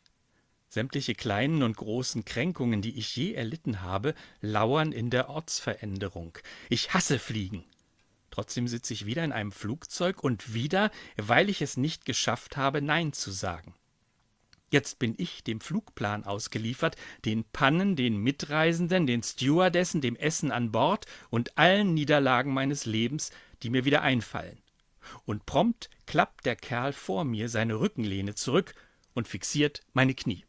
Sämtliche 0.69 1.15
kleinen 1.15 1.63
und 1.63 1.77
großen 1.77 2.25
Kränkungen, 2.25 2.83
die 2.83 2.99
ich 2.99 3.15
je 3.15 3.35
erlitten 3.35 3.83
habe, 3.83 4.15
lauern 4.41 4.91
in 4.91 5.09
der 5.09 5.29
Ortsveränderung. 5.29 6.37
Ich 6.69 6.93
hasse 6.93 7.19
Fliegen. 7.19 7.65
Trotzdem 8.31 8.67
sitze 8.67 8.93
ich 8.93 9.07
wieder 9.07 9.23
in 9.23 9.31
einem 9.31 9.53
Flugzeug 9.53 10.25
und 10.25 10.53
wieder, 10.53 10.91
weil 11.17 11.49
ich 11.49 11.63
es 11.63 11.77
nicht 11.77 12.05
geschafft 12.05 12.57
habe, 12.57 12.83
Nein 12.83 13.13
zu 13.13 13.31
sagen. 13.31 13.75
Jetzt 14.75 14.99
bin 14.99 15.15
ich 15.19 15.45
dem 15.45 15.61
Flugplan 15.61 16.25
ausgeliefert, 16.25 16.97
den 17.25 17.45
Pannen, 17.45 17.95
den 17.95 18.17
Mitreisenden, 18.17 19.07
den 19.07 19.23
Stewardessen, 19.23 20.01
dem 20.01 20.17
Essen 20.17 20.51
an 20.51 20.73
Bord 20.73 21.07
und 21.31 21.57
allen 21.57 21.95
Niederlagen 21.95 22.53
meines 22.53 22.85
Lebens, 22.85 23.31
die 23.63 23.71
mir 23.71 23.85
wieder 23.85 24.03
einfallen. 24.03 24.61
Und 25.27 25.47
prompt 25.47 25.91
klappt 26.07 26.45
der 26.45 26.57
Kerl 26.57 26.93
vor 26.93 27.23
mir 27.23 27.49
seine 27.49 27.79
Rückenlehne 27.79 28.35
zurück 28.35 28.75
und 29.13 29.29
fixiert 29.29 29.83
meine 29.93 30.17
Knie. 30.17 30.45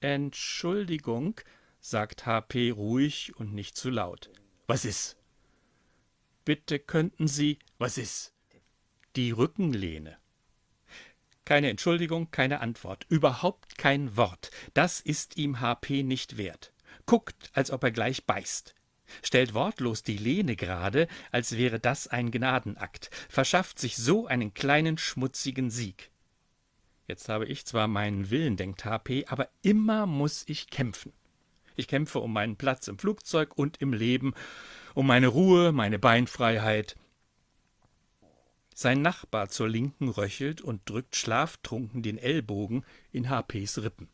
Entschuldigung, 0.00 1.40
sagt 1.78 2.26
HP 2.26 2.72
ruhig 2.72 3.36
und 3.36 3.54
nicht 3.54 3.76
zu 3.76 3.90
laut. 3.90 4.28
Was 4.66 4.84
ist? 4.84 5.16
Bitte 6.44 6.80
könnten 6.80 7.28
Sie. 7.28 7.60
Was 7.78 7.96
ist? 7.96 8.34
Die 9.14 9.30
Rückenlehne. 9.30 10.18
Keine 11.46 11.70
Entschuldigung, 11.70 12.32
keine 12.32 12.60
Antwort, 12.60 13.06
überhaupt 13.08 13.78
kein 13.78 14.16
Wort. 14.16 14.50
Das 14.74 15.00
ist 15.00 15.36
ihm 15.36 15.60
HP 15.60 16.02
nicht 16.02 16.36
wert. 16.36 16.72
Guckt, 17.06 17.50
als 17.54 17.70
ob 17.70 17.84
er 17.84 17.92
gleich 17.92 18.26
beißt. 18.26 18.74
Stellt 19.22 19.54
wortlos 19.54 20.02
die 20.02 20.16
Lehne 20.16 20.56
gerade, 20.56 21.06
als 21.30 21.56
wäre 21.56 21.78
das 21.78 22.08
ein 22.08 22.32
Gnadenakt, 22.32 23.10
verschafft 23.28 23.78
sich 23.78 23.96
so 23.96 24.26
einen 24.26 24.54
kleinen 24.54 24.98
schmutzigen 24.98 25.70
Sieg. 25.70 26.10
Jetzt 27.06 27.28
habe 27.28 27.46
ich 27.46 27.64
zwar 27.64 27.86
meinen 27.86 28.30
Willen, 28.30 28.56
denkt 28.56 28.84
HP, 28.84 29.26
aber 29.28 29.48
immer 29.62 30.06
muss 30.06 30.42
ich 30.48 30.68
kämpfen. 30.68 31.12
Ich 31.76 31.86
kämpfe 31.86 32.18
um 32.18 32.32
meinen 32.32 32.56
Platz 32.56 32.88
im 32.88 32.98
Flugzeug 32.98 33.56
und 33.56 33.80
im 33.80 33.92
Leben, 33.92 34.34
um 34.94 35.06
meine 35.06 35.28
Ruhe, 35.28 35.70
meine 35.70 36.00
Beinfreiheit, 36.00 36.96
sein 38.78 39.00
Nachbar 39.00 39.48
zur 39.48 39.70
Linken 39.70 40.10
röchelt 40.10 40.60
und 40.60 40.82
drückt 40.84 41.16
schlaftrunken 41.16 42.02
den 42.02 42.18
Ellbogen 42.18 42.84
in 43.10 43.30
HPs 43.30 43.78
Rippen. 43.78 44.10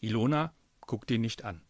Ilona 0.00 0.54
guckt 0.80 1.10
ihn 1.10 1.20
nicht 1.20 1.44
an, 1.44 1.60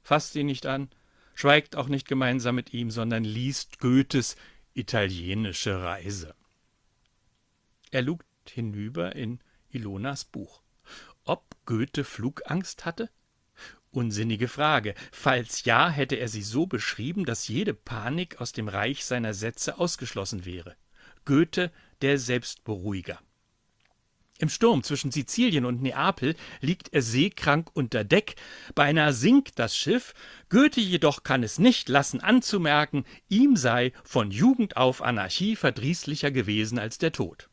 fasst 0.00 0.36
ihn 0.36 0.46
nicht 0.46 0.64
an, 0.64 0.90
schweigt 1.34 1.74
auch 1.74 1.88
nicht 1.88 2.06
gemeinsam 2.06 2.54
mit 2.54 2.72
ihm, 2.72 2.92
sondern 2.92 3.24
liest 3.24 3.80
Goethes 3.80 4.36
italienische 4.74 5.82
Reise. 5.82 6.36
Er 7.90 8.02
lugt 8.02 8.26
hinüber 8.48 9.16
in 9.16 9.40
Ilonas 9.70 10.24
Buch. 10.24 10.62
Ob 11.24 11.56
Goethe 11.66 12.04
Flugangst 12.04 12.84
hatte? 12.84 13.10
Unsinnige 13.90 14.46
Frage. 14.46 14.94
Falls 15.10 15.64
ja, 15.64 15.90
hätte 15.90 16.14
er 16.14 16.28
sie 16.28 16.42
so 16.42 16.66
beschrieben, 16.66 17.24
dass 17.24 17.48
jede 17.48 17.74
Panik 17.74 18.40
aus 18.40 18.52
dem 18.52 18.68
Reich 18.68 19.04
seiner 19.04 19.34
Sätze 19.34 19.78
ausgeschlossen 19.78 20.44
wäre. 20.44 20.76
Goethe 21.26 21.70
der 22.00 22.18
Selbstberuhiger. 22.18 23.20
Im 24.38 24.50
Sturm 24.50 24.82
zwischen 24.82 25.10
Sizilien 25.10 25.64
und 25.64 25.80
Neapel 25.80 26.36
liegt 26.60 26.92
er 26.92 27.00
seekrank 27.00 27.70
unter 27.72 28.04
Deck, 28.04 28.36
beinahe 28.74 29.12
sinkt 29.12 29.58
das 29.58 29.76
Schiff, 29.76 30.12
Goethe 30.50 30.80
jedoch 30.80 31.22
kann 31.22 31.42
es 31.42 31.58
nicht 31.58 31.88
lassen 31.88 32.20
anzumerken, 32.20 33.04
ihm 33.28 33.56
sei 33.56 33.92
von 34.04 34.30
Jugend 34.30 34.76
auf 34.76 35.00
Anarchie 35.00 35.56
verdrießlicher 35.56 36.30
gewesen 36.30 36.78
als 36.78 36.98
der 36.98 37.12
Tod. 37.12 37.48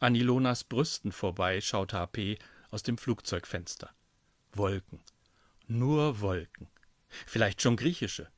An 0.00 0.14
Ilonas 0.14 0.64
Brüsten 0.64 1.12
vorbei 1.12 1.60
schaut 1.60 1.92
HP 1.92 2.38
aus 2.70 2.82
dem 2.82 2.98
Flugzeugfenster. 2.98 3.90
Wolken. 4.52 5.00
Nur 5.68 6.20
Wolken. 6.20 6.68
Vielleicht 7.26 7.62
schon 7.62 7.76
griechische. 7.76 8.28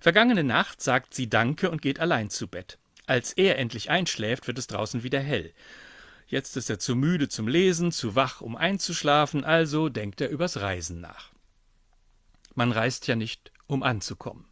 Vergangene 0.00 0.44
Nacht 0.44 0.80
sagt 0.80 1.14
sie 1.14 1.28
Danke 1.28 1.70
und 1.70 1.82
geht 1.82 2.00
allein 2.00 2.30
zu 2.30 2.48
Bett. 2.48 2.78
Als 3.06 3.32
er 3.32 3.58
endlich 3.58 3.90
einschläft, 3.90 4.46
wird 4.46 4.58
es 4.58 4.66
draußen 4.66 5.02
wieder 5.02 5.20
hell. 5.20 5.52
Jetzt 6.26 6.56
ist 6.56 6.70
er 6.70 6.78
zu 6.78 6.96
müde 6.96 7.28
zum 7.28 7.48
Lesen, 7.48 7.92
zu 7.92 8.14
wach, 8.14 8.40
um 8.40 8.56
einzuschlafen, 8.56 9.44
also 9.44 9.88
denkt 9.88 10.20
er 10.20 10.30
übers 10.30 10.60
Reisen 10.60 11.00
nach. 11.00 11.30
Man 12.54 12.72
reist 12.72 13.06
ja 13.06 13.16
nicht, 13.16 13.52
um 13.66 13.82
anzukommen. 13.82 14.46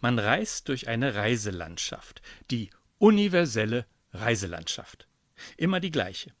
Man 0.00 0.18
reist 0.18 0.68
durch 0.68 0.88
eine 0.88 1.14
Reiselandschaft, 1.14 2.22
die 2.50 2.70
universelle 2.98 3.86
Reiselandschaft. 4.12 5.08
Immer 5.56 5.80
die 5.80 5.90
gleiche. 5.90 6.32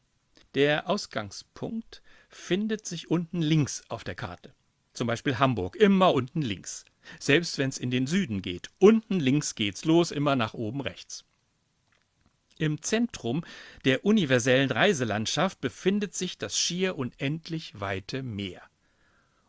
Der 0.54 0.88
Ausgangspunkt 0.88 2.02
findet 2.28 2.86
sich 2.86 3.10
unten 3.10 3.42
links 3.42 3.82
auf 3.88 4.04
der 4.04 4.14
Karte. 4.14 4.54
Zum 4.92 5.06
Beispiel 5.06 5.38
Hamburg, 5.38 5.76
immer 5.76 6.14
unten 6.14 6.42
links. 6.42 6.84
Selbst 7.18 7.58
wenn 7.58 7.70
es 7.70 7.78
in 7.78 7.90
den 7.90 8.06
Süden 8.06 8.42
geht. 8.42 8.70
Unten 8.78 9.20
links 9.20 9.54
geht's 9.54 9.84
los, 9.84 10.10
immer 10.10 10.36
nach 10.36 10.54
oben 10.54 10.80
rechts. 10.80 11.24
Im 12.58 12.82
Zentrum 12.82 13.44
der 13.84 14.04
universellen 14.04 14.70
Reiselandschaft 14.70 15.60
befindet 15.60 16.14
sich 16.14 16.38
das 16.38 16.56
schier 16.56 16.96
unendlich 16.96 17.80
weite 17.80 18.22
Meer. 18.22 18.62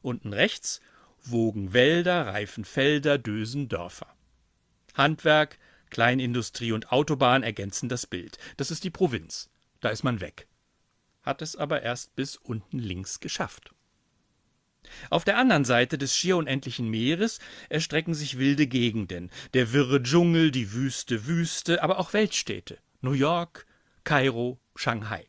Unten 0.01 0.33
rechts 0.33 0.81
wogen 1.23 1.73
Wälder, 1.73 2.27
reifen 2.27 2.65
Felder, 2.65 3.17
Dösen, 3.17 3.67
Dörfer. 3.69 4.15
Handwerk, 4.95 5.59
Kleinindustrie 5.89 6.71
und 6.71 6.91
Autobahn 6.91 7.43
ergänzen 7.43 7.89
das 7.89 8.07
Bild. 8.07 8.37
Das 8.57 8.71
ist 8.71 8.83
die 8.83 8.89
Provinz. 8.89 9.49
Da 9.81 9.89
ist 9.89 10.03
man 10.03 10.19
weg. 10.19 10.47
Hat 11.21 11.41
es 11.41 11.55
aber 11.55 11.83
erst 11.83 12.15
bis 12.15 12.37
unten 12.37 12.79
links 12.79 13.19
geschafft. 13.19 13.74
Auf 15.09 15.23
der 15.23 15.37
anderen 15.37 15.65
Seite 15.65 15.97
des 15.97 16.15
schier 16.15 16.37
unendlichen 16.37 16.89
Meeres 16.89 17.39
erstrecken 17.69 18.13
sich 18.13 18.37
wilde 18.37 18.67
Gegenden, 18.67 19.31
der 19.53 19.73
wirre 19.73 20.01
Dschungel, 20.01 20.51
die 20.51 20.73
wüste 20.73 21.25
Wüste, 21.27 21.83
aber 21.83 21.99
auch 21.99 22.13
Weltstädte 22.13 22.77
New 23.01 23.13
York, 23.13 23.65
Kairo, 24.03 24.59
Shanghai. 24.75 25.27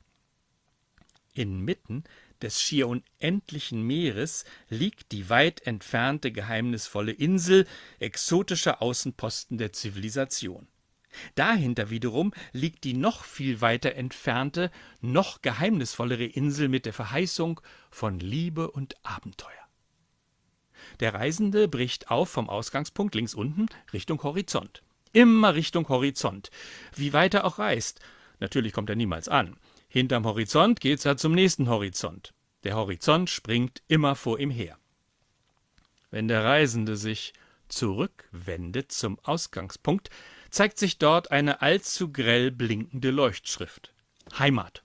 Inmitten 1.34 2.04
des 2.42 2.60
schier 2.60 2.88
unendlichen 2.88 3.82
Meeres 3.82 4.44
liegt 4.68 5.12
die 5.12 5.28
weit 5.28 5.66
entfernte 5.66 6.32
geheimnisvolle 6.32 7.12
Insel, 7.12 7.66
exotischer 7.98 8.82
Außenposten 8.82 9.58
der 9.58 9.72
Zivilisation. 9.72 10.68
Dahinter 11.34 11.90
wiederum 11.90 12.32
liegt 12.52 12.84
die 12.84 12.94
noch 12.94 13.24
viel 13.24 13.60
weiter 13.60 13.94
entfernte, 13.94 14.70
noch 15.00 15.42
geheimnisvollere 15.42 16.24
Insel 16.24 16.68
mit 16.68 16.86
der 16.86 16.92
Verheißung 16.92 17.60
von 17.90 18.18
Liebe 18.18 18.70
und 18.70 18.94
Abenteuer. 19.04 19.52
Der 21.00 21.14
Reisende 21.14 21.68
bricht 21.68 22.10
auf 22.10 22.30
vom 22.30 22.48
Ausgangspunkt 22.48 23.14
links 23.14 23.34
unten 23.34 23.66
Richtung 23.92 24.22
Horizont. 24.22 24.82
Immer 25.12 25.54
Richtung 25.54 25.88
Horizont. 25.88 26.50
Wie 26.94 27.12
weit 27.12 27.34
er 27.34 27.44
auch 27.44 27.58
reist. 27.58 28.00
Natürlich 28.38 28.72
kommt 28.72 28.90
er 28.90 28.96
niemals 28.96 29.28
an. 29.28 29.56
Hinterm 29.88 30.24
Horizont 30.24 30.80
geht's 30.80 31.04
ja 31.04 31.16
zum 31.16 31.32
nächsten 31.32 31.68
Horizont. 31.68 32.34
Der 32.64 32.76
Horizont 32.76 33.30
springt 33.30 33.82
immer 33.88 34.14
vor 34.14 34.38
ihm 34.38 34.50
her. 34.50 34.78
Wenn 36.10 36.28
der 36.28 36.44
Reisende 36.44 36.96
sich 36.96 37.32
zurückwendet 37.68 38.92
zum 38.92 39.18
Ausgangspunkt, 39.20 40.10
zeigt 40.56 40.78
sich 40.78 40.96
dort 40.96 41.32
eine 41.32 41.60
allzu 41.60 42.10
grell 42.10 42.50
blinkende 42.50 43.10
Leuchtschrift. 43.10 43.92
Heimat. 44.38 44.84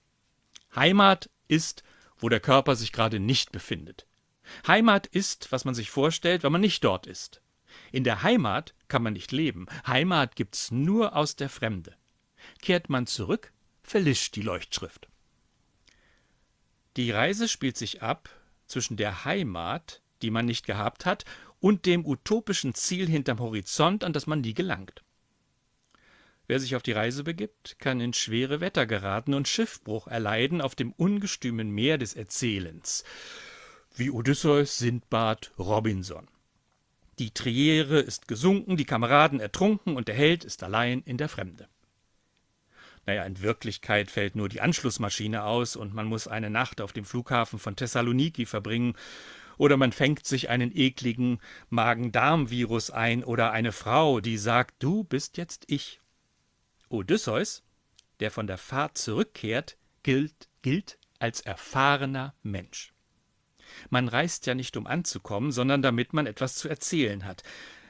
Heimat 0.76 1.30
ist, 1.48 1.82
wo 2.18 2.28
der 2.28 2.40
Körper 2.40 2.76
sich 2.76 2.92
gerade 2.92 3.18
nicht 3.18 3.52
befindet. 3.52 4.06
Heimat 4.66 5.06
ist, 5.06 5.50
was 5.50 5.64
man 5.64 5.74
sich 5.74 5.88
vorstellt, 5.88 6.42
wenn 6.42 6.52
man 6.52 6.60
nicht 6.60 6.84
dort 6.84 7.06
ist. 7.06 7.40
In 7.90 8.04
der 8.04 8.22
Heimat 8.22 8.74
kann 8.88 9.02
man 9.02 9.14
nicht 9.14 9.32
leben. 9.32 9.64
Heimat 9.86 10.36
gibt's 10.36 10.70
nur 10.70 11.16
aus 11.16 11.36
der 11.36 11.48
Fremde. 11.48 11.96
Kehrt 12.60 12.90
man 12.90 13.06
zurück, 13.06 13.50
verlischt 13.82 14.36
die 14.36 14.42
Leuchtschrift. 14.42 15.08
Die 16.98 17.10
Reise 17.10 17.48
spielt 17.48 17.78
sich 17.78 18.02
ab 18.02 18.28
zwischen 18.66 18.98
der 18.98 19.24
Heimat, 19.24 20.02
die 20.20 20.30
man 20.30 20.44
nicht 20.44 20.66
gehabt 20.66 21.06
hat, 21.06 21.24
und 21.60 21.86
dem 21.86 22.04
utopischen 22.04 22.74
Ziel 22.74 23.08
hinterm 23.08 23.38
Horizont, 23.38 24.04
an 24.04 24.12
das 24.12 24.26
man 24.26 24.42
nie 24.42 24.52
gelangt. 24.52 25.02
Wer 26.52 26.60
sich 26.60 26.76
auf 26.76 26.82
die 26.82 26.92
Reise 26.92 27.24
begibt, 27.24 27.78
kann 27.78 27.98
in 27.98 28.12
schwere 28.12 28.60
Wetter 28.60 28.84
geraten 28.84 29.32
und 29.32 29.48
Schiffbruch 29.48 30.06
erleiden 30.06 30.60
auf 30.60 30.74
dem 30.74 30.92
ungestümen 30.92 31.70
Meer 31.70 31.96
des 31.96 32.12
Erzählens 32.12 33.04
wie 33.96 34.10
Odysseus, 34.10 34.76
Sindbad, 34.76 35.50
Robinson. 35.58 36.28
Die 37.18 37.30
Triere 37.30 38.00
ist 38.00 38.28
gesunken, 38.28 38.76
die 38.76 38.84
Kameraden 38.84 39.40
ertrunken 39.40 39.96
und 39.96 40.08
der 40.08 40.14
Held 40.14 40.44
ist 40.44 40.62
allein 40.62 41.00
in 41.06 41.16
der 41.16 41.30
Fremde. 41.30 41.68
Naja, 43.06 43.24
in 43.24 43.40
Wirklichkeit 43.40 44.10
fällt 44.10 44.36
nur 44.36 44.50
die 44.50 44.60
Anschlussmaschine 44.60 45.44
aus 45.44 45.74
und 45.74 45.94
man 45.94 46.04
muss 46.04 46.28
eine 46.28 46.50
Nacht 46.50 46.82
auf 46.82 46.92
dem 46.92 47.06
Flughafen 47.06 47.58
von 47.58 47.76
Thessaloniki 47.76 48.44
verbringen, 48.44 48.92
oder 49.56 49.78
man 49.78 49.92
fängt 49.92 50.26
sich 50.26 50.50
einen 50.50 50.76
ekligen 50.76 51.38
Magen-Darm-Virus 51.70 52.90
ein 52.90 53.24
oder 53.24 53.52
eine 53.52 53.72
Frau, 53.72 54.20
die 54.20 54.36
sagt, 54.36 54.82
du 54.82 55.04
bist 55.04 55.38
jetzt 55.38 55.64
ich. 55.68 56.01
Odysseus, 56.92 57.62
der 58.20 58.30
von 58.30 58.46
der 58.46 58.58
Fahrt 58.58 58.98
zurückkehrt, 58.98 59.76
gilt, 60.02 60.48
gilt 60.62 60.98
als 61.18 61.40
erfahrener 61.40 62.34
Mensch. 62.42 62.92
Man 63.88 64.08
reist 64.08 64.46
ja 64.46 64.54
nicht, 64.54 64.76
um 64.76 64.86
anzukommen, 64.86 65.52
sondern 65.52 65.82
damit 65.82 66.12
man 66.12 66.26
etwas 66.26 66.56
zu 66.56 66.68
erzählen 66.68 67.24
hat. 67.24 67.42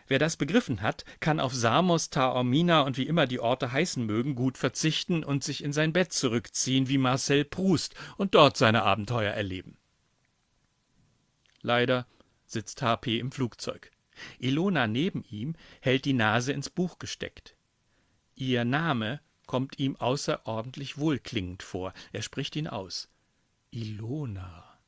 Wer 0.07 0.19
das 0.19 0.37
begriffen 0.37 0.83
hat, 0.83 1.05
kann 1.21 1.41
auf 1.41 1.55
Samos, 1.55 2.11
Taormina 2.11 2.83
und 2.83 2.97
wie 2.99 3.07
immer 3.07 3.27
die 3.27 3.41
Orte 3.41 3.73
heißen 3.73 4.05
mögen, 4.05 4.35
gut 4.35 4.59
verzichten 4.59 5.25
und 5.25 5.43
sich 5.43 5.65
in 5.65 5.73
sein 5.73 5.93
Bett 5.93 6.13
zurückziehen 6.13 6.89
wie 6.89 6.99
Marcel 6.99 7.45
Proust 7.45 7.95
und 8.17 8.35
dort 8.35 8.57
seine 8.57 8.83
Abenteuer 8.83 9.33
erleben. 9.33 9.79
Leider 11.63 12.07
sitzt 12.47 12.83
HP 12.83 13.19
im 13.19 13.33
Flugzeug. 13.33 13.91
Ilona 14.39 14.87
neben 14.87 15.25
ihm 15.25 15.55
hält 15.81 16.05
die 16.05 16.13
Nase 16.13 16.53
ins 16.53 16.69
Buch 16.69 16.99
gesteckt. 16.99 17.57
Ihr 18.35 18.65
Name 18.65 19.21
kommt 19.47 19.79
ihm 19.79 19.97
außerordentlich 19.97 20.99
wohlklingend 20.99 21.63
vor. 21.63 21.93
Er 22.13 22.23
spricht 22.23 22.57
ihn 22.57 22.69
aus. 22.69 23.09
Ilona. 23.71 24.79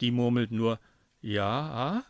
Die 0.00 0.10
murmelt 0.10 0.50
nur 0.50 0.80
Ja. 1.20 2.04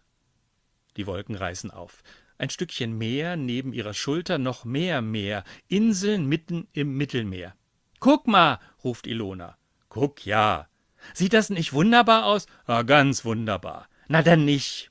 Die 0.96 1.06
Wolken 1.06 1.34
reißen 1.34 1.70
auf. 1.70 2.02
Ein 2.38 2.50
Stückchen 2.50 2.96
Meer 2.96 3.36
neben 3.36 3.72
ihrer 3.72 3.94
Schulter, 3.94 4.38
noch 4.38 4.64
mehr 4.64 5.02
Meer, 5.02 5.44
Inseln 5.68 6.26
mitten 6.26 6.68
im 6.72 6.96
Mittelmeer. 6.96 7.54
Guck 8.00 8.26
mal, 8.26 8.58
ruft 8.82 9.06
Ilona. 9.06 9.56
Guck 9.88 10.26
ja. 10.26 10.68
Sieht 11.12 11.32
das 11.32 11.50
nicht 11.50 11.72
wunderbar 11.72 12.26
aus? 12.26 12.46
Ja, 12.66 12.82
ganz 12.82 13.24
wunderbar. 13.24 13.88
Na 14.08 14.22
dann 14.22 14.44
nicht. 14.44 14.90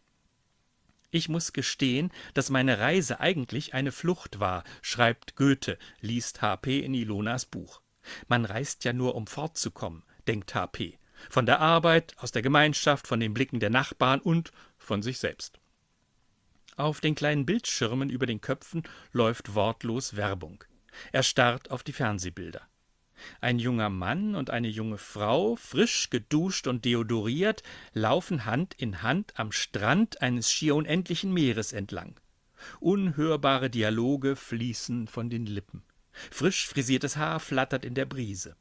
Ich 1.13 1.29
muss 1.29 1.53
gestehen, 1.53 2.11
dass 2.33 2.49
meine 2.49 2.79
Reise 2.79 3.21
eigentlich 3.21 3.73
eine 3.73 3.93
Flucht 3.93 4.41
war, 4.41 4.65
schreibt 4.81 5.37
Goethe, 5.37 5.77
liest 6.01 6.41
HP 6.41 6.79
in 6.79 6.93
Ilonas 6.93 7.45
Buch. 7.45 7.81
Man 8.27 8.43
reist 8.43 8.83
ja 8.83 8.91
nur, 8.91 9.15
um 9.15 9.27
fortzukommen, 9.27 10.03
denkt 10.27 10.55
HP 10.55 10.97
von 11.29 11.45
der 11.45 11.59
Arbeit, 11.59 12.15
aus 12.17 12.31
der 12.31 12.41
Gemeinschaft, 12.41 13.07
von 13.07 13.19
den 13.19 13.33
Blicken 13.33 13.59
der 13.59 13.69
Nachbarn 13.69 14.19
und 14.19 14.51
von 14.77 15.01
sich 15.01 15.19
selbst. 15.19 15.59
Auf 16.75 17.01
den 17.01 17.15
kleinen 17.15 17.45
Bildschirmen 17.45 18.09
über 18.09 18.25
den 18.25 18.41
Köpfen 18.41 18.83
läuft 19.11 19.55
wortlos 19.55 20.15
Werbung. 20.15 20.63
Er 21.11 21.23
starrt 21.23 21.71
auf 21.71 21.83
die 21.83 21.93
Fernsehbilder. 21.93 22.61
Ein 23.41 23.59
junger 23.59 23.89
Mann 23.89 24.35
und 24.35 24.49
eine 24.49 24.67
junge 24.67 24.97
Frau, 24.97 25.55
frisch 25.55 26.09
geduscht 26.09 26.67
und 26.67 26.85
deodoriert, 26.85 27.63
laufen 27.93 28.45
Hand 28.45 28.73
in 28.75 29.01
Hand 29.01 29.33
am 29.37 29.51
Strand 29.51 30.21
eines 30.21 30.51
schier 30.51 30.75
unendlichen 30.75 31.33
Meeres 31.33 31.73
entlang. 31.73 32.19
Unhörbare 32.79 33.69
Dialoge 33.69 34.35
fließen 34.35 35.07
von 35.07 35.29
den 35.29 35.45
Lippen. 35.45 35.83
Frisch 36.31 36.67
frisiertes 36.67 37.17
Haar 37.17 37.39
flattert 37.39 37.85
in 37.85 37.95
der 37.95 38.05
Brise. 38.05 38.55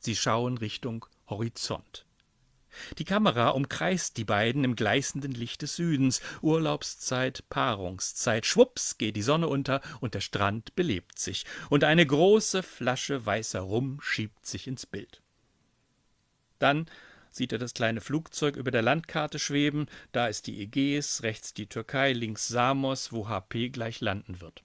Sie 0.00 0.16
schauen 0.16 0.58
Richtung 0.58 1.06
Horizont. 1.28 2.06
Die 2.98 3.04
Kamera 3.04 3.50
umkreist 3.50 4.16
die 4.16 4.24
beiden 4.24 4.64
im 4.64 4.76
gleißenden 4.76 5.32
Licht 5.32 5.62
des 5.62 5.76
Südens. 5.76 6.20
Urlaubszeit, 6.42 7.44
Paarungszeit. 7.48 8.46
Schwupps 8.46 8.98
geht 8.98 9.16
die 9.16 9.22
Sonne 9.22 9.48
unter 9.48 9.80
und 10.00 10.14
der 10.14 10.20
Strand 10.20 10.74
belebt 10.74 11.18
sich. 11.18 11.44
Und 11.70 11.84
eine 11.84 12.06
große 12.06 12.62
Flasche 12.62 13.24
weißer 13.24 13.60
Rum 13.60 14.00
schiebt 14.02 14.46
sich 14.46 14.66
ins 14.66 14.86
Bild. 14.86 15.22
Dann 16.58 16.86
sieht 17.30 17.52
er 17.52 17.58
das 17.58 17.74
kleine 17.74 18.00
Flugzeug 18.00 18.56
über 18.56 18.70
der 18.70 18.82
Landkarte 18.82 19.38
schweben. 19.38 19.86
Da 20.12 20.28
ist 20.28 20.46
die 20.46 20.60
Ägäis, 20.62 21.22
rechts 21.22 21.52
die 21.52 21.66
Türkei, 21.66 22.12
links 22.12 22.48
Samos, 22.48 23.12
wo 23.12 23.28
HP 23.28 23.70
gleich 23.70 24.00
landen 24.00 24.40
wird. 24.40 24.62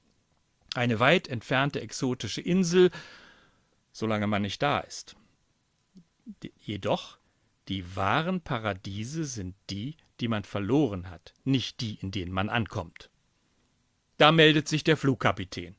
Eine 0.76 1.00
weit 1.00 1.28
entfernte 1.28 1.82
exotische 1.82 2.42
Insel, 2.42 2.92
solange 3.92 4.28
man 4.28 4.44
nicht 4.44 4.62
da 4.62 4.80
ist. 4.80 5.16
Jedoch 6.60 7.19
die 7.70 7.96
wahren 7.96 8.42
Paradiese 8.42 9.26
sind 9.26 9.56
die, 9.70 9.96
die 10.20 10.28
man 10.28 10.44
verloren 10.44 11.10
hat, 11.10 11.34
nicht 11.44 11.82
die, 11.82 12.00
in 12.02 12.12
denen 12.12 12.32
man 12.32 12.50
ankommt. 12.50 13.10
Da 14.18 14.32
meldet 14.32 14.68
sich 14.68 14.84
der 14.84 14.98
Flugkapitän. 14.98 15.76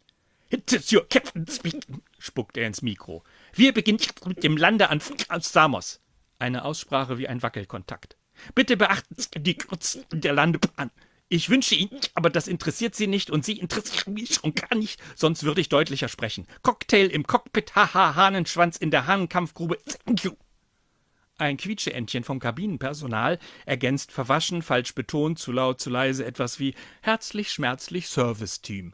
It 0.48 0.72
is 0.72 0.92
your 0.92 1.06
captain 1.08 1.46
speaking, 1.46 2.02
spuckt 2.18 2.56
er 2.56 2.66
ins 2.66 2.82
Mikro. 2.82 3.22
Wir 3.52 3.74
beginnen 3.74 3.98
jetzt 3.98 4.26
mit 4.26 4.42
dem 4.42 4.56
Lande 4.56 4.88
an 4.88 5.00
Samos. 5.40 6.00
Eine 6.38 6.64
Aussprache 6.64 7.18
wie 7.18 7.28
ein 7.28 7.42
Wackelkontakt. 7.42 8.16
Bitte 8.54 8.76
beachten 8.76 9.16
Sie 9.16 9.40
die 9.40 9.58
Kurzen 9.58 10.04
der 10.10 10.32
Landebahn. 10.32 10.90
Ich 11.28 11.50
wünsche 11.50 11.74
Ihnen, 11.74 12.00
aber 12.14 12.30
das 12.30 12.48
interessiert 12.48 12.94
Sie 12.94 13.06
nicht 13.06 13.30
und 13.30 13.44
Sie 13.44 13.58
interessieren 13.58 14.14
mich 14.14 14.34
schon 14.34 14.54
gar 14.54 14.74
nicht, 14.76 15.00
sonst 15.14 15.44
würde 15.44 15.60
ich 15.60 15.68
deutlicher 15.68 16.08
sprechen. 16.08 16.46
Cocktail 16.62 17.06
im 17.06 17.26
Cockpit, 17.26 17.74
haha, 17.76 18.14
Hahnenschwanz 18.16 18.76
in 18.76 18.90
der 18.90 19.06
Hahnenkampfgrube. 19.06 19.78
Thank 20.04 20.24
you. 20.24 20.32
Ein 21.40 21.56
Quietscheentchen 21.56 22.22
vom 22.22 22.38
Kabinenpersonal 22.38 23.38
ergänzt 23.64 24.12
verwaschen, 24.12 24.60
falsch 24.60 24.94
betont, 24.94 25.38
zu 25.38 25.52
laut, 25.52 25.80
zu 25.80 25.88
leise 25.88 26.26
etwas 26.26 26.58
wie 26.58 26.74
herzlich 27.00 27.50
schmerzlich 27.50 28.08
Serviceteam. 28.08 28.92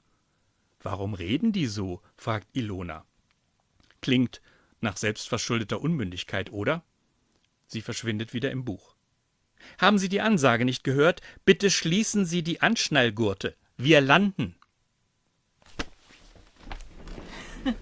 Warum 0.80 1.14
reden 1.14 1.50
die 1.50 1.66
so? 1.66 2.02
fragt 2.16 2.46
Ilona. 2.52 3.04
Klingt 4.00 4.40
nach 4.80 4.96
selbstverschuldeter 4.96 5.80
Unmündigkeit, 5.80 6.52
oder? 6.52 6.84
Sie 7.66 7.80
verschwindet 7.80 8.32
wieder 8.32 8.52
im 8.52 8.64
Buch. 8.64 8.94
Haben 9.80 9.98
Sie 9.98 10.08
die 10.08 10.20
Ansage 10.20 10.64
nicht 10.64 10.84
gehört? 10.84 11.22
Bitte 11.44 11.68
schließen 11.68 12.26
Sie 12.26 12.44
die 12.44 12.60
Anschnallgurte. 12.60 13.56
Wir 13.76 14.00
landen. 14.00 14.54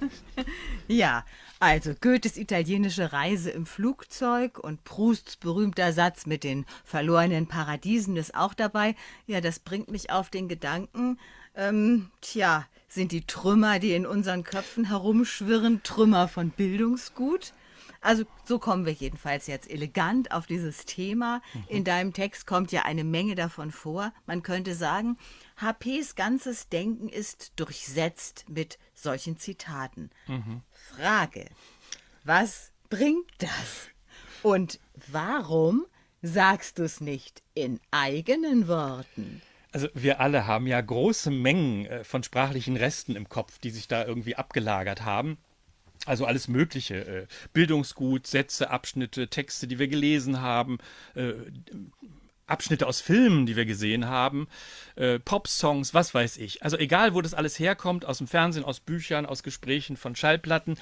ja, 0.88 1.26
also 1.64 1.94
Goethes 1.98 2.36
italienische 2.36 3.14
Reise 3.14 3.50
im 3.50 3.64
Flugzeug 3.64 4.58
und 4.58 4.84
Prousts 4.84 5.36
berühmter 5.36 5.94
Satz 5.94 6.26
mit 6.26 6.44
den 6.44 6.66
verlorenen 6.84 7.46
Paradiesen 7.46 8.18
ist 8.18 8.34
auch 8.34 8.52
dabei. 8.52 8.94
Ja, 9.26 9.40
das 9.40 9.60
bringt 9.60 9.90
mich 9.90 10.10
auf 10.10 10.28
den 10.28 10.46
Gedanken, 10.46 11.18
ähm, 11.54 12.10
tja, 12.20 12.66
sind 12.86 13.12
die 13.12 13.26
Trümmer, 13.26 13.78
die 13.78 13.94
in 13.94 14.04
unseren 14.04 14.44
Köpfen 14.44 14.88
herumschwirren, 14.88 15.82
Trümmer 15.82 16.28
von 16.28 16.50
Bildungsgut? 16.50 17.54
Also 18.04 18.24
so 18.44 18.58
kommen 18.58 18.84
wir 18.84 18.92
jedenfalls 18.92 19.46
jetzt 19.46 19.70
elegant 19.70 20.30
auf 20.30 20.46
dieses 20.46 20.84
Thema. 20.84 21.40
Mhm. 21.54 21.64
In 21.68 21.84
deinem 21.84 22.12
Text 22.12 22.46
kommt 22.46 22.70
ja 22.70 22.82
eine 22.82 23.02
Menge 23.02 23.34
davon 23.34 23.70
vor. 23.70 24.12
Man 24.26 24.42
könnte 24.42 24.74
sagen, 24.74 25.16
HPs 25.56 26.14
ganzes 26.14 26.68
Denken 26.68 27.08
ist 27.08 27.52
durchsetzt 27.56 28.44
mit 28.48 28.78
solchen 28.92 29.38
Zitaten. 29.38 30.10
Mhm. 30.26 30.60
Frage, 30.70 31.46
was 32.24 32.72
bringt 32.90 33.30
das? 33.38 33.88
Und 34.42 34.80
warum 35.10 35.86
sagst 36.20 36.78
du 36.78 36.82
es 36.82 37.00
nicht 37.00 37.42
in 37.54 37.80
eigenen 37.90 38.68
Worten? 38.68 39.40
Also 39.72 39.88
wir 39.94 40.20
alle 40.20 40.46
haben 40.46 40.66
ja 40.66 40.78
große 40.80 41.30
Mengen 41.30 41.86
äh, 41.86 42.04
von 42.04 42.22
sprachlichen 42.22 42.76
Resten 42.76 43.16
im 43.16 43.30
Kopf, 43.30 43.58
die 43.58 43.70
sich 43.70 43.88
da 43.88 44.04
irgendwie 44.04 44.36
abgelagert 44.36 45.06
haben. 45.06 45.38
Also 46.06 46.26
alles 46.26 46.48
Mögliche. 46.48 46.94
Äh, 47.06 47.26
Bildungsgut, 47.52 48.26
Sätze, 48.26 48.70
Abschnitte, 48.70 49.28
Texte, 49.28 49.66
die 49.66 49.78
wir 49.78 49.88
gelesen 49.88 50.40
haben, 50.40 50.78
äh, 51.14 51.32
Abschnitte 52.46 52.86
aus 52.86 53.00
Filmen, 53.00 53.46
die 53.46 53.56
wir 53.56 53.64
gesehen 53.64 54.04
haben, 54.04 54.48
Pop-Songs, 55.24 55.94
was 55.94 56.12
weiß 56.12 56.36
ich. 56.36 56.62
Also 56.62 56.76
egal, 56.76 57.14
wo 57.14 57.22
das 57.22 57.32
alles 57.32 57.58
herkommt, 57.58 58.04
aus 58.04 58.18
dem 58.18 58.26
Fernsehen, 58.26 58.66
aus 58.66 58.80
Büchern, 58.80 59.24
aus 59.24 59.42
Gesprächen, 59.42 59.96
von 59.96 60.14
Schallplatten. 60.14 60.76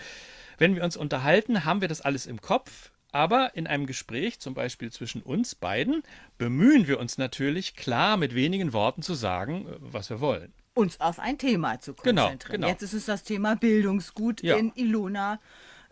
Wenn 0.59 0.75
wir 0.75 0.83
uns 0.83 0.97
unterhalten, 0.97 1.65
haben 1.65 1.81
wir 1.81 1.87
das 1.87 2.01
alles 2.01 2.27
im 2.27 2.41
Kopf, 2.41 2.91
aber 3.13 3.55
in 3.55 3.67
einem 3.67 3.87
Gespräch, 3.87 4.41
zum 4.41 4.55
Beispiel 4.55 4.91
zwischen 4.91 5.23
uns 5.23 5.55
beiden, 5.55 6.03
bemühen 6.39 6.89
wir 6.89 6.99
uns 6.99 7.19
natürlich, 7.19 7.77
klar 7.77 8.17
mit 8.17 8.35
wenigen 8.35 8.73
Worten 8.73 9.03
zu 9.03 9.15
sagen, 9.15 9.69
äh, 9.69 9.77
was 9.79 10.11
wir 10.11 10.21
wollen. 10.21 10.53
Uns 10.75 11.01
auf 11.01 11.19
ein 11.19 11.39
Thema 11.39 11.81
zu 11.81 11.95
genau, 11.95 12.23
konzentrieren. 12.23 12.61
Genau, 12.61 12.67
genau. 12.67 12.69
Jetzt 12.69 12.83
ist 12.83 12.95
es 12.95 13.05
das 13.07 13.23
Thema 13.25 13.57
Bildungsgut 13.57 14.43
ja. 14.43 14.57
in 14.57 14.73
Ilona, 14.75 15.39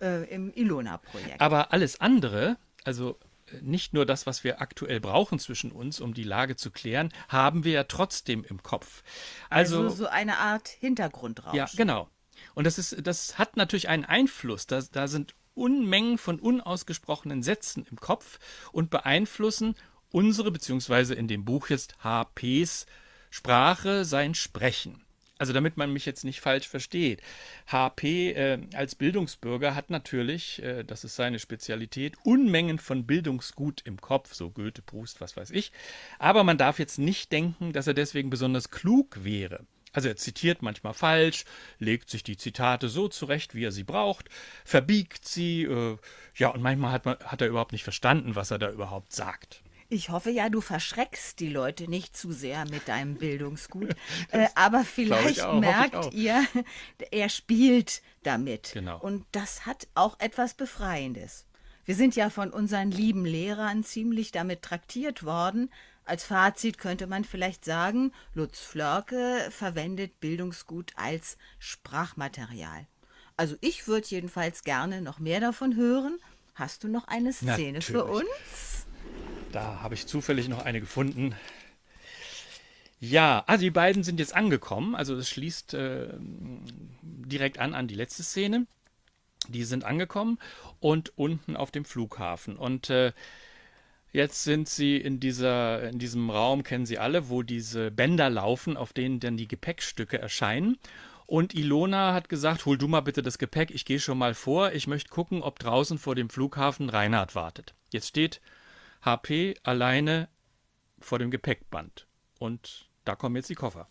äh, 0.00 0.24
im 0.32 0.52
Ilona-Projekt. 0.52 1.40
Aber 1.40 1.72
alles 1.72 2.00
andere, 2.00 2.56
also 2.84 3.18
äh, 3.46 3.60
nicht 3.60 3.92
nur 3.92 4.06
das, 4.06 4.26
was 4.26 4.42
wir 4.42 4.60
aktuell 4.60 5.00
brauchen 5.00 5.38
zwischen 5.38 5.70
uns, 5.70 6.00
um 6.00 6.14
die 6.14 6.24
Lage 6.24 6.56
zu 6.56 6.70
klären, 6.70 7.12
haben 7.28 7.64
wir 7.64 7.72
ja 7.72 7.84
trotzdem 7.84 8.44
im 8.44 8.62
Kopf. 8.62 9.02
Also, 9.50 9.82
also 9.82 9.96
so 9.96 10.06
eine 10.06 10.38
Art 10.38 10.68
Hintergrundrausch. 10.68 11.54
Ja, 11.54 11.68
genau. 11.76 12.08
Und 12.54 12.64
das 12.64 12.78
ist, 12.78 13.06
das 13.06 13.38
hat 13.38 13.56
natürlich 13.56 13.88
einen 13.88 14.04
Einfluss. 14.04 14.66
Da, 14.66 14.80
da 14.92 15.08
sind 15.08 15.34
Unmengen 15.54 16.16
von 16.16 16.40
unausgesprochenen 16.40 17.42
Sätzen 17.42 17.86
im 17.90 17.98
Kopf 17.98 18.38
und 18.72 18.88
beeinflussen 18.88 19.74
unsere, 20.10 20.50
beziehungsweise 20.50 21.14
in 21.14 21.28
dem 21.28 21.44
Buch 21.44 21.68
jetzt 21.68 21.96
HPs 22.02 22.86
Sprache, 23.30 24.04
sein 24.04 24.34
Sprechen. 24.34 25.02
Also 25.40 25.54
damit 25.54 25.78
man 25.78 25.90
mich 25.90 26.04
jetzt 26.04 26.24
nicht 26.24 26.42
falsch 26.42 26.68
versteht. 26.68 27.22
HP 27.66 28.32
äh, 28.32 28.58
als 28.74 28.94
Bildungsbürger 28.94 29.74
hat 29.74 29.88
natürlich, 29.88 30.62
äh, 30.62 30.84
das 30.84 31.02
ist 31.02 31.16
seine 31.16 31.38
Spezialität, 31.38 32.14
Unmengen 32.24 32.78
von 32.78 33.06
Bildungsgut 33.06 33.80
im 33.86 33.98
Kopf, 34.02 34.34
so 34.34 34.50
Goethe, 34.50 34.82
Proust, 34.82 35.22
was 35.22 35.38
weiß 35.38 35.50
ich. 35.52 35.72
Aber 36.18 36.44
man 36.44 36.58
darf 36.58 36.78
jetzt 36.78 36.98
nicht 36.98 37.32
denken, 37.32 37.72
dass 37.72 37.86
er 37.86 37.94
deswegen 37.94 38.28
besonders 38.28 38.70
klug 38.70 39.24
wäre. 39.24 39.64
Also 39.92 40.08
er 40.08 40.16
zitiert 40.16 40.60
manchmal 40.60 40.92
falsch, 40.92 41.46
legt 41.78 42.10
sich 42.10 42.22
die 42.22 42.36
Zitate 42.36 42.90
so 42.90 43.08
zurecht, 43.08 43.54
wie 43.54 43.64
er 43.64 43.72
sie 43.72 43.84
braucht, 43.84 44.28
verbiegt 44.66 45.26
sie, 45.26 45.62
äh, 45.62 45.96
ja, 46.36 46.48
und 46.48 46.60
manchmal 46.60 46.92
hat, 46.92 47.06
man, 47.06 47.16
hat 47.24 47.40
er 47.40 47.48
überhaupt 47.48 47.72
nicht 47.72 47.84
verstanden, 47.84 48.36
was 48.36 48.50
er 48.50 48.58
da 48.58 48.70
überhaupt 48.70 49.14
sagt. 49.14 49.62
Ich 49.92 50.08
hoffe 50.08 50.30
ja, 50.30 50.48
du 50.48 50.60
verschreckst 50.60 51.40
die 51.40 51.48
Leute 51.48 51.90
nicht 51.90 52.16
zu 52.16 52.32
sehr 52.32 52.64
mit 52.70 52.88
deinem 52.88 53.16
Bildungsgut. 53.16 53.94
äh, 54.30 54.46
aber 54.54 54.84
vielleicht 54.84 55.42
auch, 55.42 55.60
merkt 55.60 56.14
ihr, 56.14 56.46
er 57.10 57.28
spielt 57.28 58.00
damit. 58.22 58.70
Genau. 58.72 58.98
Und 59.00 59.26
das 59.32 59.66
hat 59.66 59.88
auch 59.94 60.18
etwas 60.20 60.54
Befreiendes. 60.54 61.46
Wir 61.84 61.96
sind 61.96 62.14
ja 62.14 62.30
von 62.30 62.50
unseren 62.52 62.92
lieben 62.92 63.24
Lehrern 63.24 63.82
ziemlich 63.82 64.30
damit 64.30 64.62
traktiert 64.62 65.24
worden, 65.24 65.70
als 66.04 66.24
Fazit 66.24 66.78
könnte 66.78 67.06
man 67.06 67.24
vielleicht 67.24 67.64
sagen, 67.64 68.12
Lutz 68.34 68.58
Flörke 68.58 69.48
verwendet 69.50 70.18
Bildungsgut 70.18 70.92
als 70.96 71.36
Sprachmaterial. 71.60 72.86
Also 73.36 73.54
ich 73.60 73.86
würde 73.86 74.08
jedenfalls 74.08 74.64
gerne 74.64 75.02
noch 75.02 75.18
mehr 75.20 75.38
davon 75.38 75.76
hören. 75.76 76.18
Hast 76.54 76.82
du 76.82 76.88
noch 76.88 77.06
eine 77.06 77.32
Szene 77.32 77.78
Natürlich. 77.78 77.86
für 77.86 78.04
uns? 78.04 78.79
Da 79.52 79.80
habe 79.82 79.94
ich 79.94 80.06
zufällig 80.06 80.48
noch 80.48 80.64
eine 80.64 80.80
gefunden. 80.80 81.34
Ja, 83.00 83.42
also 83.46 83.62
die 83.62 83.70
beiden 83.70 84.02
sind 84.02 84.20
jetzt 84.20 84.34
angekommen. 84.34 84.94
Also 84.94 85.16
es 85.16 85.28
schließt 85.28 85.74
äh, 85.74 86.08
direkt 87.02 87.58
an 87.58 87.74
an 87.74 87.88
die 87.88 87.94
letzte 87.94 88.22
Szene. 88.22 88.66
Die 89.48 89.64
sind 89.64 89.84
angekommen 89.84 90.38
und 90.80 91.16
unten 91.16 91.56
auf 91.56 91.70
dem 91.70 91.84
Flughafen. 91.84 92.56
Und 92.56 92.90
äh, 92.90 93.12
Jetzt 94.12 94.42
sind 94.42 94.68
sie 94.68 94.96
in, 94.96 95.20
dieser, 95.20 95.88
in 95.88 96.00
diesem 96.00 96.30
Raum, 96.30 96.64
kennen 96.64 96.84
Sie 96.84 96.98
alle, 96.98 97.28
wo 97.28 97.42
diese 97.42 97.92
Bänder 97.92 98.28
laufen, 98.28 98.76
auf 98.76 98.92
denen 98.92 99.20
dann 99.20 99.36
die 99.36 99.46
Gepäckstücke 99.46 100.18
erscheinen. 100.18 100.78
Und 101.26 101.54
Ilona 101.54 102.12
hat 102.12 102.28
gesagt, 102.28 102.66
hol 102.66 102.76
du 102.76 102.88
mal 102.88 103.02
bitte 103.02 103.22
das 103.22 103.38
Gepäck, 103.38 103.70
ich 103.70 103.84
gehe 103.84 104.00
schon 104.00 104.18
mal 104.18 104.34
vor, 104.34 104.72
ich 104.72 104.88
möchte 104.88 105.10
gucken, 105.10 105.42
ob 105.42 105.60
draußen 105.60 105.96
vor 105.96 106.16
dem 106.16 106.28
Flughafen 106.28 106.88
Reinhard 106.88 107.36
wartet. 107.36 107.74
Jetzt 107.92 108.08
steht 108.08 108.40
HP 109.02 109.54
alleine 109.62 110.28
vor 110.98 111.18
dem 111.18 111.30
Gepäckband. 111.30 112.06
Und 112.38 112.88
da 113.04 113.14
kommen 113.14 113.36
jetzt 113.36 113.50
die 113.50 113.54
Koffer. 113.54 113.88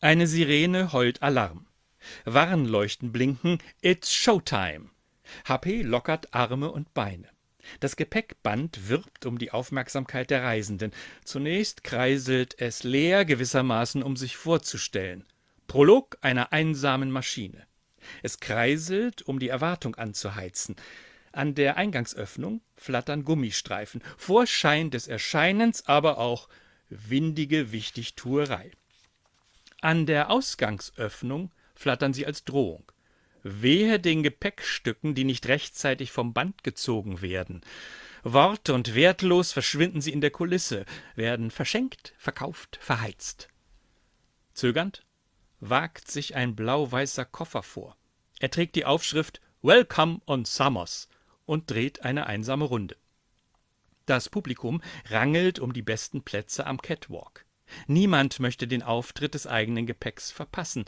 Eine 0.00 0.26
Sirene 0.26 0.92
heult 0.92 1.22
Alarm. 1.22 1.66
Warnleuchten 2.24 3.12
blinken, 3.12 3.58
it's 3.80 4.12
Showtime. 4.12 4.90
HP 5.46 5.82
lockert 5.82 6.34
Arme 6.34 6.70
und 6.70 6.92
Beine. 6.94 7.28
Das 7.80 7.94
Gepäckband 7.94 8.88
wirbt 8.88 9.24
um 9.24 9.38
die 9.38 9.52
Aufmerksamkeit 9.52 10.30
der 10.30 10.42
Reisenden. 10.42 10.92
Zunächst 11.24 11.84
kreiselt 11.84 12.60
es 12.60 12.82
leer, 12.82 13.24
gewissermaßen 13.24 14.02
um 14.02 14.16
sich 14.16 14.36
vorzustellen. 14.36 15.24
Prolog 15.68 16.18
einer 16.20 16.52
einsamen 16.52 17.10
Maschine. 17.10 17.64
Es 18.22 18.40
kreiselt, 18.40 19.22
um 19.22 19.38
die 19.38 19.48
Erwartung 19.48 19.94
anzuheizen. 19.94 20.74
An 21.32 21.54
der 21.54 21.78
Eingangsöffnung 21.78 22.60
flattern 22.76 23.24
Gummistreifen, 23.24 24.02
Vorschein 24.18 24.90
des 24.90 25.08
Erscheinens, 25.08 25.86
aber 25.86 26.18
auch 26.18 26.48
windige 26.90 27.72
Wichtigtuerei. 27.72 28.70
An 29.80 30.04
der 30.04 30.30
Ausgangsöffnung 30.30 31.50
flattern 31.74 32.12
sie 32.12 32.26
als 32.26 32.44
Drohung. 32.44 32.92
Wehe 33.42 33.98
den 33.98 34.22
Gepäckstücken, 34.22 35.14
die 35.14 35.24
nicht 35.24 35.48
rechtzeitig 35.48 36.12
vom 36.12 36.34
Band 36.34 36.62
gezogen 36.62 37.22
werden. 37.22 37.62
Worte 38.22 38.74
und 38.74 38.94
wertlos 38.94 39.52
verschwinden 39.52 40.00
sie 40.00 40.12
in 40.12 40.20
der 40.20 40.30
Kulisse, 40.30 40.84
werden 41.16 41.50
verschenkt, 41.50 42.14
verkauft, 42.18 42.78
verheizt. 42.80 43.48
Zögernd 44.52 45.04
wagt 45.58 46.10
sich 46.10 46.36
ein 46.36 46.54
blau-weißer 46.54 47.24
Koffer 47.24 47.62
vor. 47.62 47.96
Er 48.38 48.50
trägt 48.50 48.76
die 48.76 48.84
Aufschrift 48.84 49.40
Welcome 49.62 50.20
on 50.26 50.44
Samos 50.44 51.08
und 51.46 51.70
dreht 51.70 52.04
eine 52.04 52.26
einsame 52.26 52.64
Runde. 52.64 52.96
Das 54.06 54.28
Publikum 54.28 54.82
rangelt 55.10 55.58
um 55.58 55.72
die 55.72 55.82
besten 55.82 56.22
Plätze 56.22 56.66
am 56.66 56.80
Catwalk. 56.80 57.46
Niemand 57.86 58.40
möchte 58.40 58.66
den 58.66 58.82
Auftritt 58.82 59.34
des 59.34 59.46
eigenen 59.46 59.86
Gepäcks 59.86 60.30
verpassen 60.30 60.84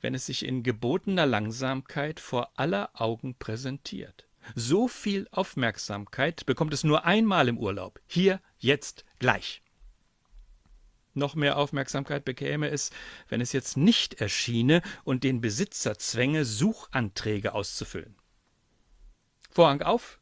wenn 0.00 0.14
es 0.14 0.26
sich 0.26 0.44
in 0.44 0.62
gebotener 0.62 1.26
Langsamkeit 1.26 2.20
vor 2.20 2.50
aller 2.56 2.90
Augen 2.94 3.34
präsentiert. 3.36 4.26
So 4.54 4.88
viel 4.88 5.28
Aufmerksamkeit 5.30 6.46
bekommt 6.46 6.72
es 6.72 6.84
nur 6.84 7.04
einmal 7.04 7.48
im 7.48 7.58
Urlaub. 7.58 8.00
Hier, 8.06 8.40
jetzt, 8.58 9.04
gleich. 9.18 9.62
Noch 11.12 11.34
mehr 11.34 11.58
Aufmerksamkeit 11.58 12.24
bekäme 12.24 12.70
es, 12.70 12.90
wenn 13.28 13.40
es 13.40 13.52
jetzt 13.52 13.76
nicht 13.76 14.14
erschiene 14.14 14.80
und 15.04 15.24
den 15.24 15.40
Besitzer 15.40 15.98
zwänge, 15.98 16.44
Suchanträge 16.44 17.52
auszufüllen. 17.52 18.16
Vorhang 19.50 19.82
auf 19.82 20.20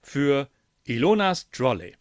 für 0.00 0.48
Ilonas 0.84 1.50
Trolley. 1.50 1.96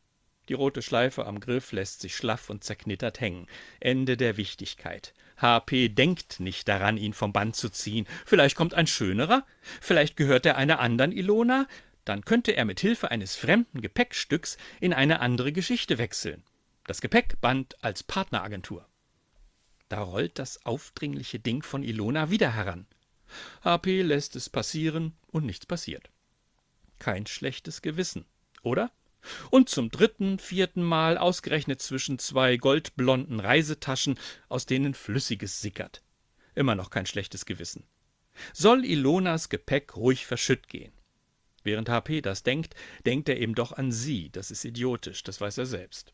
Die 0.50 0.54
rote 0.54 0.82
Schleife 0.82 1.26
am 1.26 1.40
Griff 1.40 1.72
lässt 1.72 2.02
sich 2.02 2.16
schlaff 2.16 2.50
und 2.50 2.64
zerknittert 2.64 3.20
hängen. 3.20 3.48
Ende 3.80 4.18
der 4.18 4.38
Wichtigkeit. 4.38 5.14
HP 5.38 5.90
denkt 5.90 6.40
nicht 6.40 6.68
daran, 6.68 6.98
ihn 6.98 7.14
vom 7.14 7.34
Band 7.34 7.56
zu 7.56 7.70
ziehen. 7.70 8.08
Vielleicht 8.26 8.56
kommt 8.56 8.74
ein 8.76 8.88
schönerer, 8.88 9.46
vielleicht 9.82 10.16
gehört 10.16 10.46
er 10.46 10.58
einer 10.58 10.80
anderen 10.80 11.12
Ilona, 11.12 11.68
dann 12.06 12.24
könnte 12.26 12.52
er 12.52 12.66
mit 12.66 12.80
Hilfe 12.80 13.10
eines 13.10 13.36
fremden 13.36 13.82
Gepäckstücks 13.82 14.58
in 14.80 14.94
eine 14.94 15.22
andere 15.22 15.52
Geschichte 15.52 15.98
wechseln. 15.98 16.44
Das 16.86 17.02
Gepäckband 17.02 17.84
als 17.84 18.04
Partneragentur. 18.04 18.88
Da 19.88 20.02
rollt 20.02 20.38
das 20.38 20.66
aufdringliche 20.66 21.40
Ding 21.40 21.64
von 21.64 21.84
Ilona 21.84 22.30
wieder 22.30 22.54
heran. 22.54 22.86
HP 23.64 24.02
lässt 24.04 24.36
es 24.36 24.50
passieren 24.50 25.16
und 25.32 25.46
nichts 25.46 25.66
passiert. 25.66 26.10
Kein 27.00 27.26
schlechtes 27.26 27.82
Gewissen, 27.82 28.26
oder? 28.62 28.92
Und 29.50 29.70
zum 29.70 29.90
dritten, 29.90 30.40
vierten 30.40 30.84
Mal 30.84 31.18
ausgerechnet 31.18 31.82
zwischen 31.82 32.20
zwei 32.20 32.58
goldblonden 32.58 33.40
Reisetaschen, 33.40 34.18
aus 34.48 34.66
denen 34.66 34.94
Flüssiges 34.94 35.62
sickert. 35.62 36.04
Immer 36.56 36.76
noch 36.76 36.90
kein 36.90 37.06
schlechtes 37.06 37.46
Gewissen. 37.46 37.86
Soll 38.54 38.86
Ilonas 38.86 39.50
Gepäck 39.50 39.96
ruhig 39.98 40.26
verschütt 40.26 40.70
gehen? 40.70 40.94
Während 41.64 41.90
HP 41.90 42.22
das 42.22 42.44
denkt, 42.44 42.76
denkt 43.06 43.28
er 43.30 43.38
eben 43.38 43.56
doch 43.56 43.74
an 43.74 43.92
sie. 43.92 44.30
Das 44.32 44.52
ist 44.52 44.64
idiotisch, 44.64 45.24
das 45.24 45.42
weiß 45.42 45.58
er 45.58 45.66
selbst. 45.66 46.14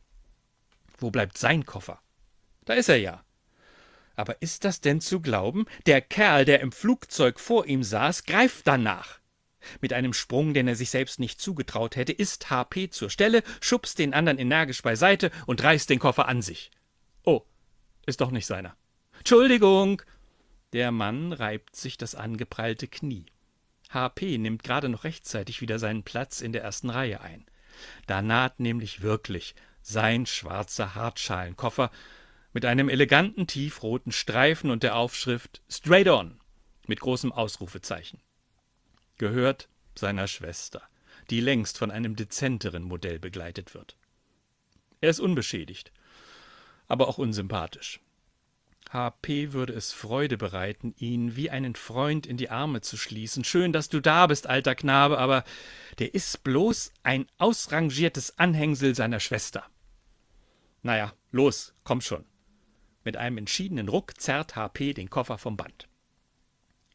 Wo 0.98 1.12
bleibt 1.12 1.38
sein 1.38 1.66
Koffer? 1.66 2.02
Da 2.66 2.74
ist 2.74 2.90
er 2.90 2.98
ja. 2.98 3.24
Aber 4.16 4.42
ist 4.42 4.64
das 4.64 4.82
denn 4.82 5.02
zu 5.02 5.22
glauben? 5.22 5.66
Der 5.86 6.02
Kerl, 6.02 6.46
der 6.46 6.62
im 6.62 6.72
Flugzeug 6.72 7.40
vor 7.40 7.68
ihm 7.68 7.84
saß, 7.84 8.24
greift 8.24 8.66
danach. 8.66 9.20
Mit 9.82 9.94
einem 9.94 10.14
Sprung, 10.14 10.54
den 10.54 10.68
er 10.68 10.76
sich 10.76 10.90
selbst 10.90 11.20
nicht 11.20 11.40
zugetraut 11.42 11.96
hätte, 11.96 12.12
ist 12.12 12.50
HP 12.50 12.90
zur 12.90 13.10
Stelle, 13.10 13.44
schubst 13.62 14.00
den 14.00 14.14
anderen 14.14 14.38
energisch 14.38 14.82
beiseite 14.82 15.32
und 15.46 15.64
reißt 15.64 15.90
den 15.90 16.00
Koffer 16.00 16.28
an 16.28 16.42
sich. 16.42 16.72
Oh, 17.24 17.44
ist 18.06 18.22
doch 18.22 18.32
nicht 18.32 18.46
seiner. 18.46 18.76
Entschuldigung! 19.18 20.02
Der 20.74 20.92
Mann 20.92 21.32
reibt 21.32 21.76
sich 21.76 21.98
das 21.98 22.16
angeprallte 22.16 22.88
Knie. 22.88 23.26
HP 23.90 24.38
nimmt 24.38 24.64
gerade 24.64 24.90
noch 24.90 25.04
rechtzeitig 25.04 25.62
wieder 25.62 25.80
seinen 25.80 26.04
Platz 26.04 26.42
in 26.42 26.52
der 26.52 26.64
ersten 26.64 26.90
Reihe 26.90 27.22
ein. 27.22 27.46
Da 28.08 28.22
naht 28.22 28.60
nämlich 28.60 29.02
wirklich 29.02 29.56
sein 29.82 30.26
schwarzer 30.26 30.96
Hartschalenkoffer 30.96 31.92
mit 32.54 32.66
einem 32.66 32.90
eleganten 32.90 33.48
tiefroten 33.48 34.12
Streifen 34.12 34.72
und 34.72 34.84
der 34.84 34.96
Aufschrift 34.96 35.62
Straight 35.70 36.08
On 36.08 36.40
mit 36.88 37.00
großem 37.00 37.32
Ausrufezeichen. 37.32 38.22
Gehört 39.18 39.70
seiner 39.96 40.28
Schwester, 40.28 40.82
die 41.30 41.40
längst 41.40 41.78
von 41.78 41.92
einem 41.92 42.16
dezenteren 42.16 42.84
Modell 42.84 43.20
begleitet 43.20 43.74
wird. 43.74 43.98
Er 45.00 45.10
ist 45.10 45.20
unbeschädigt, 45.20 45.92
aber 46.88 47.08
auch 47.08 47.18
unsympathisch. 47.18 48.02
HP 48.92 49.52
würde 49.52 49.74
es 49.74 49.92
Freude 49.92 50.38
bereiten, 50.38 50.94
ihn 50.98 51.36
wie 51.36 51.50
einen 51.50 51.76
Freund 51.76 52.26
in 52.28 52.38
die 52.38 52.50
Arme 52.50 52.82
zu 52.82 52.98
schließen. 52.98 53.44
Schön, 53.44 53.74
dass 53.74 53.90
du 53.90 54.00
da 54.00 54.28
bist, 54.28 54.48
alter 54.48 54.76
Knabe, 54.76 55.18
aber 55.18 55.44
der 56.00 56.14
ist 56.14 56.44
bloß 56.44 56.94
ein 57.04 57.26
ausrangiertes 57.38 58.38
Anhängsel 58.38 58.96
seiner 58.96 59.20
Schwester. 59.20 59.66
Naja, 60.84 61.14
los, 61.32 61.74
komm 61.84 62.02
schon. 62.02 62.26
Mit 63.04 63.18
einem 63.18 63.40
entschiedenen 63.40 63.90
Ruck 63.90 64.20
zerrt 64.20 64.56
HP 64.56 64.94
den 64.94 65.10
Koffer 65.10 65.38
vom 65.38 65.58
Band. 65.58 65.88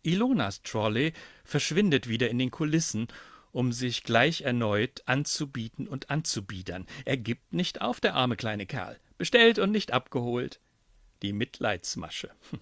Ilonas 0.02 0.62
Trolley 0.62 1.12
verschwindet 1.44 2.08
wieder 2.08 2.30
in 2.30 2.38
den 2.38 2.50
Kulissen, 2.50 3.08
um 3.52 3.72
sich 3.72 4.04
gleich 4.04 4.42
erneut 4.42 5.02
anzubieten 5.06 5.88
und 5.88 6.10
anzubiedern. 6.10 6.86
Er 7.04 7.16
gibt 7.16 7.52
nicht 7.52 7.80
auf, 7.80 8.00
der 8.00 8.14
arme 8.14 8.36
kleine 8.36 8.66
Kerl. 8.66 8.98
Bestellt 9.18 9.58
und 9.58 9.70
nicht 9.70 9.92
abgeholt 9.92 10.60
die 11.22 11.32
Mitleidsmasche. 11.32 12.30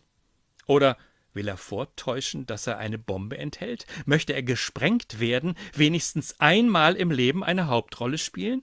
Oder 0.67 0.97
will 1.33 1.49
er 1.49 1.57
vortäuschen, 1.57 2.47
dass 2.47 2.67
er 2.67 2.79
eine 2.79 2.99
Bombe 2.99 3.39
enthält? 3.39 3.87
Möchte 4.07 4.33
er 4.33 4.43
gesprengt 4.43 5.21
werden, 5.21 5.55
wenigstens 5.75 6.39
einmal 6.41 6.97
im 6.97 7.11
Leben 7.11 7.45
eine 7.45 7.69
Hauptrolle 7.69 8.19
spielen? 8.19 8.63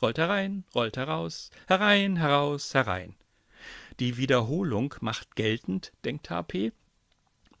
Rollt 0.00 0.18
herein, 0.18 0.64
rollt 0.74 0.96
heraus, 0.96 1.50
herein, 1.66 2.16
heraus, 2.16 2.72
herein. 2.72 3.16
Die 3.98 4.16
Wiederholung 4.16 4.94
macht 5.00 5.36
geltend, 5.36 5.92
denkt 6.04 6.30
HP, 6.30 6.72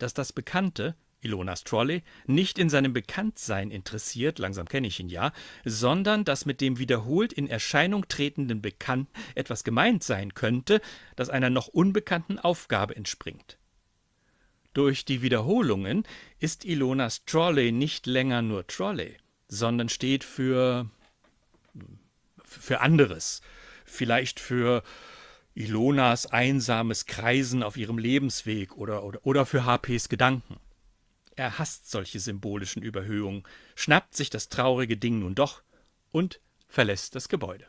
dass 0.02 0.14
das 0.14 0.32
Bekannte, 0.32 0.96
Ilonas 1.20 1.64
Trolley, 1.64 2.02
nicht 2.26 2.58
in 2.58 2.70
seinem 2.70 2.92
Bekanntsein 2.92 3.70
interessiert, 3.70 4.38
langsam 4.38 4.66
kenne 4.66 4.86
ich 4.86 4.98
ihn 5.00 5.08
ja, 5.08 5.32
sondern 5.64 6.24
dass 6.24 6.46
mit 6.46 6.60
dem 6.60 6.78
wiederholt 6.78 7.32
in 7.32 7.46
Erscheinung 7.46 8.08
tretenden 8.08 8.62
Bekannten 8.62 9.12
etwas 9.34 9.64
gemeint 9.64 10.02
sein 10.02 10.34
könnte, 10.34 10.80
das 11.16 11.30
einer 11.30 11.50
noch 11.50 11.68
unbekannten 11.68 12.38
Aufgabe 12.38 12.96
entspringt. 12.96 13.58
Durch 14.72 15.04
die 15.04 15.20
Wiederholungen 15.20 16.04
ist 16.38 16.64
Ilonas 16.64 17.24
Trolley 17.24 17.72
nicht 17.72 18.06
länger 18.06 18.40
nur 18.40 18.66
Trolley, 18.66 19.16
sondern 19.48 19.88
steht 19.88 20.24
für 20.24 20.88
für 22.50 22.80
anderes, 22.80 23.42
vielleicht 23.84 24.40
für 24.40 24.82
Ilonas 25.54 26.26
einsames 26.26 27.06
Kreisen 27.06 27.62
auf 27.62 27.76
ihrem 27.76 27.98
Lebensweg 27.98 28.76
oder, 28.76 29.04
oder, 29.04 29.20
oder 29.24 29.46
für 29.46 29.64
HPs 29.64 30.08
Gedanken. 30.08 30.58
Er 31.36 31.58
hasst 31.58 31.90
solche 31.90 32.20
symbolischen 32.20 32.82
Überhöhungen, 32.82 33.44
schnappt 33.74 34.14
sich 34.14 34.30
das 34.30 34.48
traurige 34.48 34.96
Ding 34.96 35.20
nun 35.20 35.34
doch 35.34 35.62
und 36.12 36.40
verlässt 36.68 37.14
das 37.14 37.28
Gebäude. 37.28 37.66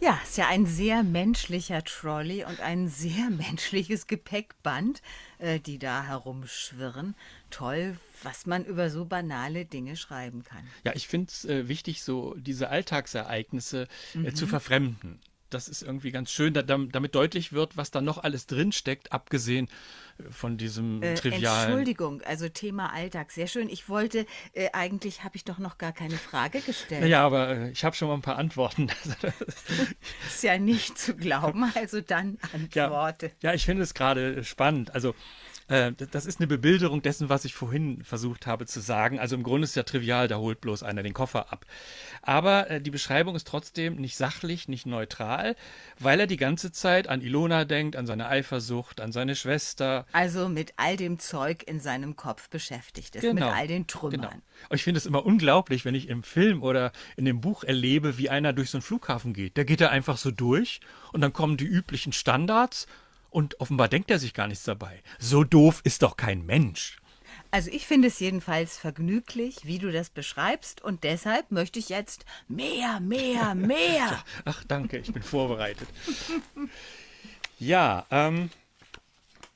Ja, 0.00 0.20
ist 0.22 0.38
ja 0.38 0.46
ein 0.46 0.64
sehr 0.64 1.02
menschlicher 1.02 1.82
Trolley 1.82 2.44
und 2.44 2.60
ein 2.60 2.88
sehr 2.88 3.30
menschliches 3.30 4.06
Gepäckband, 4.06 5.02
äh, 5.38 5.58
die 5.58 5.78
da 5.78 6.04
herumschwirren. 6.04 7.16
Toll, 7.50 7.96
was 8.22 8.46
man 8.46 8.64
über 8.64 8.90
so 8.90 9.04
banale 9.06 9.64
Dinge 9.64 9.96
schreiben 9.96 10.44
kann. 10.44 10.64
Ja, 10.84 10.92
ich 10.94 11.08
finde 11.08 11.28
es 11.30 11.44
äh, 11.44 11.68
wichtig, 11.68 12.02
so 12.02 12.34
diese 12.38 12.68
Alltagsereignisse 12.68 13.88
äh, 14.14 14.18
mhm. 14.18 14.34
zu 14.34 14.46
verfremden 14.46 15.20
das 15.50 15.68
ist 15.68 15.82
irgendwie 15.82 16.10
ganz 16.10 16.30
schön, 16.30 16.54
da, 16.54 16.62
damit 16.62 17.14
deutlich 17.14 17.52
wird, 17.52 17.76
was 17.76 17.90
da 17.90 18.00
noch 18.00 18.18
alles 18.18 18.46
drinsteckt, 18.46 19.12
abgesehen 19.12 19.68
äh, 20.18 20.30
von 20.30 20.56
diesem 20.56 21.02
äh, 21.02 21.14
trivialen. 21.14 21.68
Entschuldigung, 21.68 22.22
also 22.22 22.48
Thema 22.48 22.92
Alltag, 22.92 23.32
sehr 23.32 23.46
schön. 23.46 23.68
Ich 23.68 23.88
wollte, 23.88 24.26
äh, 24.52 24.70
eigentlich 24.72 25.24
habe 25.24 25.36
ich 25.36 25.44
doch 25.44 25.58
noch 25.58 25.78
gar 25.78 25.92
keine 25.92 26.16
Frage 26.16 26.60
gestellt. 26.60 27.02
Naja, 27.02 27.24
aber 27.24 27.48
äh, 27.48 27.70
ich 27.70 27.84
habe 27.84 27.96
schon 27.96 28.08
mal 28.08 28.14
ein 28.14 28.22
paar 28.22 28.38
Antworten. 28.38 28.88
ist 30.26 30.42
ja 30.42 30.58
nicht 30.58 30.98
zu 30.98 31.14
glauben, 31.14 31.70
also 31.74 32.00
dann 32.00 32.38
Antworte. 32.52 33.32
Ja, 33.40 33.50
ja 33.50 33.54
ich 33.54 33.64
finde 33.64 33.82
es 33.82 33.94
gerade 33.94 34.44
spannend. 34.44 34.94
Also 34.94 35.14
äh, 35.68 35.92
das 35.92 36.26
ist 36.26 36.40
eine 36.40 36.46
Bebilderung 36.46 37.02
dessen, 37.02 37.28
was 37.28 37.44
ich 37.44 37.54
vorhin 37.54 38.02
versucht 38.02 38.46
habe 38.46 38.66
zu 38.66 38.80
sagen. 38.80 39.18
Also 39.18 39.36
im 39.36 39.42
Grunde 39.42 39.64
ist 39.64 39.70
es 39.70 39.76
ja 39.76 39.82
trivial, 39.82 40.28
da 40.28 40.38
holt 40.38 40.60
bloß 40.60 40.82
einer 40.82 41.02
den 41.02 41.14
Koffer 41.14 41.52
ab. 41.52 41.66
Aber 42.22 42.70
äh, 42.70 42.80
die 42.80 42.90
Beschreibung 42.90 43.36
ist 43.36 43.46
trotzdem 43.46 43.96
nicht 43.96 44.16
sachlich, 44.16 44.68
nicht 44.68 44.86
neutral, 44.86 45.56
weil 45.98 46.20
er 46.20 46.26
die 46.26 46.36
ganze 46.36 46.72
Zeit 46.72 47.08
an 47.08 47.20
Ilona 47.20 47.64
denkt, 47.64 47.96
an 47.96 48.06
seine 48.06 48.28
Eifersucht, 48.28 49.00
an 49.00 49.12
seine 49.12 49.36
Schwester. 49.36 50.06
Also 50.12 50.48
mit 50.48 50.72
all 50.76 50.96
dem 50.96 51.18
Zeug 51.18 51.64
in 51.66 51.80
seinem 51.80 52.16
Kopf 52.16 52.48
beschäftigt 52.48 53.16
ist, 53.16 53.22
genau. 53.22 53.46
mit 53.46 53.54
all 53.54 53.66
den 53.66 53.86
Trümmern. 53.86 54.20
Genau. 54.20 54.32
Und 54.70 54.76
ich 54.76 54.82
finde 54.82 54.98
es 54.98 55.06
immer 55.06 55.24
unglaublich, 55.24 55.84
wenn 55.84 55.94
ich 55.94 56.08
im 56.08 56.22
Film 56.22 56.62
oder 56.62 56.92
in 57.16 57.24
dem 57.24 57.40
Buch 57.40 57.62
erlebe, 57.64 58.18
wie 58.18 58.30
einer 58.30 58.52
durch 58.52 58.70
so 58.70 58.78
einen 58.78 58.82
Flughafen 58.82 59.34
geht. 59.34 59.58
Da 59.58 59.64
geht 59.64 59.80
er 59.80 59.90
einfach 59.90 60.16
so 60.16 60.30
durch 60.30 60.80
und 61.12 61.20
dann 61.20 61.32
kommen 61.32 61.56
die 61.56 61.66
üblichen 61.66 62.12
Standards 62.12 62.86
und 63.30 63.60
offenbar 63.60 63.88
denkt 63.88 64.10
er 64.10 64.18
sich 64.18 64.34
gar 64.34 64.46
nichts 64.46 64.64
dabei. 64.64 65.02
So 65.18 65.44
doof 65.44 65.80
ist 65.84 66.02
doch 66.02 66.16
kein 66.16 66.44
Mensch. 66.46 66.98
Also 67.50 67.70
ich 67.70 67.86
finde 67.86 68.08
es 68.08 68.20
jedenfalls 68.20 68.76
vergnüglich, 68.76 69.64
wie 69.64 69.78
du 69.78 69.90
das 69.90 70.10
beschreibst 70.10 70.82
und 70.82 71.04
deshalb 71.04 71.50
möchte 71.50 71.78
ich 71.78 71.88
jetzt 71.88 72.26
mehr, 72.46 73.00
mehr, 73.00 73.54
mehr. 73.54 74.22
Ach 74.44 74.64
danke, 74.64 74.98
ich 74.98 75.12
bin 75.12 75.22
vorbereitet. 75.22 75.88
ja, 77.58 78.06
ähm, 78.10 78.50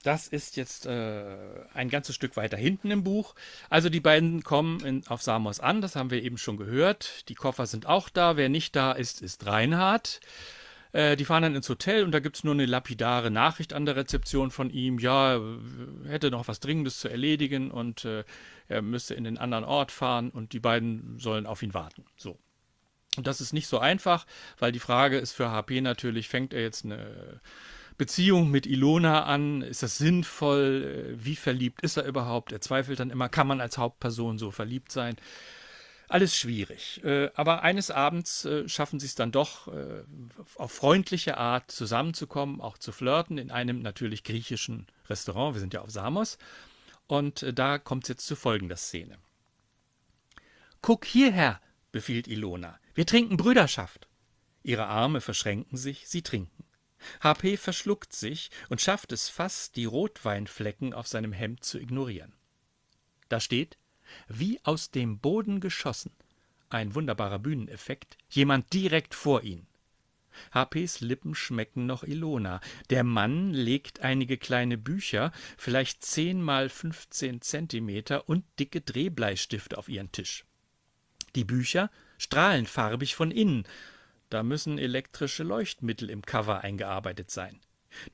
das 0.02 0.26
ist 0.26 0.56
jetzt 0.56 0.86
äh, 0.86 1.36
ein 1.74 1.88
ganzes 1.88 2.14
Stück 2.14 2.36
weiter 2.36 2.56
hinten 2.56 2.90
im 2.90 3.04
Buch. 3.04 3.34
Also 3.68 3.88
die 3.88 4.00
beiden 4.00 4.42
kommen 4.42 4.80
in, 4.84 5.06
auf 5.06 5.22
Samos 5.22 5.60
an, 5.60 5.80
das 5.80 5.94
haben 5.94 6.10
wir 6.10 6.22
eben 6.22 6.38
schon 6.38 6.56
gehört. 6.56 7.28
Die 7.28 7.34
Koffer 7.34 7.66
sind 7.66 7.86
auch 7.86 8.08
da. 8.08 8.36
Wer 8.36 8.48
nicht 8.48 8.74
da 8.74 8.92
ist, 8.92 9.22
ist 9.22 9.46
Reinhard. 9.46 10.20
Äh, 10.92 11.16
die 11.16 11.24
fahren 11.24 11.42
dann 11.42 11.54
ins 11.54 11.68
Hotel 11.68 12.04
und 12.04 12.12
da 12.12 12.20
gibt 12.20 12.36
es 12.36 12.44
nur 12.44 12.54
eine 12.54 12.66
lapidare 12.66 13.30
Nachricht 13.30 13.72
an 13.72 13.86
der 13.86 13.96
Rezeption 13.96 14.50
von 14.50 14.70
ihm. 14.70 14.98
Ja, 14.98 15.40
hätte 16.06 16.30
noch 16.30 16.48
was 16.48 16.60
Dringendes 16.60 17.00
zu 17.00 17.08
erledigen 17.08 17.70
und 17.70 18.04
äh, 18.04 18.24
er 18.68 18.82
müsste 18.82 19.14
in 19.14 19.24
den 19.24 19.38
anderen 19.38 19.64
Ort 19.64 19.90
fahren 19.90 20.30
und 20.30 20.52
die 20.52 20.60
beiden 20.60 21.18
sollen 21.18 21.46
auf 21.46 21.62
ihn 21.62 21.74
warten. 21.74 22.04
So. 22.16 22.38
Und 23.16 23.26
das 23.26 23.40
ist 23.40 23.52
nicht 23.52 23.68
so 23.68 23.78
einfach, 23.78 24.26
weil 24.58 24.72
die 24.72 24.78
Frage 24.78 25.18
ist 25.18 25.32
für 25.32 25.50
HP 25.50 25.80
natürlich, 25.80 26.28
fängt 26.28 26.54
er 26.54 26.62
jetzt 26.62 26.84
eine 26.84 27.40
Beziehung 27.98 28.50
mit 28.50 28.66
Ilona 28.66 29.24
an? 29.24 29.62
Ist 29.62 29.82
das 29.82 29.98
sinnvoll? 29.98 31.14
Äh, 31.14 31.24
wie 31.24 31.36
verliebt 31.36 31.82
ist 31.82 31.96
er 31.96 32.04
überhaupt? 32.04 32.52
Er 32.52 32.60
zweifelt 32.60 33.00
dann 33.00 33.10
immer, 33.10 33.28
kann 33.28 33.46
man 33.46 33.60
als 33.60 33.78
Hauptperson 33.78 34.38
so 34.38 34.50
verliebt 34.50 34.92
sein? 34.92 35.16
Alles 36.12 36.36
schwierig. 36.36 37.02
Äh, 37.04 37.30
aber 37.36 37.62
eines 37.62 37.90
Abends 37.90 38.44
äh, 38.44 38.68
schaffen 38.68 39.00
sie 39.00 39.06
es 39.06 39.14
dann 39.14 39.32
doch, 39.32 39.68
äh, 39.68 40.04
auf 40.56 40.70
freundliche 40.70 41.38
Art 41.38 41.70
zusammenzukommen, 41.70 42.60
auch 42.60 42.76
zu 42.76 42.92
flirten 42.92 43.38
in 43.38 43.50
einem 43.50 43.80
natürlich 43.80 44.22
griechischen 44.22 44.88
Restaurant. 45.08 45.54
Wir 45.54 45.60
sind 45.60 45.72
ja 45.72 45.80
auf 45.80 45.90
Samos. 45.90 46.36
Und 47.06 47.46
da 47.54 47.78
kommt 47.78 48.04
es 48.04 48.08
jetzt 48.08 48.26
zu 48.26 48.36
folgender 48.36 48.76
Szene. 48.76 49.16
Guck 50.82 51.06
hierher, 51.06 51.62
befiehlt 51.92 52.28
Ilona. 52.28 52.78
Wir 52.92 53.06
trinken 53.06 53.38
Brüderschaft. 53.38 54.06
Ihre 54.62 54.88
Arme 54.88 55.22
verschränken 55.22 55.78
sich, 55.78 56.08
sie 56.08 56.20
trinken. 56.20 56.64
HP 57.22 57.56
verschluckt 57.56 58.12
sich 58.12 58.50
und 58.68 58.82
schafft 58.82 59.12
es 59.12 59.30
fast, 59.30 59.76
die 59.76 59.86
Rotweinflecken 59.86 60.92
auf 60.92 61.08
seinem 61.08 61.32
Hemd 61.32 61.64
zu 61.64 61.78
ignorieren. 61.78 62.34
Da 63.30 63.40
steht 63.40 63.78
wie 64.28 64.60
aus 64.64 64.90
dem 64.90 65.18
Boden 65.18 65.60
geschossen. 65.60 66.12
Ein 66.70 66.94
wunderbarer 66.94 67.38
Bühneneffekt, 67.38 68.16
jemand 68.30 68.72
direkt 68.72 69.14
vor 69.14 69.42
ihn. 69.42 69.66
HPs 70.54 71.00
Lippen 71.00 71.34
schmecken 71.34 71.86
noch 71.86 72.04
Ilona. 72.04 72.60
Der 72.90 73.04
Mann 73.04 73.52
legt 73.52 74.00
einige 74.00 74.38
kleine 74.38 74.78
Bücher, 74.78 75.32
vielleicht 75.58 76.02
zehn 76.02 76.40
mal 76.42 76.68
fünfzehn 76.68 77.42
Zentimeter 77.42 78.28
und 78.28 78.44
dicke 78.58 78.80
Drehbleistifte 78.80 79.76
auf 79.76 79.88
ihren 79.88 80.10
Tisch. 80.12 80.44
Die 81.34 81.44
Bücher 81.44 81.90
strahlen 82.18 82.66
farbig 82.66 83.14
von 83.14 83.30
innen. 83.30 83.64
Da 84.30 84.42
müssen 84.42 84.78
elektrische 84.78 85.42
Leuchtmittel 85.42 86.08
im 86.08 86.22
Cover 86.22 86.62
eingearbeitet 86.62 87.30
sein. 87.30 87.60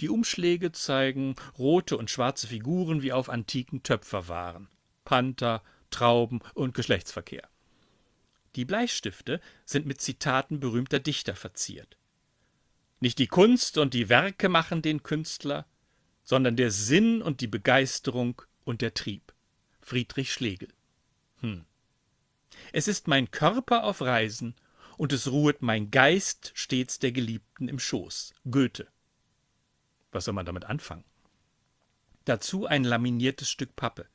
Die 0.01 0.09
Umschläge 0.09 0.72
zeigen 0.72 1.36
rote 1.57 1.96
und 1.96 2.11
schwarze 2.11 2.49
Figuren 2.49 3.03
wie 3.03 3.12
auf 3.12 3.28
antiken 3.28 3.84
Töpferwaren. 3.84 4.68
Panther, 5.05 5.62
Trauben 5.91 6.41
und 6.55 6.74
Geschlechtsverkehr. 6.74 7.49
Die 8.57 8.64
Bleistifte 8.64 9.41
sind 9.64 9.86
mit 9.86 10.01
Zitaten 10.01 10.61
berühmter 10.61 10.99
Dichter 10.99 11.36
verziert. 11.36 11.97
Nicht 13.01 13.18
die 13.18 13.28
Kunst 13.28 13.78
und 13.78 13.95
die 13.95 14.09
Werke 14.09 14.49
machen 14.49 14.82
den 14.82 15.03
Künstler, 15.03 15.66
sondern 16.24 16.57
der 16.57 16.70
Sinn 16.70 17.22
und 17.22 17.41
die 17.41 17.47
Begeisterung 17.47 18.43
und 18.64 18.82
der 18.82 18.95
Trieb. 18.95 19.32
Friedrich 19.80 20.32
Schlegel. 20.32 20.68
Hm. 21.41 21.64
Es 22.72 22.89
ist 22.89 23.07
mein 23.07 23.30
Körper 23.30 23.84
auf 23.84 24.01
Reisen, 24.01 24.55
und 24.99 25.12
es 25.12 25.30
ruhet 25.30 25.62
mein 25.62 25.91
Geist 25.91 26.51
stets 26.55 26.99
der 26.99 27.12
Geliebten 27.12 27.68
im 27.68 27.78
Schoß. 27.78 28.34
Goethe. 28.51 28.89
Was 30.11 30.24
soll 30.24 30.34
man 30.34 30.45
damit 30.45 30.64
anfangen? 30.64 31.05
Dazu 32.24 32.66
ein 32.66 32.84
laminiertes 32.84 33.49
Stück 33.49 33.76
Pappe. 33.76 34.09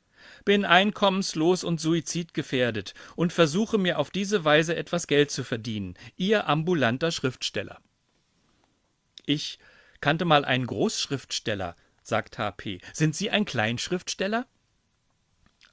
Bin 0.44 0.64
einkommenslos 0.64 1.64
und 1.64 1.80
suizidgefährdet 1.80 2.94
und 3.16 3.32
versuche 3.32 3.78
mir 3.78 3.98
auf 3.98 4.10
diese 4.10 4.44
Weise 4.44 4.76
etwas 4.76 5.06
Geld 5.06 5.30
zu 5.30 5.44
verdienen. 5.44 5.94
Ihr 6.16 6.48
ambulanter 6.48 7.10
Schriftsteller. 7.10 7.80
Ich 9.26 9.58
kannte 10.00 10.26
mal 10.26 10.44
einen 10.44 10.66
Großschriftsteller, 10.66 11.76
sagt 12.02 12.38
HP. 12.38 12.80
Sind 12.92 13.16
Sie 13.16 13.30
ein 13.30 13.46
Kleinschriftsteller? 13.46 14.46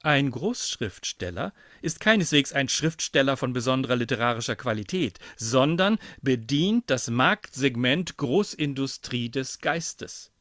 Ein 0.04 0.32
Großschriftsteller 0.32 1.52
ist 1.80 2.00
keineswegs 2.00 2.52
ein 2.52 2.68
Schriftsteller 2.68 3.36
von 3.36 3.52
besonderer 3.52 3.94
literarischer 3.94 4.56
Qualität, 4.56 5.20
sondern 5.36 5.98
bedient 6.20 6.90
das 6.90 7.08
Marktsegment 7.08 8.16
Großindustrie 8.16 9.30
des 9.30 9.60
Geistes. 9.60 10.31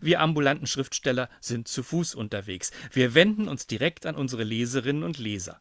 Wir 0.00 0.20
ambulanten 0.20 0.66
Schriftsteller 0.66 1.28
sind 1.40 1.68
zu 1.68 1.82
Fuß 1.82 2.14
unterwegs. 2.14 2.70
Wir 2.92 3.14
wenden 3.14 3.48
uns 3.48 3.66
direkt 3.66 4.06
an 4.06 4.16
unsere 4.16 4.44
Leserinnen 4.44 5.02
und 5.02 5.18
Leser. 5.18 5.60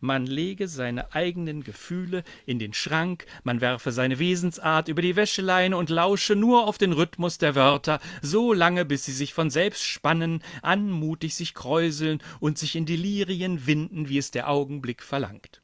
Man 0.00 0.26
lege 0.26 0.68
seine 0.68 1.14
eigenen 1.14 1.62
Gefühle 1.62 2.22
in 2.46 2.58
den 2.58 2.74
Schrank, 2.74 3.26
man 3.44 3.60
werfe 3.60 3.92
seine 3.92 4.18
Wesensart 4.18 4.88
über 4.88 5.02
die 5.02 5.16
Wäscheleine 5.16 5.76
und 5.76 5.90
lausche 5.90 6.36
nur 6.36 6.66
auf 6.66 6.78
den 6.78 6.92
Rhythmus 6.92 7.38
der 7.38 7.54
Wörter, 7.54 8.00
so 8.22 8.52
lange, 8.52 8.84
bis 8.84 9.04
sie 9.04 9.12
sich 9.12 9.34
von 9.34 9.50
selbst 9.50 9.84
spannen, 9.84 10.42
anmutig 10.62 11.34
sich 11.34 11.54
kräuseln 11.54 12.22
und 12.40 12.58
sich 12.58 12.76
in 12.76 12.86
Delirien 12.86 13.66
winden, 13.66 14.08
wie 14.08 14.18
es 14.18 14.30
der 14.30 14.48
Augenblick 14.48 15.02
verlangt. 15.02 15.62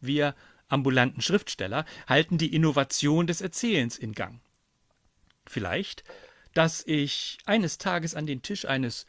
Wir 0.00 0.34
ambulanten 0.68 1.20
Schriftsteller 1.20 1.84
halten 2.06 2.38
die 2.38 2.54
Innovation 2.54 3.26
des 3.26 3.40
Erzählens 3.40 3.98
in 3.98 4.12
Gang. 4.12 4.40
Vielleicht, 5.46 6.02
dass 6.54 6.84
ich 6.86 7.38
eines 7.46 7.78
Tages 7.78 8.14
an 8.14 8.26
den 8.26 8.42
Tisch 8.42 8.64
eines 8.64 9.06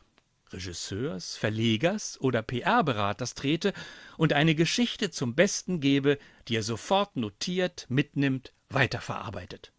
Regisseurs, 0.51 1.35
Verlegers 1.35 2.19
oder 2.21 2.41
PR-Beraters 2.41 3.33
trete 3.33 3.73
und 4.17 4.33
eine 4.33 4.55
Geschichte 4.55 5.11
zum 5.11 5.35
Besten 5.35 5.79
gebe, 5.79 6.19
die 6.47 6.55
er 6.55 6.63
sofort 6.63 7.15
notiert, 7.15 7.85
mitnimmt, 7.89 8.53
weiterverarbeitet. 8.69 9.71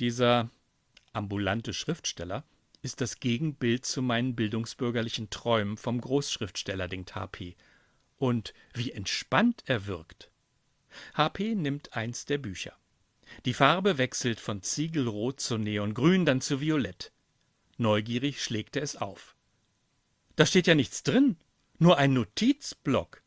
Dieser 0.00 0.50
ambulante 1.12 1.74
Schriftsteller 1.74 2.44
ist 2.80 3.00
das 3.00 3.20
Gegenbild 3.20 3.86
zu 3.86 4.02
meinen 4.02 4.34
bildungsbürgerlichen 4.34 5.30
Träumen 5.30 5.76
vom 5.76 6.00
Großschriftsteller, 6.00 6.88
denkt 6.88 7.14
HP. 7.14 7.54
Und 8.18 8.54
wie 8.74 8.92
entspannt 8.92 9.62
er 9.66 9.86
wirkt. 9.86 10.30
HP 11.14 11.54
nimmt 11.54 11.96
eins 11.96 12.24
der 12.24 12.38
Bücher. 12.38 12.76
Die 13.44 13.54
Farbe 13.54 13.98
wechselt 13.98 14.40
von 14.40 14.62
Ziegelrot 14.62 15.40
zu 15.40 15.58
Neongrün, 15.58 16.24
dann 16.24 16.40
zu 16.40 16.60
Violett. 16.60 17.12
Neugierig 17.78 18.42
schlägt 18.42 18.76
er 18.76 18.82
es 18.82 18.96
auf. 18.96 19.34
Da 20.36 20.46
steht 20.46 20.66
ja 20.66 20.74
nichts 20.74 21.02
drin, 21.02 21.36
nur 21.78 21.98
ein 21.98 22.12
Notizblock. 22.12 23.22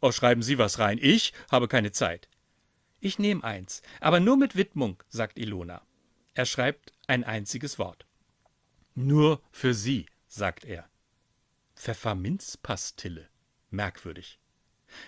Oh, 0.00 0.12
schreiben 0.12 0.42
Sie 0.42 0.58
was 0.58 0.78
rein, 0.78 0.98
ich 1.00 1.32
habe 1.50 1.68
keine 1.68 1.92
Zeit. 1.92 2.28
Ich 3.00 3.18
nehme 3.18 3.44
eins, 3.44 3.82
aber 4.00 4.20
nur 4.20 4.36
mit 4.36 4.56
Widmung, 4.56 5.02
sagt 5.08 5.38
Ilona. 5.38 5.82
Er 6.34 6.46
schreibt 6.46 6.92
ein 7.06 7.24
einziges 7.24 7.78
Wort. 7.78 8.06
Nur 8.94 9.42
für 9.50 9.74
Sie, 9.74 10.06
sagt 10.28 10.64
er. 10.64 10.88
Pfefferminzpastille. 11.76 13.28
Merkwürdig. 13.70 14.38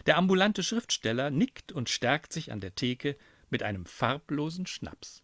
Der 0.06 0.16
ambulante 0.16 0.62
Schriftsteller 0.62 1.30
nickt 1.30 1.72
und 1.72 1.88
stärkt 1.88 2.32
sich 2.32 2.52
an 2.52 2.60
der 2.60 2.74
Theke 2.74 3.16
mit 3.50 3.62
einem 3.62 3.86
farblosen 3.86 4.66
Schnaps. 4.66 5.22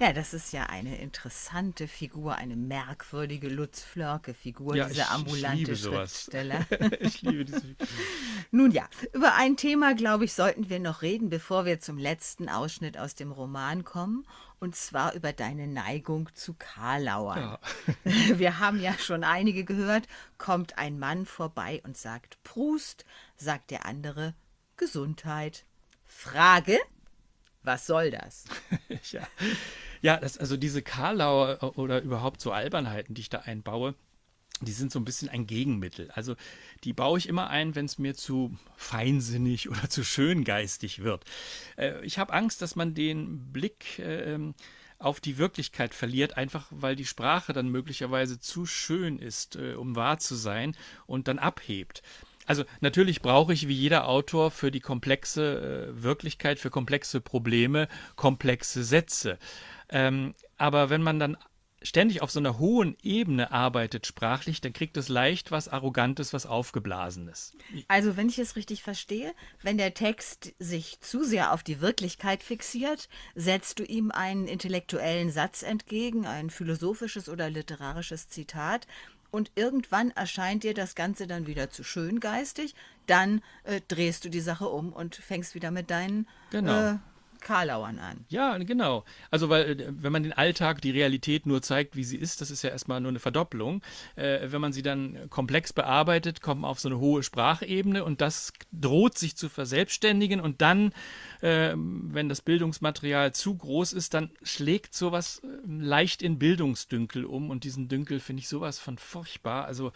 Ja, 0.00 0.12
das 0.12 0.34
ist 0.34 0.52
ja 0.52 0.64
eine 0.64 0.98
interessante 0.98 1.86
Figur, 1.86 2.34
eine 2.34 2.56
merkwürdige 2.56 3.48
Lutz 3.48 3.82
Flörke-Figur, 3.82 4.74
ja, 4.74 4.88
dieser 4.88 5.10
ambulante 5.12 5.72
ich 5.72 5.80
Schriftsteller. 5.80 6.66
ich 7.00 7.22
liebe 7.22 7.44
diese 7.44 7.60
Figur. 7.60 7.86
Nun 8.50 8.72
ja, 8.72 8.88
über 9.12 9.34
ein 9.34 9.56
Thema, 9.56 9.94
glaube 9.94 10.24
ich, 10.24 10.32
sollten 10.32 10.68
wir 10.68 10.80
noch 10.80 11.02
reden, 11.02 11.30
bevor 11.30 11.64
wir 11.64 11.78
zum 11.78 11.96
letzten 11.96 12.48
Ausschnitt 12.48 12.98
aus 12.98 13.14
dem 13.14 13.30
Roman 13.30 13.84
kommen. 13.84 14.26
Und 14.58 14.74
zwar 14.74 15.14
über 15.14 15.32
deine 15.32 15.68
Neigung 15.68 16.28
zu 16.34 16.54
Karlauern. 16.54 17.38
Ja. 17.38 17.58
Wir 18.38 18.60
haben 18.60 18.80
ja 18.80 18.94
schon 18.96 19.22
einige 19.22 19.64
gehört. 19.64 20.08
Kommt 20.38 20.78
ein 20.78 20.98
Mann 20.98 21.26
vorbei 21.26 21.82
und 21.84 21.98
sagt 21.98 22.42
Prust, 22.44 23.04
sagt 23.36 23.70
der 23.70 23.84
andere 23.84 24.32
Gesundheit. 24.76 25.64
Frage, 26.04 26.78
was 27.62 27.86
soll 27.86 28.10
das? 28.10 28.44
ja, 29.12 29.26
ja 30.02 30.16
das, 30.18 30.38
also 30.38 30.56
diese 30.56 30.82
Karlauer 30.82 31.58
äh, 31.62 31.66
oder 31.66 32.02
überhaupt 32.02 32.40
so 32.40 32.52
Albernheiten, 32.52 33.14
die 33.14 33.22
ich 33.22 33.30
da 33.30 33.40
einbaue, 33.40 33.94
die 34.60 34.72
sind 34.72 34.92
so 34.92 35.00
ein 35.00 35.04
bisschen 35.04 35.28
ein 35.28 35.46
Gegenmittel. 35.46 36.10
Also 36.12 36.36
die 36.84 36.92
baue 36.92 37.18
ich 37.18 37.28
immer 37.28 37.50
ein, 37.50 37.74
wenn 37.74 37.86
es 37.86 37.98
mir 37.98 38.14
zu 38.14 38.56
feinsinnig 38.76 39.68
oder 39.70 39.88
zu 39.88 40.04
schöngeistig 40.04 41.02
wird. 41.02 41.24
Äh, 41.76 42.04
ich 42.04 42.18
habe 42.18 42.32
Angst, 42.32 42.62
dass 42.62 42.76
man 42.76 42.94
den 42.94 43.52
Blick 43.52 43.98
äh, 43.98 44.38
auf 44.98 45.20
die 45.20 45.38
Wirklichkeit 45.38 45.94
verliert, 45.94 46.36
einfach 46.36 46.66
weil 46.70 46.96
die 46.96 47.04
Sprache 47.04 47.52
dann 47.52 47.68
möglicherweise 47.68 48.38
zu 48.38 48.64
schön 48.66 49.18
ist, 49.18 49.56
äh, 49.56 49.74
um 49.74 49.96
wahr 49.96 50.18
zu 50.18 50.34
sein 50.34 50.76
und 51.06 51.28
dann 51.28 51.38
abhebt. 51.38 52.02
Also 52.46 52.64
natürlich 52.80 53.22
brauche 53.22 53.52
ich 53.52 53.68
wie 53.68 53.74
jeder 53.74 54.08
Autor 54.08 54.50
für 54.50 54.70
die 54.70 54.80
komplexe 54.80 55.90
äh, 55.92 56.02
Wirklichkeit, 56.02 56.58
für 56.58 56.70
komplexe 56.70 57.20
Probleme, 57.20 57.88
komplexe 58.16 58.84
Sätze. 58.84 59.38
Ähm, 59.88 60.34
aber 60.56 60.90
wenn 60.90 61.02
man 61.02 61.18
dann 61.18 61.36
ständig 61.84 62.22
auf 62.22 62.30
so 62.30 62.40
einer 62.40 62.58
hohen 62.58 62.96
Ebene 63.02 63.52
arbeitet 63.52 64.06
sprachlich, 64.06 64.60
dann 64.60 64.72
kriegt 64.72 64.96
es 64.96 65.08
leicht 65.08 65.50
was 65.50 65.68
Arrogantes, 65.68 66.32
was 66.32 66.46
Aufgeblasenes. 66.46 67.52
Also 67.88 68.16
wenn 68.16 68.28
ich 68.28 68.38
es 68.38 68.56
richtig 68.56 68.82
verstehe, 68.82 69.32
wenn 69.62 69.76
der 69.76 69.94
Text 69.94 70.54
sich 70.58 71.00
zu 71.00 71.22
sehr 71.22 71.52
auf 71.52 71.62
die 71.62 71.80
Wirklichkeit 71.80 72.42
fixiert, 72.42 73.08
setzt 73.34 73.78
du 73.78 73.84
ihm 73.84 74.10
einen 74.10 74.48
intellektuellen 74.48 75.30
Satz 75.30 75.62
entgegen, 75.62 76.26
ein 76.26 76.50
philosophisches 76.50 77.28
oder 77.28 77.50
literarisches 77.50 78.28
Zitat, 78.28 78.86
und 79.34 79.50
irgendwann 79.56 80.12
erscheint 80.12 80.62
dir 80.62 80.74
das 80.74 80.94
Ganze 80.94 81.26
dann 81.26 81.48
wieder 81.48 81.68
zu 81.68 81.82
schöngeistig, 81.82 82.76
dann 83.08 83.42
äh, 83.64 83.80
drehst 83.88 84.24
du 84.24 84.30
die 84.30 84.40
Sache 84.40 84.68
um 84.68 84.92
und 84.92 85.16
fängst 85.16 85.56
wieder 85.56 85.72
mit 85.72 85.90
deinen 85.90 86.28
genau. 86.50 86.92
äh, 86.92 86.98
Karlauern 87.44 88.00
an. 88.00 88.24
Ja, 88.28 88.58
genau. 88.58 89.04
Also, 89.30 89.48
weil, 89.48 89.80
äh, 89.80 89.86
wenn 89.90 90.10
man 90.10 90.24
den 90.24 90.32
Alltag, 90.32 90.80
die 90.80 90.90
Realität 90.90 91.46
nur 91.46 91.62
zeigt, 91.62 91.94
wie 91.94 92.02
sie 92.02 92.16
ist, 92.16 92.40
das 92.40 92.50
ist 92.50 92.62
ja 92.62 92.70
erstmal 92.70 93.00
nur 93.00 93.10
eine 93.10 93.20
Verdopplung. 93.20 93.82
Äh, 94.16 94.50
wenn 94.50 94.60
man 94.60 94.72
sie 94.72 94.82
dann 94.82 95.30
komplex 95.30 95.72
bearbeitet, 95.72 96.40
kommt 96.40 96.62
man 96.62 96.70
auf 96.70 96.80
so 96.80 96.88
eine 96.88 96.98
hohe 96.98 97.22
Sprachebene 97.22 98.04
und 98.04 98.20
das 98.20 98.52
droht 98.72 99.16
sich 99.18 99.36
zu 99.36 99.48
verselbstständigen 99.48 100.40
und 100.40 100.62
dann, 100.62 100.92
äh, 101.40 101.74
wenn 101.76 102.28
das 102.28 102.42
Bildungsmaterial 102.42 103.32
zu 103.32 103.56
groß 103.56 103.92
ist, 103.92 104.14
dann 104.14 104.30
schlägt 104.42 104.94
sowas 104.94 105.42
äh, 105.44 105.46
leicht 105.66 106.22
in 106.22 106.38
Bildungsdünkel 106.38 107.24
um 107.24 107.50
und 107.50 107.64
diesen 107.64 107.88
Dünkel 107.88 108.18
finde 108.20 108.40
ich 108.40 108.48
sowas 108.48 108.78
von 108.78 108.98
furchtbar. 108.98 109.66
Also, 109.66 109.92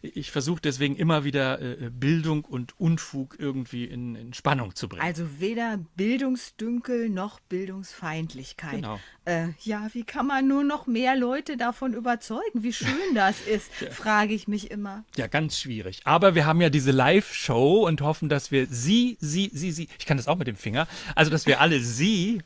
ich 0.00 0.30
versuche 0.30 0.60
deswegen 0.62 0.96
immer 0.96 1.24
wieder 1.24 1.60
äh, 1.60 1.90
Bildung 1.90 2.44
und 2.44 2.78
Unfug 2.78 3.36
irgendwie 3.38 3.84
in, 3.84 4.14
in 4.14 4.34
Spannung 4.34 4.74
zu 4.74 4.88
bringen. 4.88 5.02
Also 5.02 5.40
weder 5.40 5.78
Bildungsdünkel 5.96 6.91
Dünkel 6.92 7.08
noch 7.08 7.40
Bildungsfeindlichkeit. 7.40 8.76
Genau. 8.76 9.00
Äh, 9.24 9.48
ja, 9.62 9.88
wie 9.92 10.04
kann 10.04 10.26
man 10.26 10.46
nur 10.46 10.64
noch 10.64 10.86
mehr 10.86 11.16
Leute 11.16 11.56
davon 11.56 11.94
überzeugen, 11.94 12.62
wie 12.62 12.72
schön 12.72 12.88
das 13.14 13.40
ist, 13.40 13.70
ja. 13.80 13.90
frage 13.90 14.34
ich 14.34 14.48
mich 14.48 14.70
immer. 14.70 15.04
Ja, 15.16 15.26
ganz 15.26 15.58
schwierig. 15.58 16.00
Aber 16.04 16.34
wir 16.34 16.46
haben 16.46 16.60
ja 16.60 16.70
diese 16.70 16.90
Live-Show 16.90 17.86
und 17.86 18.00
hoffen, 18.00 18.28
dass 18.28 18.50
wir 18.50 18.66
Sie, 18.66 19.16
Sie, 19.20 19.50
Sie, 19.52 19.72
Sie, 19.72 19.88
ich 19.98 20.06
kann 20.06 20.16
das 20.16 20.28
auch 20.28 20.36
mit 20.36 20.48
dem 20.48 20.56
Finger, 20.56 20.86
also 21.14 21.30
dass 21.30 21.46
wir 21.46 21.60
alle 21.60 21.80
Sie 21.80 22.42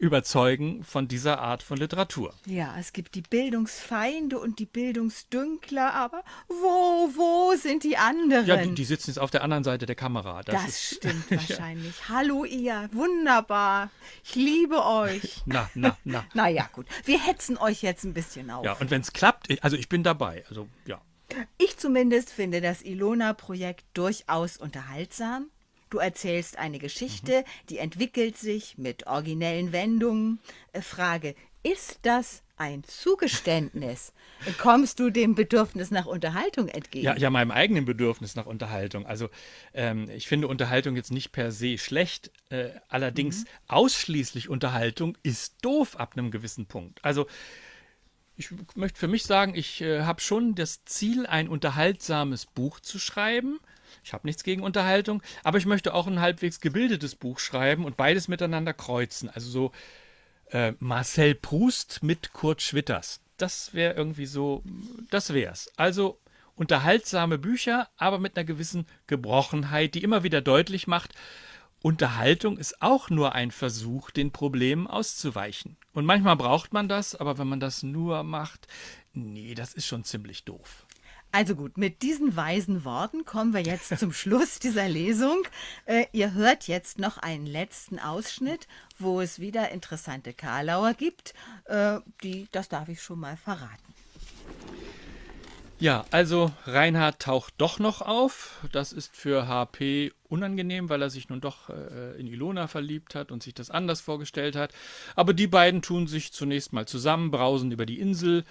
überzeugen 0.00 0.82
von 0.82 1.08
dieser 1.08 1.40
Art 1.40 1.62
von 1.62 1.76
Literatur. 1.76 2.32
Ja, 2.46 2.74
es 2.78 2.94
gibt 2.94 3.14
die 3.14 3.20
Bildungsfeinde 3.20 4.38
und 4.38 4.58
die 4.58 4.64
Bildungsdünkler, 4.64 5.92
aber 5.92 6.24
wo, 6.48 7.10
wo 7.14 7.54
sind 7.56 7.84
die 7.84 7.98
anderen? 7.98 8.46
Ja, 8.46 8.56
die, 8.56 8.74
die 8.74 8.84
sitzen 8.84 9.10
jetzt 9.10 9.18
auf 9.18 9.30
der 9.30 9.44
anderen 9.44 9.62
Seite 9.62 9.84
der 9.84 9.94
Kamera. 9.94 10.42
Das, 10.42 10.64
das 10.64 10.82
stimmt 10.82 11.30
wahrscheinlich. 11.30 11.94
Ja. 12.00 12.08
Hallo 12.08 12.46
ihr, 12.46 12.88
wunderbar. 12.92 13.90
Ich 14.24 14.34
liebe 14.34 14.82
euch. 14.84 15.42
Na, 15.46 15.68
na, 15.74 15.96
na. 16.04 16.24
naja, 16.32 16.68
gut. 16.72 16.86
Wir 17.04 17.20
hetzen 17.22 17.58
euch 17.58 17.82
jetzt 17.82 18.04
ein 18.04 18.14
bisschen 18.14 18.50
auf. 18.50 18.64
Ja, 18.64 18.72
und 18.72 18.90
wenn 18.90 19.02
es 19.02 19.12
klappt, 19.12 19.48
also 19.62 19.76
ich 19.76 19.90
bin 19.90 20.02
dabei. 20.02 20.44
Also, 20.48 20.66
ja. 20.86 21.00
Ich 21.58 21.76
zumindest 21.76 22.30
finde 22.30 22.60
das 22.60 22.82
Ilona-Projekt 22.82 23.84
durchaus 23.94 24.56
unterhaltsam. 24.56 25.50
Du 25.90 25.98
erzählst 25.98 26.58
eine 26.58 26.78
Geschichte, 26.78 27.40
mhm. 27.40 27.66
die 27.68 27.78
entwickelt 27.78 28.36
sich 28.36 28.78
mit 28.78 29.06
originellen 29.06 29.72
Wendungen. 29.72 30.38
Äh, 30.72 30.82
Frage, 30.82 31.34
ist 31.62 31.98
das 32.02 32.42
ein 32.56 32.84
Zugeständnis? 32.84 34.12
Kommst 34.58 35.00
du 35.00 35.10
dem 35.10 35.34
Bedürfnis 35.34 35.90
nach 35.90 36.06
Unterhaltung 36.06 36.68
entgegen? 36.68 37.04
Ja, 37.04 37.16
ja 37.16 37.28
meinem 37.28 37.50
eigenen 37.50 37.84
Bedürfnis 37.84 38.36
nach 38.36 38.46
Unterhaltung. 38.46 39.04
Also 39.04 39.28
ähm, 39.74 40.08
ich 40.10 40.28
finde 40.28 40.46
Unterhaltung 40.46 40.94
jetzt 40.94 41.10
nicht 41.10 41.32
per 41.32 41.52
se 41.52 41.76
schlecht. 41.76 42.30
Äh, 42.50 42.70
allerdings 42.88 43.44
mhm. 43.44 43.48
ausschließlich 43.66 44.48
Unterhaltung 44.48 45.18
ist 45.22 45.56
doof 45.62 45.96
ab 45.96 46.12
einem 46.16 46.30
gewissen 46.30 46.66
Punkt. 46.66 47.04
Also 47.04 47.26
ich 48.36 48.50
möchte 48.74 48.98
für 48.98 49.08
mich 49.08 49.24
sagen, 49.24 49.54
ich 49.54 49.82
äh, 49.82 50.02
habe 50.02 50.20
schon 50.20 50.54
das 50.54 50.84
Ziel, 50.84 51.26
ein 51.26 51.48
unterhaltsames 51.48 52.46
Buch 52.46 52.80
zu 52.80 52.98
schreiben. 52.98 53.58
Ich 54.04 54.12
habe 54.12 54.26
nichts 54.26 54.44
gegen 54.44 54.62
Unterhaltung, 54.62 55.22
aber 55.44 55.58
ich 55.58 55.66
möchte 55.66 55.94
auch 55.94 56.06
ein 56.06 56.20
halbwegs 56.20 56.60
gebildetes 56.60 57.14
Buch 57.14 57.38
schreiben 57.38 57.84
und 57.84 57.96
beides 57.96 58.28
miteinander 58.28 58.72
kreuzen. 58.72 59.28
Also 59.30 59.50
so 59.50 59.72
äh, 60.50 60.72
Marcel 60.78 61.34
Proust 61.34 62.02
mit 62.02 62.32
Kurt 62.32 62.62
Schwitters. 62.62 63.20
Das 63.36 63.72
wäre 63.72 63.94
irgendwie 63.94 64.26
so, 64.26 64.62
das 65.10 65.32
wär's. 65.32 65.72
Also 65.76 66.18
unterhaltsame 66.56 67.38
Bücher, 67.38 67.88
aber 67.96 68.18
mit 68.18 68.36
einer 68.36 68.44
gewissen 68.44 68.86
Gebrochenheit, 69.06 69.94
die 69.94 70.02
immer 70.02 70.22
wieder 70.22 70.42
deutlich 70.42 70.86
macht, 70.86 71.14
Unterhaltung 71.82 72.58
ist 72.58 72.82
auch 72.82 73.08
nur 73.08 73.34
ein 73.34 73.50
Versuch, 73.50 74.10
den 74.10 74.32
Problemen 74.32 74.86
auszuweichen. 74.86 75.78
Und 75.94 76.04
manchmal 76.04 76.36
braucht 76.36 76.74
man 76.74 76.88
das, 76.88 77.14
aber 77.14 77.38
wenn 77.38 77.48
man 77.48 77.60
das 77.60 77.82
nur 77.82 78.22
macht, 78.22 78.66
nee, 79.14 79.54
das 79.54 79.72
ist 79.72 79.86
schon 79.86 80.04
ziemlich 80.04 80.44
doof. 80.44 80.86
Also 81.32 81.54
gut, 81.54 81.78
mit 81.78 82.02
diesen 82.02 82.34
weisen 82.34 82.84
Worten 82.84 83.24
kommen 83.24 83.54
wir 83.54 83.60
jetzt 83.60 83.96
zum 83.98 84.12
Schluss 84.14 84.58
dieser 84.58 84.88
Lesung. 84.88 85.42
Äh, 85.86 86.06
ihr 86.12 86.34
hört 86.34 86.66
jetzt 86.66 86.98
noch 86.98 87.18
einen 87.18 87.46
letzten 87.46 88.00
Ausschnitt, 88.00 88.66
wo 88.98 89.20
es 89.20 89.38
wieder 89.38 89.70
interessante 89.70 90.32
Karlauer 90.32 90.94
gibt. 90.94 91.34
Äh, 91.66 92.00
die, 92.24 92.48
das 92.50 92.68
darf 92.68 92.88
ich 92.88 93.00
schon 93.00 93.20
mal 93.20 93.36
verraten. 93.36 93.94
Ja, 95.78 96.04
also 96.10 96.52
Reinhard 96.66 97.20
taucht 97.20 97.54
doch 97.56 97.78
noch 97.78 98.02
auf. 98.02 98.62
Das 98.70 98.92
ist 98.92 99.16
für 99.16 99.48
HP 99.48 100.12
unangenehm, 100.28 100.90
weil 100.90 101.00
er 101.00 101.08
sich 101.08 101.30
nun 101.30 101.40
doch 101.40 101.70
äh, 101.70 102.20
in 102.20 102.26
Ilona 102.26 102.66
verliebt 102.66 103.14
hat 103.14 103.32
und 103.32 103.42
sich 103.42 103.54
das 103.54 103.70
anders 103.70 104.02
vorgestellt 104.02 104.56
hat. 104.56 104.74
Aber 105.16 105.32
die 105.32 105.46
beiden 105.46 105.80
tun 105.80 106.06
sich 106.06 106.32
zunächst 106.32 106.74
mal 106.74 106.86
zusammen, 106.86 107.30
brausen 107.30 107.72
über 107.72 107.86
die 107.86 107.98
Insel 107.98 108.44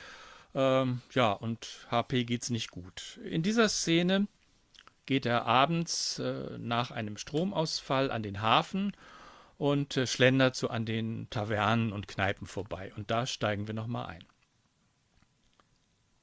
ähm, 0.56 1.02
ja, 1.12 1.32
und 1.32 1.88
HP 1.92 2.24
geht's 2.24 2.50
nicht 2.50 2.72
gut. 2.72 3.20
In 3.24 3.44
dieser 3.44 3.70
Szene 3.70 4.28
geht 5.06 5.26
er 5.26 5.46
abends 5.46 6.20
äh, 6.20 6.58
nach 6.60 6.92
einem 6.92 7.18
Stromausfall 7.18 8.12
an 8.12 8.22
den 8.22 8.42
Hafen 8.42 8.96
und 9.58 9.98
äh, 9.98 10.06
schlendert 10.06 10.56
so 10.56 10.68
an 10.70 10.86
den 10.86 11.28
Tavernen 11.32 11.92
und 11.92 12.08
Kneipen 12.08 12.46
vorbei. 12.46 12.94
Und 12.96 13.10
da 13.10 13.26
steigen 13.26 13.68
wir 13.68 13.74
nochmal 13.74 14.06
ein. 14.06 14.26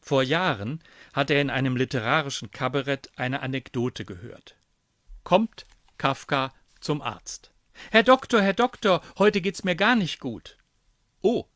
Vor 0.01 0.23
Jahren 0.23 0.85
hat 1.13 1.33
er 1.33 1.41
in 1.41 1.51
einem 1.51 1.77
literarischen 1.77 2.53
Kabarett 2.53 3.11
eine 3.17 3.41
Anekdote 3.41 4.05
gehört. 4.05 4.57
Kommt 5.25 5.67
Kafka 5.99 6.55
zum 6.81 7.03
Arzt. 7.03 7.51
Herr 7.91 8.05
Doktor, 8.05 8.41
Herr 8.41 8.55
Doktor, 8.55 9.03
heute 9.19 9.41
geht's 9.41 9.65
mir 9.65 9.75
gar 9.75 9.97
nicht 9.97 10.21
gut. 10.21 10.59
Oh, 11.23 11.47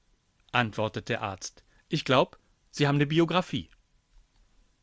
antwortet 0.51 1.09
der 1.09 1.23
Arzt. 1.23 1.63
Ich 1.89 2.05
glaub, 2.05 2.40
Sie 2.71 2.87
haben 2.87 2.97
eine 2.97 3.07
Biografie. 3.07 3.71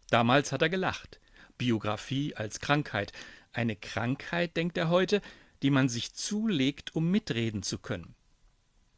Damals 0.09 0.51
hat 0.51 0.61
er 0.61 0.69
gelacht. 0.69 1.19
Biografie 1.57 2.35
als 2.35 2.59
Krankheit. 2.59 3.13
Eine 3.51 3.75
Krankheit, 3.75 4.55
denkt 4.55 4.77
er 4.77 4.89
heute, 4.89 5.21
die 5.63 5.69
man 5.69 5.89
sich 5.89 6.13
zulegt, 6.13 6.95
um 6.95 7.09
mitreden 7.09 7.63
zu 7.63 7.79
können. 7.79 8.15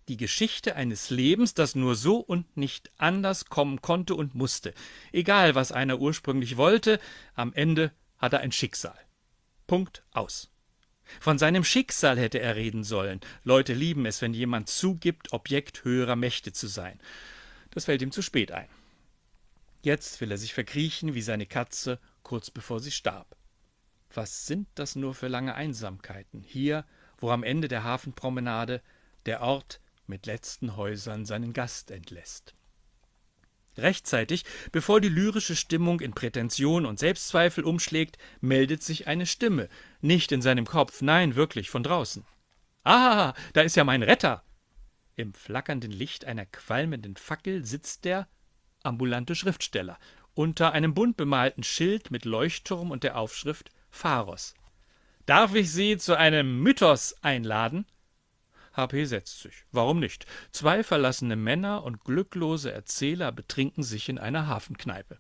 Die 0.07 0.17
Geschichte 0.17 0.75
eines 0.75 1.11
Lebens, 1.11 1.53
das 1.53 1.75
nur 1.75 1.95
so 1.95 2.17
und 2.17 2.57
nicht 2.57 2.91
anders 2.97 3.45
kommen 3.45 3.81
konnte 3.81 4.15
und 4.15 4.33
musste. 4.33 4.73
Egal, 5.11 5.53
was 5.53 5.71
einer 5.71 5.99
ursprünglich 5.99 6.57
wollte, 6.57 6.99
am 7.35 7.53
Ende 7.53 7.91
hat 8.17 8.33
er 8.33 8.39
ein 8.39 8.51
Schicksal. 8.51 8.97
Punkt 9.67 10.03
aus. 10.11 10.51
Von 11.19 11.37
seinem 11.37 11.63
Schicksal 11.63 12.17
hätte 12.17 12.39
er 12.39 12.55
reden 12.55 12.83
sollen. 12.83 13.19
Leute 13.43 13.73
lieben 13.73 14.05
es, 14.05 14.21
wenn 14.21 14.33
jemand 14.33 14.67
zugibt, 14.69 15.31
Objekt 15.31 15.83
höherer 15.83 16.15
Mächte 16.15 16.53
zu 16.53 16.67
sein. 16.67 16.99
Das 17.71 17.85
fällt 17.85 18.01
ihm 18.01 18.11
zu 18.11 18.21
spät 18.21 18.51
ein. 18.51 18.67
Jetzt 19.81 20.19
will 20.19 20.31
er 20.31 20.37
sich 20.37 20.53
verkriechen 20.53 21.13
wie 21.13 21.21
seine 21.21 21.45
Katze 21.45 21.99
kurz 22.23 22.51
bevor 22.51 22.79
sie 22.79 22.91
starb. 22.91 23.35
Was 24.13 24.45
sind 24.45 24.67
das 24.75 24.95
nur 24.95 25.13
für 25.13 25.27
lange 25.27 25.55
Einsamkeiten, 25.55 26.41
hier, 26.41 26.85
wo 27.17 27.29
am 27.31 27.43
Ende 27.43 27.67
der 27.67 27.83
Hafenpromenade 27.83 28.81
der 29.25 29.41
Ort 29.41 29.79
mit 30.07 30.25
letzten 30.25 30.75
Häusern 30.75 31.25
seinen 31.25 31.53
Gast 31.53 31.91
entlässt. 31.91 32.55
Rechtzeitig, 33.77 34.43
bevor 34.71 34.99
die 34.99 35.09
lyrische 35.09 35.55
Stimmung 35.55 36.01
in 36.01 36.13
Prätension 36.13 36.85
und 36.85 36.99
Selbstzweifel 36.99 37.63
umschlägt, 37.63 38.17
meldet 38.41 38.83
sich 38.83 39.07
eine 39.07 39.25
Stimme, 39.25 39.69
nicht 40.01 40.31
in 40.31 40.41
seinem 40.41 40.65
Kopf, 40.65 41.01
nein, 41.01 41.35
wirklich 41.35 41.69
von 41.69 41.83
draußen. 41.83 42.25
Ah, 42.83 43.33
da 43.53 43.61
ist 43.61 43.75
ja 43.75 43.83
mein 43.83 44.03
Retter. 44.03 44.43
Im 45.15 45.33
flackernden 45.33 45.91
Licht 45.91 46.25
einer 46.25 46.45
qualmenden 46.45 47.15
Fackel 47.15 47.65
sitzt 47.65 48.05
der 48.05 48.27
ambulante 48.83 49.35
Schriftsteller, 49.35 49.97
unter 50.33 50.71
einem 50.71 50.93
bunt 50.93 51.17
bemalten 51.17 51.63
Schild 51.63 52.11
mit 52.11 52.25
Leuchtturm 52.25 52.91
und 52.91 53.03
der 53.03 53.17
Aufschrift 53.17 53.71
Pharos. 53.89 54.53
Darf 55.25 55.53
ich 55.53 55.71
Sie 55.71 55.97
zu 55.97 56.17
einem 56.17 56.61
Mythos 56.61 57.15
einladen? 57.21 57.85
HP 58.73 59.05
setzt 59.05 59.41
sich. 59.41 59.65
Warum 59.71 59.99
nicht? 59.99 60.25
Zwei 60.51 60.83
verlassene 60.83 61.35
Männer 61.35 61.83
und 61.83 62.03
glücklose 62.03 62.71
Erzähler 62.71 63.31
betrinken 63.31 63.83
sich 63.83 64.09
in 64.09 64.17
einer 64.17 64.47
Hafenkneipe. 64.47 65.19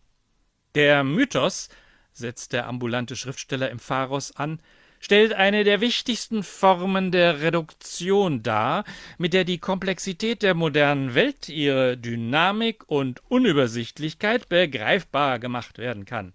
Der 0.75 1.03
Mythos, 1.03 1.69
setzt 2.13 2.53
der 2.53 2.67
ambulante 2.67 3.15
Schriftsteller 3.15 3.69
im 3.69 3.79
Pharos 3.79 4.35
an, 4.35 4.61
stellt 4.99 5.33
eine 5.33 5.63
der 5.63 5.81
wichtigsten 5.81 6.43
Formen 6.43 7.11
der 7.11 7.41
Reduktion 7.41 8.43
dar, 8.43 8.83
mit 9.17 9.33
der 9.33 9.45
die 9.45 9.57
Komplexität 9.57 10.43
der 10.43 10.53
modernen 10.53 11.15
Welt, 11.15 11.49
ihre 11.49 11.97
Dynamik 11.97 12.83
und 12.87 13.21
Unübersichtlichkeit 13.29 14.49
begreifbar 14.49 15.39
gemacht 15.39 15.77
werden 15.77 16.05
kann. 16.05 16.33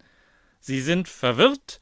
Sie 0.61 0.81
sind 0.81 1.09
verwirrt, 1.09 1.81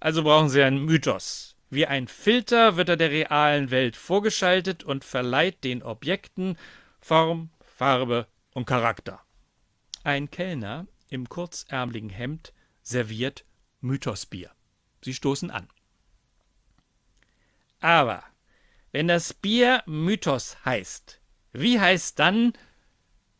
also 0.00 0.22
brauchen 0.22 0.48
sie 0.48 0.62
einen 0.62 0.84
Mythos. 0.84 1.56
Wie 1.70 1.86
ein 1.86 2.08
Filter 2.08 2.76
wird 2.76 2.88
er 2.88 2.96
der 2.96 3.10
realen 3.10 3.70
Welt 3.70 3.96
vorgeschaltet 3.96 4.84
und 4.84 5.04
verleiht 5.04 5.64
den 5.64 5.82
Objekten 5.82 6.56
Form, 7.00 7.50
Farbe 7.60 8.26
und 8.52 8.66
Charakter. 8.66 9.20
Ein 10.04 10.30
Kellner 10.30 10.86
im 11.10 11.28
kurzärmeligen 11.28 12.10
Hemd 12.10 12.52
serviert 12.82 13.44
Mythosbier. 13.80 14.50
Sie 15.02 15.14
stoßen 15.14 15.50
an. 15.50 15.68
Aber 17.84 18.24
wenn 18.92 19.08
das 19.08 19.34
Bier 19.34 19.82
Mythos 19.84 20.56
heißt, 20.64 21.20
wie 21.52 21.78
heißt 21.78 22.18
dann 22.18 22.54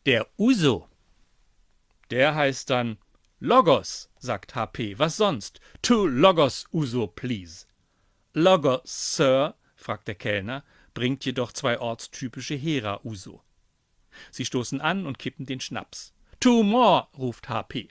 der 0.05 0.27
Uso? 0.37 0.87
Der 2.11 2.35
heißt 2.35 2.69
dann 2.69 2.99
Logos, 3.39 4.11
sagt 4.19 4.53
HP. 4.53 4.99
Was 4.99 5.17
sonst? 5.17 5.61
To 5.81 6.05
Logos 6.05 6.67
Uso, 6.71 7.07
please. 7.07 7.65
Logos, 8.35 9.15
Sir, 9.15 9.55
fragt 9.75 10.07
der 10.07 10.13
Kellner, 10.13 10.63
bringt 10.93 11.25
jedoch 11.25 11.51
zwei 11.51 11.79
ortstypische 11.79 12.53
Hera 12.53 12.99
Uso. 13.03 13.41
Sie 14.29 14.45
stoßen 14.45 14.79
an 14.79 15.07
und 15.07 15.17
kippen 15.17 15.47
den 15.47 15.59
Schnaps. 15.59 16.13
Two 16.39 16.61
more, 16.61 17.07
ruft 17.17 17.49
HP. 17.49 17.87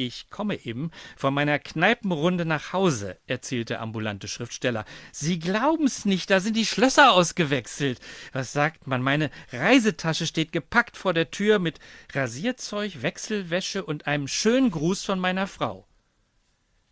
Ich 0.00 0.30
komme 0.30 0.64
eben 0.64 0.92
von 1.16 1.34
meiner 1.34 1.58
Kneipenrunde 1.58 2.44
nach 2.44 2.72
Hause, 2.72 3.18
erzählt 3.26 3.70
der 3.70 3.80
ambulante 3.80 4.28
Schriftsteller. 4.28 4.84
Sie 5.10 5.40
glauben's 5.40 6.04
nicht, 6.04 6.30
da 6.30 6.38
sind 6.38 6.56
die 6.56 6.66
Schlösser 6.66 7.10
ausgewechselt. 7.10 7.98
Was 8.32 8.52
sagt 8.52 8.86
man? 8.86 9.02
Meine 9.02 9.28
Reisetasche 9.50 10.28
steht 10.28 10.52
gepackt 10.52 10.96
vor 10.96 11.14
der 11.14 11.32
Tür 11.32 11.58
mit 11.58 11.80
Rasierzeug, 12.12 13.02
Wechselwäsche 13.02 13.84
und 13.84 14.06
einem 14.06 14.28
schönen 14.28 14.70
Gruß 14.70 15.04
von 15.04 15.18
meiner 15.18 15.48
Frau. 15.48 15.88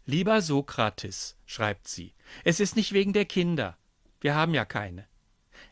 Lieber 0.05 0.43
Sokrates, 0.43 1.37
schreibt 1.47 1.87
sie, 1.87 2.13
es 2.43 2.59
ist 2.59 2.75
nicht 2.75 2.93
wegen 2.93 3.13
der 3.13 3.25
Kinder. 3.25 3.79
Wir 4.21 4.35
haben 4.35 4.53
ja 4.53 4.65
keine. 4.65 5.07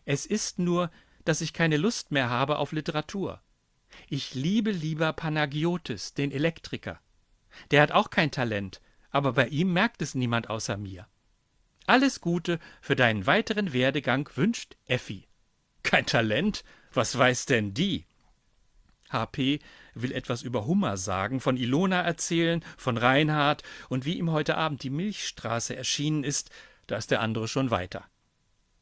Es 0.04 0.24
ist 0.24 0.60
nur, 0.60 0.88
dass 1.24 1.40
ich 1.40 1.52
keine 1.52 1.78
Lust 1.78 2.12
mehr 2.12 2.30
habe 2.30 2.58
auf 2.58 2.70
Literatur. 2.70 3.42
Ich 4.08 4.36
liebe 4.36 4.70
lieber 4.70 5.12
Panagiotis, 5.12 6.14
den 6.14 6.30
Elektriker. 6.30 7.00
Der 7.70 7.82
hat 7.82 7.92
auch 7.92 8.10
kein 8.10 8.30
Talent, 8.30 8.80
aber 9.10 9.32
bei 9.32 9.48
ihm 9.48 9.72
merkt 9.72 10.02
es 10.02 10.14
niemand 10.14 10.50
außer 10.50 10.76
mir. 10.76 11.06
Alles 11.86 12.20
Gute 12.20 12.58
für 12.80 12.96
deinen 12.96 13.26
weiteren 13.26 13.72
Werdegang 13.72 14.28
wünscht 14.34 14.76
Effi. 14.86 15.28
Kein 15.82 16.06
Talent? 16.06 16.64
Was 16.92 17.16
weiß 17.16 17.46
denn 17.46 17.74
die? 17.74 18.06
HP 19.10 19.60
will 19.94 20.12
etwas 20.12 20.42
über 20.42 20.66
Hummer 20.66 20.96
sagen, 20.96 21.40
von 21.40 21.56
Ilona 21.56 22.00
erzählen, 22.02 22.64
von 22.76 22.96
Reinhard 22.96 23.62
und 23.88 24.04
wie 24.04 24.18
ihm 24.18 24.30
heute 24.30 24.56
Abend 24.56 24.82
die 24.82 24.90
Milchstraße 24.90 25.76
erschienen 25.76 26.24
ist, 26.24 26.50
da 26.86 26.96
ist 26.96 27.10
der 27.10 27.20
andere 27.20 27.48
schon 27.48 27.70
weiter. 27.70 28.04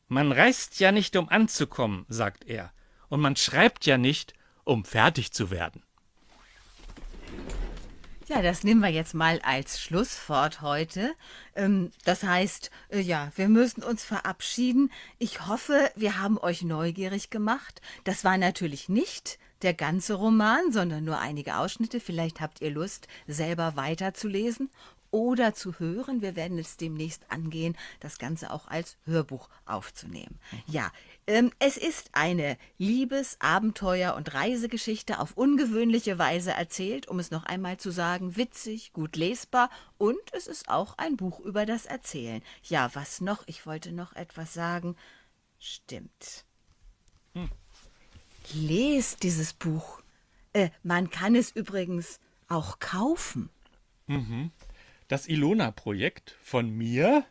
Man 0.09 0.33
reist 0.33 0.81
ja 0.81 0.93
nicht, 0.93 1.17
um 1.17 1.29
anzukommen, 1.29 2.05
sagt 2.09 2.45
er, 2.45 2.73
und 3.09 3.21
man 3.21 3.37
schreibt 3.37 3.87
ja 3.87 3.99
nicht, 3.99 4.35
um 4.65 4.85
fertig 4.85 5.33
zu 5.33 5.51
werden. 5.51 5.83
Ja, 8.29 8.41
das 8.41 8.63
nehmen 8.63 8.81
wir 8.81 8.89
jetzt 8.89 9.15
mal 9.15 9.41
als 9.43 9.81
Schlusswort 9.81 10.63
heute. 10.63 11.15
Ähm, 11.57 11.91
das 12.05 12.23
heißt, 12.23 12.71
äh, 12.91 13.01
ja, 13.01 13.33
wir 13.35 13.49
müssen 13.49 13.83
uns 13.83 14.05
verabschieden. 14.05 14.93
Ich 15.19 15.47
hoffe, 15.49 15.91
wir 15.97 16.21
haben 16.21 16.39
euch 16.39 16.63
neugierig 16.63 17.31
gemacht. 17.31 17.81
Das 18.05 18.23
war 18.23 18.39
natürlich 18.39 18.89
nicht 18.89 19.39
der 19.63 19.75
ganze 19.75 20.15
Roman, 20.15 20.71
sondern 20.71 21.05
nur 21.05 21.19
einige 21.19 21.57
Ausschnitte. 21.57 22.01
Vielleicht 22.01 22.41
habt 22.41 22.61
ihr 22.61 22.71
Lust, 22.71 23.09
selber 23.27 23.75
weiterzulesen 23.77 24.71
oder 25.13 25.55
zu 25.55 25.79
hören. 25.79 26.23
Wir 26.23 26.35
werden 26.35 26.59
es 26.59 26.77
demnächst 26.77 27.31
angehen, 27.31 27.77
das 28.01 28.19
Ganze 28.19 28.51
auch 28.51 28.67
als 28.67 28.97
Hörbuch 29.05 29.49
aufzunehmen. 29.65 30.41
Ja, 30.67 30.91
ähm, 31.27 31.53
es 31.61 31.77
ist 31.77 32.11
eine 32.13 32.59
Liebes-, 32.79 33.37
Abenteuer- 33.39 34.17
und 34.17 34.35
Reisegeschichte 34.35 35.21
auf 35.21 35.37
ungewöhnliche 35.37 36.19
Weise 36.19 36.53
erzählt, 36.53 37.07
um 37.07 37.21
es 37.21 37.31
noch 37.31 37.45
einmal 37.45 37.77
zu 37.77 37.91
sagen, 37.91 38.37
witzig, 38.37 38.93
gut 38.93 39.15
lesbar 39.15 39.71
und 39.99 40.19
es 40.33 40.49
ist 40.49 40.69
auch 40.69 40.99
ein 40.99 41.17
Buch 41.17 41.39
über 41.41 41.67
das 41.67 41.87
Erzählen. 41.87 42.43
Ja, 42.65 42.91
was 42.95 43.21
noch? 43.21 43.45
Ich 43.47 43.67
wollte 43.67 43.93
noch 43.93 44.15
etwas 44.15 44.55
sagen. 44.55 44.97
Stimmt. 45.59 46.45
Hm. 47.35 47.51
Lest 48.55 49.23
dieses 49.23 49.53
Buch. 49.53 50.01
Äh, 50.55 50.71
man 50.83 51.11
kann 51.11 51.37
es 51.37 51.51
übrigens 51.51 52.19
auch 52.49 52.79
kaufen. 52.81 53.51
Mhm 54.07 54.51
das 55.13 55.29
Ilona-Projekt 55.29 56.37
von 56.43 56.71
mir 56.71 57.25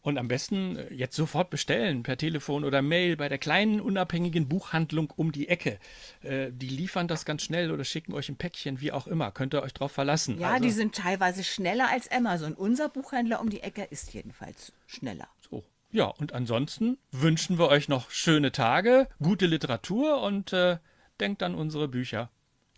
und 0.00 0.16
am 0.16 0.28
besten 0.28 0.76
äh, 0.76 0.94
jetzt 0.94 1.14
sofort 1.14 1.50
bestellen 1.50 2.02
per 2.02 2.16
Telefon 2.16 2.64
oder 2.64 2.80
Mail 2.80 3.16
bei 3.16 3.28
der 3.28 3.36
kleinen 3.36 3.82
unabhängigen 3.82 4.48
Buchhandlung 4.48 5.12
um 5.14 5.30
die 5.30 5.48
Ecke. 5.48 5.78
Äh, 6.22 6.50
die 6.52 6.68
liefern 6.68 7.06
das 7.06 7.26
ganz 7.26 7.42
schnell 7.42 7.70
oder 7.70 7.84
schicken 7.84 8.14
euch 8.14 8.30
ein 8.30 8.36
Päckchen, 8.36 8.80
wie 8.80 8.92
auch 8.92 9.06
immer. 9.06 9.30
Könnt 9.30 9.54
ihr 9.54 9.62
euch 9.62 9.74
drauf 9.74 9.92
verlassen. 9.92 10.38
Ja, 10.38 10.52
also, 10.52 10.64
die 10.64 10.70
sind 10.70 10.94
teilweise 10.94 11.44
schneller 11.44 11.90
als 11.90 12.10
Amazon. 12.10 12.54
Unser 12.54 12.88
Buchhändler 12.88 13.40
um 13.40 13.50
die 13.50 13.60
Ecke 13.60 13.84
ist 13.84 14.14
jedenfalls 14.14 14.72
schneller. 14.86 15.28
So. 15.50 15.64
Ja, 15.90 16.06
und 16.06 16.32
ansonsten 16.32 16.96
wünschen 17.10 17.58
wir 17.58 17.68
euch 17.68 17.88
noch 17.88 18.10
schöne 18.10 18.52
Tage, 18.52 19.06
gute 19.22 19.44
Literatur 19.44 20.22
und 20.22 20.54
äh, 20.54 20.78
denkt 21.20 21.42
an 21.42 21.54
unsere 21.54 21.88
Bücher. 21.88 22.30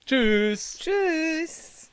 Tschüss. 0.07 0.79
Tschüss. 0.81 1.90